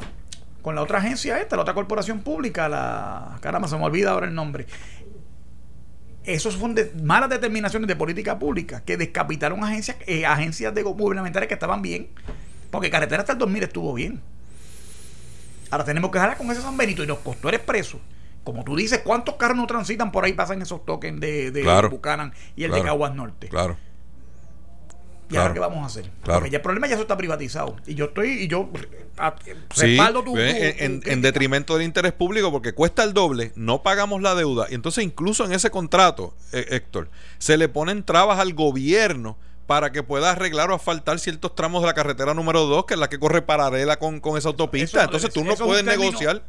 [0.61, 4.27] con la otra agencia esta, la otra corporación pública, la caramba, se me olvida ahora
[4.27, 4.67] el nombre.
[6.23, 11.47] Esos son de, malas determinaciones de política pública que descapitaron agencias, eh, agencias de gubernamentales
[11.47, 12.09] que estaban bien,
[12.69, 14.21] porque carretera hasta el 2000 estuvo bien.
[15.71, 17.99] Ahora tenemos que dejar con ese San Benito y nos costó el expreso.
[18.43, 22.33] Como tú dices, ¿cuántos carros no transitan por ahí, pasan esos tokens de, de Buchanan
[22.55, 23.47] y el de Caguas Norte?
[23.47, 23.77] Claro.
[25.31, 26.11] ¿Y ahora qué vamos a hacer?
[26.23, 27.77] Porque ya el problema ya eso está privatizado.
[27.87, 28.69] Y yo estoy, y yo
[29.77, 34.35] respaldo tu, en, en, detrimento del interés público, porque cuesta el doble, no pagamos la
[34.35, 34.67] deuda.
[34.69, 39.37] Y entonces, incluso en ese contrato, eh, Héctor, se le ponen trabas al gobierno
[39.71, 42.99] para que pueda arreglar o asfaltar ciertos tramos de la carretera número 2, que es
[42.99, 45.05] la que corre paralela con, con esa autopista.
[45.05, 46.43] Entonces tú no puedes negociar,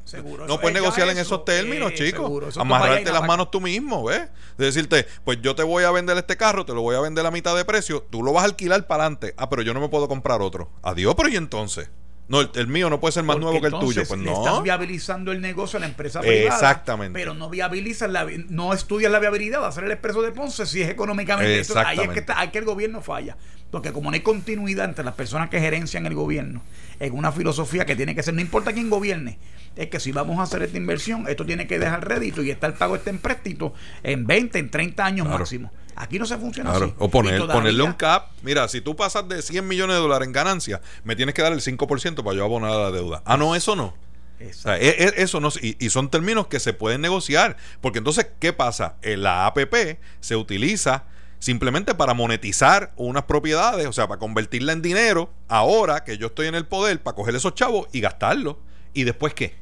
[0.49, 2.57] no puedes negociar en esos términos, chicos.
[2.57, 4.23] Amarrarte las manos tú mismo, ¿ves?
[4.59, 7.25] De decirte, pues yo te voy a vender este carro, te lo voy a vender
[7.25, 9.35] a mitad de precio, tú lo vas a alquilar para adelante.
[9.37, 10.73] Ah, pero yo no me puedo comprar otro.
[10.83, 11.91] Adiós, pero ¿y entonces?
[12.29, 14.03] No, el, mío no puede ser más nuevo que el tuyo.
[14.07, 14.33] Pues no.
[14.33, 16.55] Estás viabilizando el negocio a la empresa privada.
[16.55, 17.19] Exactamente.
[17.19, 20.83] Pero no viabilizas la, no estudias la viabilidad de hacer el expreso de Ponce si
[20.83, 21.63] es económicamente.
[21.77, 23.37] ahí es que, hay que el gobierno falla.
[23.71, 26.63] Porque como no hay continuidad entre las personas que gerencian el gobierno
[27.01, 29.39] en una filosofía que tiene que ser, no importa quién gobierne,
[29.77, 32.67] es que si vamos a hacer esta inversión, esto tiene que dejar rédito y está
[32.67, 33.73] el pago este empréstito
[34.03, 35.73] en 20, en 30 años máximo.
[36.03, 36.93] Aquí no se funciona así.
[36.99, 38.33] O poner, ponerle un cap.
[38.43, 41.53] Mira, si tú pasas de 100 millones de dólares en ganancia, me tienes que dar
[41.53, 43.23] el 5% para yo abonar la deuda.
[43.25, 43.95] Ah, no, eso no.
[44.41, 47.57] E, e, eso no y, son términos que se pueden negociar.
[47.81, 48.97] Porque entonces, ¿qué pasa?
[49.01, 51.05] La APP se utiliza
[51.39, 56.49] simplemente para monetizar unas propiedades, o sea, para convertirla en dinero, ahora que yo estoy
[56.49, 58.57] en el poder, para coger esos chavos y gastarlos.
[58.93, 59.55] ¿Y después qué?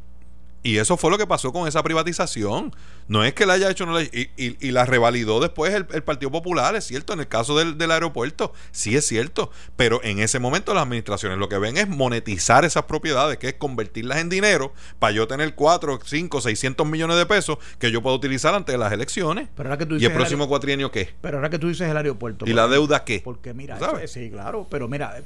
[0.63, 2.75] Y eso fue lo que pasó con esa privatización.
[3.11, 6.77] No es que la haya hecho no y, y, la revalidó después el, Partido Popular,
[6.77, 7.13] es cierto.
[7.13, 9.51] En el caso del, del, aeropuerto, sí es cierto.
[9.75, 13.55] Pero en ese momento las administraciones lo que ven es monetizar esas propiedades, que es
[13.55, 18.15] convertirlas en dinero para yo tener 4, 5, 600 millones de pesos que yo puedo
[18.15, 19.49] utilizar antes de las elecciones.
[19.57, 21.13] Pero ahora que tú ¿Y el próximo cuatrienio qué?
[21.21, 22.45] Pero ahora que tú dices el aeropuerto.
[22.47, 23.23] ¿Y la deuda qué?
[23.25, 23.77] Porque mira,
[24.07, 24.69] sí, claro.
[24.71, 25.21] Pero mira,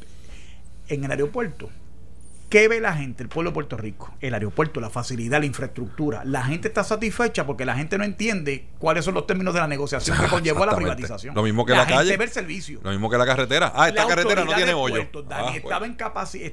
[0.89, 1.69] en el aeropuerto
[2.49, 4.15] ¿Qué ve la gente, el pueblo de Puerto Rico?
[4.21, 6.23] El aeropuerto, la facilidad, la infraestructura.
[6.25, 9.67] La gente está satisfecha porque la gente no entiende cuáles son los términos de la
[9.67, 11.35] negociación que conllevó a la privatización.
[11.35, 12.17] Lo mismo que la, calle.
[12.17, 12.81] Ve el servicio.
[12.83, 13.73] Lo mismo que la carretera.
[13.75, 15.09] Ah, esta carretera no tiene hoyo.
[15.31, 15.97] Ah, estaba en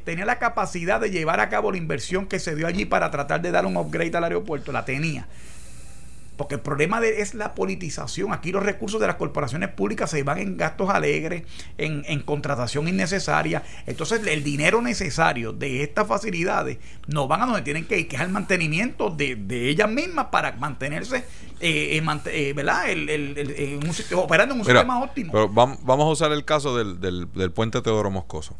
[0.03, 3.41] tenía la capacidad de llevar a cabo la inversión que se dio allí para tratar
[3.41, 4.71] de dar un upgrade al aeropuerto.
[4.71, 5.27] La tenía.
[6.41, 8.33] Porque el problema de, es la politización.
[8.33, 11.43] Aquí los recursos de las corporaciones públicas se van en gastos alegres,
[11.77, 13.61] en, en contratación innecesaria.
[13.85, 18.15] Entonces el dinero necesario de estas facilidades no van a donde tienen que ir, que
[18.15, 21.25] es el mantenimiento de, de ellas mismas para mantenerse,
[21.59, 22.89] eh, eh, ¿verdad?
[22.89, 23.79] El, el,
[24.15, 25.31] operando en un sistema óptimo.
[25.33, 28.57] Pero vamos, vamos a usar el caso del, del, del puente Teodoro Moscoso.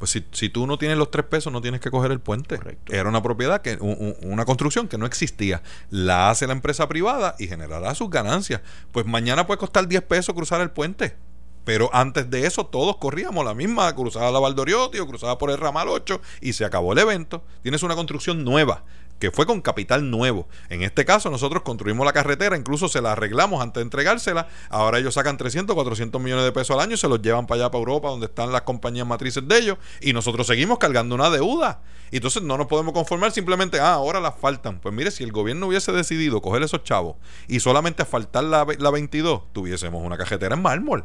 [0.00, 2.58] Pues si, si, tú no tienes los tres pesos, no tienes que coger el puente.
[2.88, 5.62] Era una propiedad, que una construcción que no existía.
[5.90, 8.62] La hace la empresa privada y generará sus ganancias.
[8.92, 11.16] Pues mañana puede costar 10 pesos cruzar el puente.
[11.64, 15.58] Pero antes de eso todos corríamos la misma, cruzada la Valdoriotti o cruzada por el
[15.58, 17.44] ramal 8 y se acabó el evento.
[17.62, 18.84] Tienes una construcción nueva
[19.20, 20.48] que fue con capital nuevo.
[20.70, 24.48] En este caso, nosotros construimos la carretera, incluso se la arreglamos antes de entregársela.
[24.70, 27.62] Ahora ellos sacan 300, 400 millones de pesos al año y se los llevan para
[27.62, 31.30] allá, para Europa, donde están las compañías matrices de ellos, y nosotros seguimos cargando una
[31.30, 31.82] deuda.
[32.10, 34.80] Y entonces no nos podemos conformar simplemente, ah, ahora las faltan.
[34.80, 37.16] Pues mire, si el gobierno hubiese decidido coger esos chavos
[37.46, 41.04] y solamente faltar la, la 22, tuviésemos una carretera en mármol.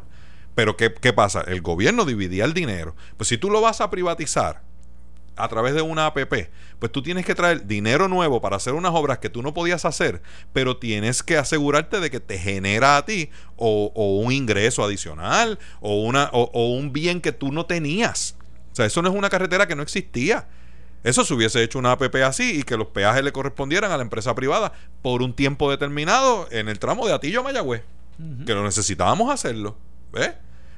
[0.54, 1.42] Pero ¿qué, ¿qué pasa?
[1.42, 2.96] El gobierno dividía el dinero.
[3.18, 4.62] Pues si tú lo vas a privatizar,
[5.36, 6.48] a través de una APP,
[6.78, 9.84] pues tú tienes que traer dinero nuevo para hacer unas obras que tú no podías
[9.84, 10.22] hacer,
[10.52, 13.92] pero tienes que asegurarte de que te genera a ti o,
[14.22, 18.36] un ingreso adicional o, una, o, un bien que tú no tenías.
[18.72, 20.48] O sea, eso no es una carretera que no existía.
[21.04, 24.02] Eso se hubiese hecho una APP así y que los peajes le correspondieran a la
[24.02, 24.72] empresa privada
[25.02, 27.82] por un tiempo determinado en el tramo de Atillo a Mayagüez.
[28.44, 29.76] Que lo necesitábamos hacerlo.
[30.12, 30.32] ¿Ves?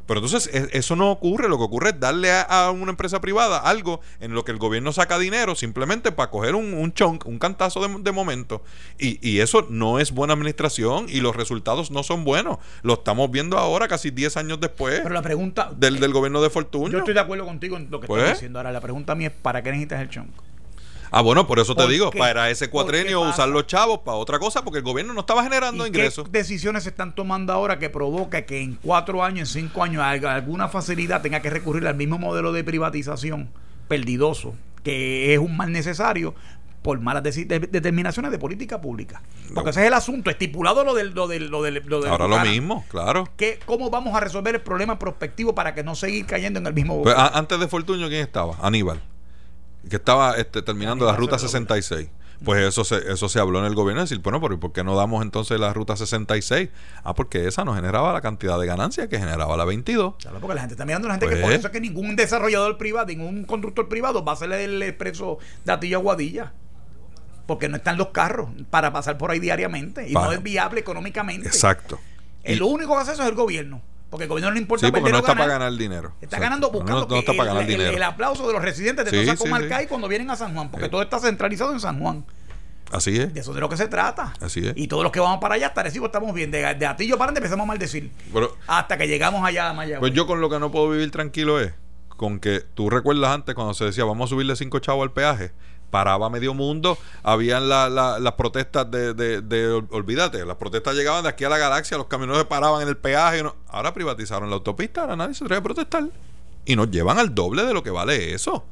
[0.09, 3.59] Pero entonces e, eso no ocurre, lo que ocurre es darle a, una empresa privada
[3.59, 7.39] algo en lo que el gobierno saca dinero simplemente para coger un, un chunk, un
[7.39, 8.62] cantazo de, momento.
[8.98, 12.56] Y, y, eso no es buena administración y los resultados no son buenos.
[12.82, 15.01] Lo estamos viendo ahora, casi 10 años después.
[15.02, 15.70] Pero la pregunta...
[15.76, 16.90] Del, del gobierno de Fortuna.
[16.90, 18.59] Yo estoy de acuerdo contigo en lo que pues, estás diciendo.
[18.59, 20.30] Ahora, la pregunta mía es, ¿para qué necesitas el chunk?
[21.10, 24.62] Ah, bueno, por eso te digo, para ese cuatrenio usar los chavos para otra cosa,
[24.62, 26.24] porque el gobierno no estaba generando ingresos.
[26.24, 30.02] ¿Qué decisiones se están tomando ahora que provoca que en cuatro años, en cinco años,
[30.02, 33.51] alguna facilidad tenga que recurrir al mismo modelo de privatización
[33.89, 36.35] perdidoso, que es un mal necesario
[36.82, 39.20] por malas determinaciones de política pública.
[39.52, 41.10] Porque ese es el asunto, estipulado lo del...
[41.10, 43.28] Lo del, lo del, Ahora lo mismo, claro.
[43.36, 46.74] Que, ¿Cómo vamos a resolver el problema prospectivo para que no seguir cayendo en el
[46.74, 47.02] mismo...
[47.02, 48.56] Pues, antes de Fortuño, ¿quién estaba?
[48.62, 49.01] Aníbal.
[49.89, 52.09] Que estaba este, terminando la ruta 66.
[52.45, 54.95] Pues eso se, eso se habló en el gobierno, decir, bueno, pero ¿por qué no
[54.95, 56.69] damos entonces la ruta 66?
[57.03, 60.15] Ah, porque esa no generaba la cantidad de ganancia que generaba la 22.
[60.19, 62.15] Claro, porque la gente está mirando la gente que por pues eso es que ningún
[62.15, 66.53] desarrollador privado, ningún constructor privado va a hacer el expreso de Atillo a Guadilla.
[67.47, 71.49] Porque no están los carros para pasar por ahí diariamente y no es viable económicamente.
[71.49, 71.99] Exacto.
[72.45, 73.81] El único que hace eso es el gobierno.
[74.10, 76.14] Porque el gobierno no le importa sí, porque no está para ganar dinero.
[76.20, 77.97] Está ganando buscando no, está para ganar el, dinero.
[77.97, 80.89] El, aplauso de los residentes de sí, Tosa sí, cuando vienen a San Juan, porque
[80.89, 82.24] todo está centralizado en San Juan.
[82.90, 83.35] Así es.
[83.35, 84.32] De eso es de lo que se trata.
[84.40, 84.72] Así es.
[84.76, 86.51] Y todos los que vamos para allá, hasta Recibo estamos bien.
[86.51, 88.10] De, de Atillo para empezamos a maldecir.
[88.66, 90.01] hasta que llegamos allá a Mayagüez.
[90.01, 91.74] Pues yo con lo que no puedo vivir tranquilo es
[92.09, 95.52] con que tú recuerdas antes cuando se decía vamos a subirle cinco chavos al peaje
[95.90, 101.48] paraba medio mundo, habían las protestas de, de, olvídate, las protestas llegaban de aquí a
[101.48, 105.44] la galaxia, los camioneros paraban en el peaje, ahora privatizaron la autopista, ahora nadie se
[105.44, 106.05] atreve a protestar
[106.65, 108.65] y nos llevan al doble de lo que vale eso.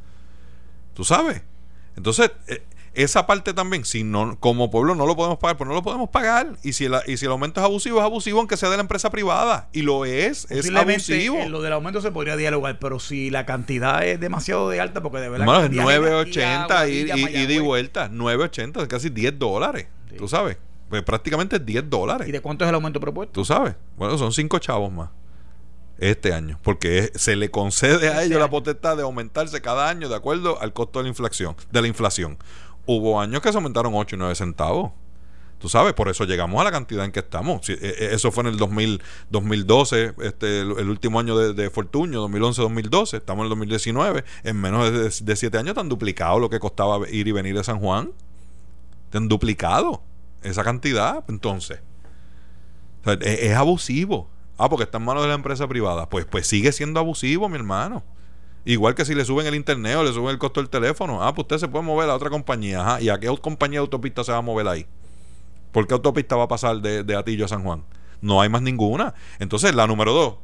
[0.95, 1.43] Tú sabes.
[1.97, 2.63] Entonces, eh,
[2.97, 6.09] esa parte también, si no, como pueblo no lo podemos pagar, pues no lo podemos
[6.09, 6.57] pagar.
[6.63, 8.81] Y si, el, y si el aumento es abusivo, es abusivo aunque sea de la
[8.81, 9.69] empresa privada.
[9.73, 11.37] Y lo es, es abusivo.
[11.47, 15.19] lo del aumento se podría dialogar, pero si la cantidad es demasiado de alta, porque
[15.19, 15.45] de verdad...
[15.45, 20.57] Bueno, 9.80 y, y, y, vuelta, 9.80, casi 10 dólares, tú sabes.
[20.89, 22.27] Pues prácticamente 10 dólares.
[22.27, 23.33] ¿Y de cuánto es el aumento propuesto?
[23.33, 23.75] Tú sabes.
[23.99, 25.11] Bueno, son 5 chavos más
[25.99, 30.11] este año, porque se le concede a este ellos la potestad de aumentarse cada año
[30.11, 32.37] de acuerdo al costo de la inflación, de la inflación
[32.87, 34.93] hubo años que se aumentaron 8 y 9 centavos.
[35.59, 37.69] Tú sabes, por eso llegamos a la cantidad en que estamos.
[37.71, 42.29] E, e, eso fue en el 2000, 2012, este, el, último año de, de Fortuño,
[42.29, 43.17] 2011-2012.
[43.17, 44.25] Estamos en el 2019.
[44.45, 44.93] En menos
[45.23, 48.13] de, siete años te han duplicado lo que costaba ir y venir de San Juan.
[49.11, 50.03] Te han duplicado
[50.43, 51.25] esa cantidad.
[51.29, 51.81] Entonces,
[53.07, 54.29] es, es, abusivo.
[54.59, 56.07] Ah, porque está en manos de la empresa privada.
[56.09, 58.03] Pues, pues sigue siendo abusivo, mi hermano.
[58.67, 61.23] Igual que si le suben el internet o le suben el costo del teléfono.
[61.23, 62.81] Ah, pues usted se puede mover a otra compañía.
[62.81, 63.01] Ajá.
[63.01, 64.87] ¿Y a qué compañía de autopista se va a mover ahí?
[65.71, 67.85] ¿Por qué autopista va a pasar de, de Atillo a San Juan?
[68.21, 69.15] No hay más ninguna.
[69.39, 70.35] Entonces, la número dos,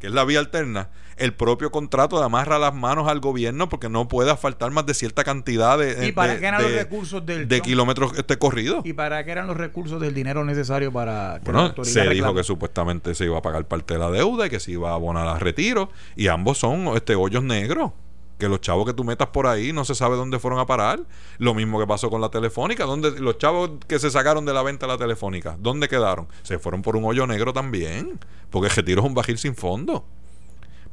[0.00, 4.08] que es la vía alterna, el propio contrato amarra las manos al gobierno porque no
[4.08, 7.60] puede faltar más de cierta cantidad de, ¿Y para qué eran los recursos del de
[7.60, 8.80] kilómetros este corrido.
[8.84, 12.42] ¿Y para qué eran los recursos del dinero necesario para que bueno, se dijo que
[12.42, 15.28] supuestamente se iba a pagar parte de la deuda y que se iba a abonar
[15.28, 17.92] a retiro y ambos son este hoyos negros
[18.40, 21.00] que los chavos que tú metas por ahí no se sabe dónde fueron a parar.
[21.38, 24.88] Lo mismo que pasó con la telefónica, los chavos que se sacaron de la venta
[24.88, 26.26] la telefónica, ¿dónde quedaron?
[26.42, 28.18] Se fueron por un hoyo negro también,
[28.50, 30.04] porque retiro es un bajil sin fondo.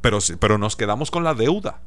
[0.00, 1.80] Pero, pero nos quedamos con la deuda.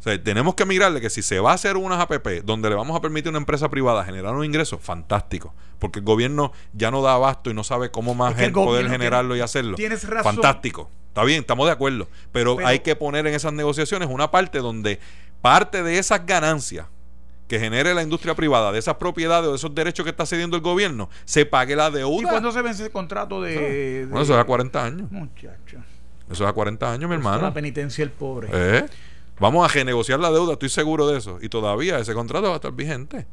[0.00, 2.74] O sea, tenemos que mirarle que si se va a hacer unas APP donde le
[2.74, 5.54] vamos a permitir a una empresa privada generar un ingreso, fantástico.
[5.78, 9.40] Porque el gobierno ya no da abasto y no sabe cómo más poder generarlo y
[9.40, 9.76] hacerlo.
[9.76, 10.36] Tienes razón.
[10.36, 10.90] Fantástico.
[11.08, 12.08] Está bien, estamos de acuerdo.
[12.32, 15.00] Pero, hay que poner en esas negociaciones una parte donde
[15.42, 16.86] parte de esas ganancias
[17.46, 20.56] que genere la industria privada, de esas propiedades o de esos derechos que está cediendo
[20.56, 22.22] el gobierno, se pague la deuda.
[22.22, 24.06] ¿Y cuándo se vence el contrato de.?
[24.08, 25.10] Bueno, eso es a 40 años.
[25.10, 25.78] Muchacho.
[26.30, 27.42] Eso es a 40 años, mi hermano.
[27.42, 28.48] la penitencia el pobre.
[28.52, 28.86] ¿Eh?
[29.40, 31.38] Vamos a renegociar la deuda, estoy seguro de eso.
[31.40, 33.26] Y todavía ese contrato va a estar vigente.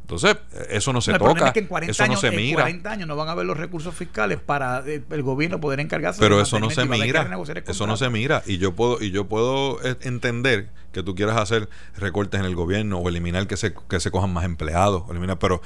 [0.00, 0.36] Entonces,
[0.68, 1.46] eso no se toca.
[1.46, 2.68] Es que en 40 eso años, no se mira.
[2.68, 5.80] En 40 años no van a haber los recursos fiscales para eh, el, gobierno poder
[5.80, 7.30] encargarse Pero eso no se mira.
[7.66, 8.42] Eso no se mira.
[8.46, 12.54] Y yo puedo y yo puedo eh, entender que tú quieras hacer recortes en el
[12.54, 15.04] gobierno o eliminar que se, que se cojan más empleados.
[15.10, 15.62] Eliminar, pero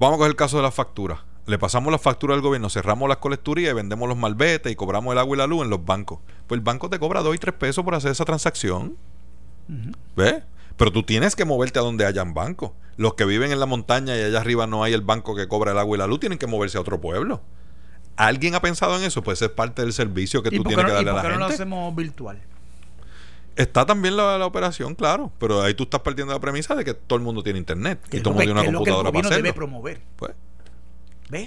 [0.00, 1.20] vamos a coger el caso de las facturas
[1.50, 5.12] le pasamos la factura al gobierno, cerramos las colecturías y vendemos los malbetes y cobramos
[5.12, 6.20] el agua y la luz en los bancos.
[6.46, 8.96] Pues el banco te cobra 2 y 3 pesos por hacer esa transacción.
[10.16, 10.42] ¿Ves?
[10.76, 12.72] Pero tú tienes que moverte a donde hayan bancos.
[12.96, 15.72] Los que viven en la montaña y allá arriba no hay el banco que cobra
[15.72, 17.42] el agua y la luz, tienen que moverse a otro pueblo.
[18.16, 19.22] ¿Alguien ha pensado en eso?
[19.22, 21.28] Pues es parte del servicio que tú tienes que darle a la gente.
[21.28, 22.40] ¿Por qué no lo hacemos virtual?
[23.56, 27.18] Está también la, operación, claro, pero ahí tú estás partiendo la premisa de que todo
[27.18, 29.36] el mundo tiene internet y todo el mundo tiene una computadora para hacerlo.
[29.42, 30.00] debe promover.
[30.16, 30.32] Pues,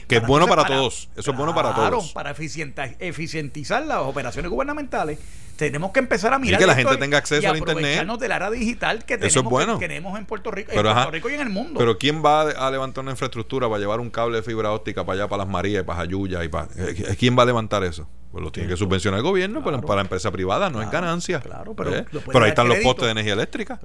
[0.07, 1.09] que es bueno para, todos.
[1.15, 2.11] Eso es bueno para todos.
[2.13, 5.19] Para eficientizar las operaciones gubernamentales,
[5.55, 6.59] tenemos que empezar a mirar.
[6.59, 8.07] Y que la gente tenga acceso al internet.
[8.19, 9.79] de la era digital que tenemos, Eso es bueno.
[9.79, 11.79] que tenemos en Puerto Rico, pero, en Puerto Rico y en el mundo.
[11.79, 15.19] Pero ¿quién va a levantar una infraestructura para llevar un cable de fibra óptica para
[15.19, 16.43] allá, para las Marías, para Jayuya?
[16.43, 18.07] Y para, eh, ¿Quién va a levantar eso?
[18.31, 21.39] Pues lo tiene que subvencionar el gobierno, pero para la empresa privada no es ganancia.
[21.39, 21.91] Claro, pero,
[22.25, 23.79] pero ahí están los postes de energía eléctrica.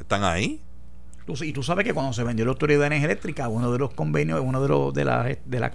[0.00, 0.62] Están ahí.
[1.40, 3.92] Y tú sabes que cuando se vendió la Autoridad de Energía Eléctrica, uno de los
[3.92, 5.72] convenios, uno de, los, de las de las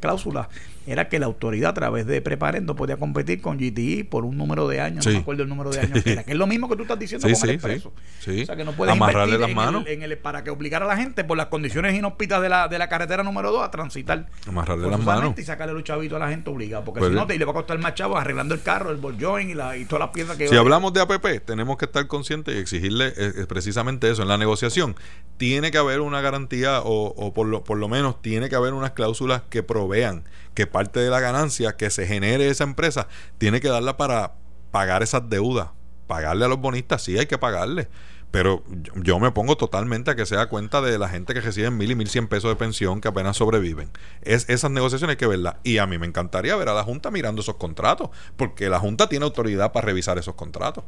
[0.00, 0.48] cláusulas
[0.88, 4.66] era que la autoridad a través de Preparendo podía competir con GTI por un número
[4.68, 6.68] de años, no me acuerdo el número de años que era, que es lo mismo
[6.68, 7.82] que tú estás diciendo sí, con el
[8.18, 9.84] sí, O sea, que no puedes Amarrarle las manos.
[9.86, 12.78] En el, para que obligara a la gente por las condiciones inhóspitas de la, de
[12.78, 14.26] la carretera número 2 a transitar.
[14.46, 15.34] Amarrarle las manos.
[15.38, 17.52] Y sacarle los chavitos a la gente obligada, porque pues si no te le va
[17.52, 20.10] a costar más chavos arreglando el carro, el ball joint y, la, y todas las
[20.10, 20.48] piezas que...
[20.48, 24.38] Si hablamos de APP, tenemos que estar conscientes y exigirle eh, precisamente eso en la
[24.38, 24.96] negociación.
[25.36, 28.72] Tiene que haber una garantía o, o por, lo, por lo menos tiene que haber
[28.72, 30.24] unas cláusulas que provean
[30.58, 33.06] que parte de la ganancia que se genere esa empresa
[33.38, 34.32] tiene que darla para
[34.72, 35.68] pagar esas deudas.
[36.08, 37.86] Pagarle a los bonistas, sí hay que pagarle.
[38.32, 38.64] Pero
[38.96, 41.94] yo me pongo totalmente a que sea cuenta de la gente que recibe mil y
[41.94, 43.92] mil cien pesos de pensión que apenas sobreviven.
[44.22, 45.58] Es, esas negociaciones hay que verlas.
[45.62, 49.08] Y a mí me encantaría ver a la Junta mirando esos contratos, porque la Junta
[49.08, 50.82] tiene autoridad para revisar esos contratos.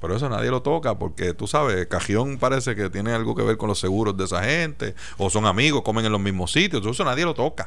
[0.00, 3.58] Pero eso nadie lo toca porque tú sabes, Cajión parece que tiene algo que ver
[3.58, 7.04] con los seguros de esa gente, o son amigos, comen en los mismos sitios, eso
[7.04, 7.66] nadie lo toca.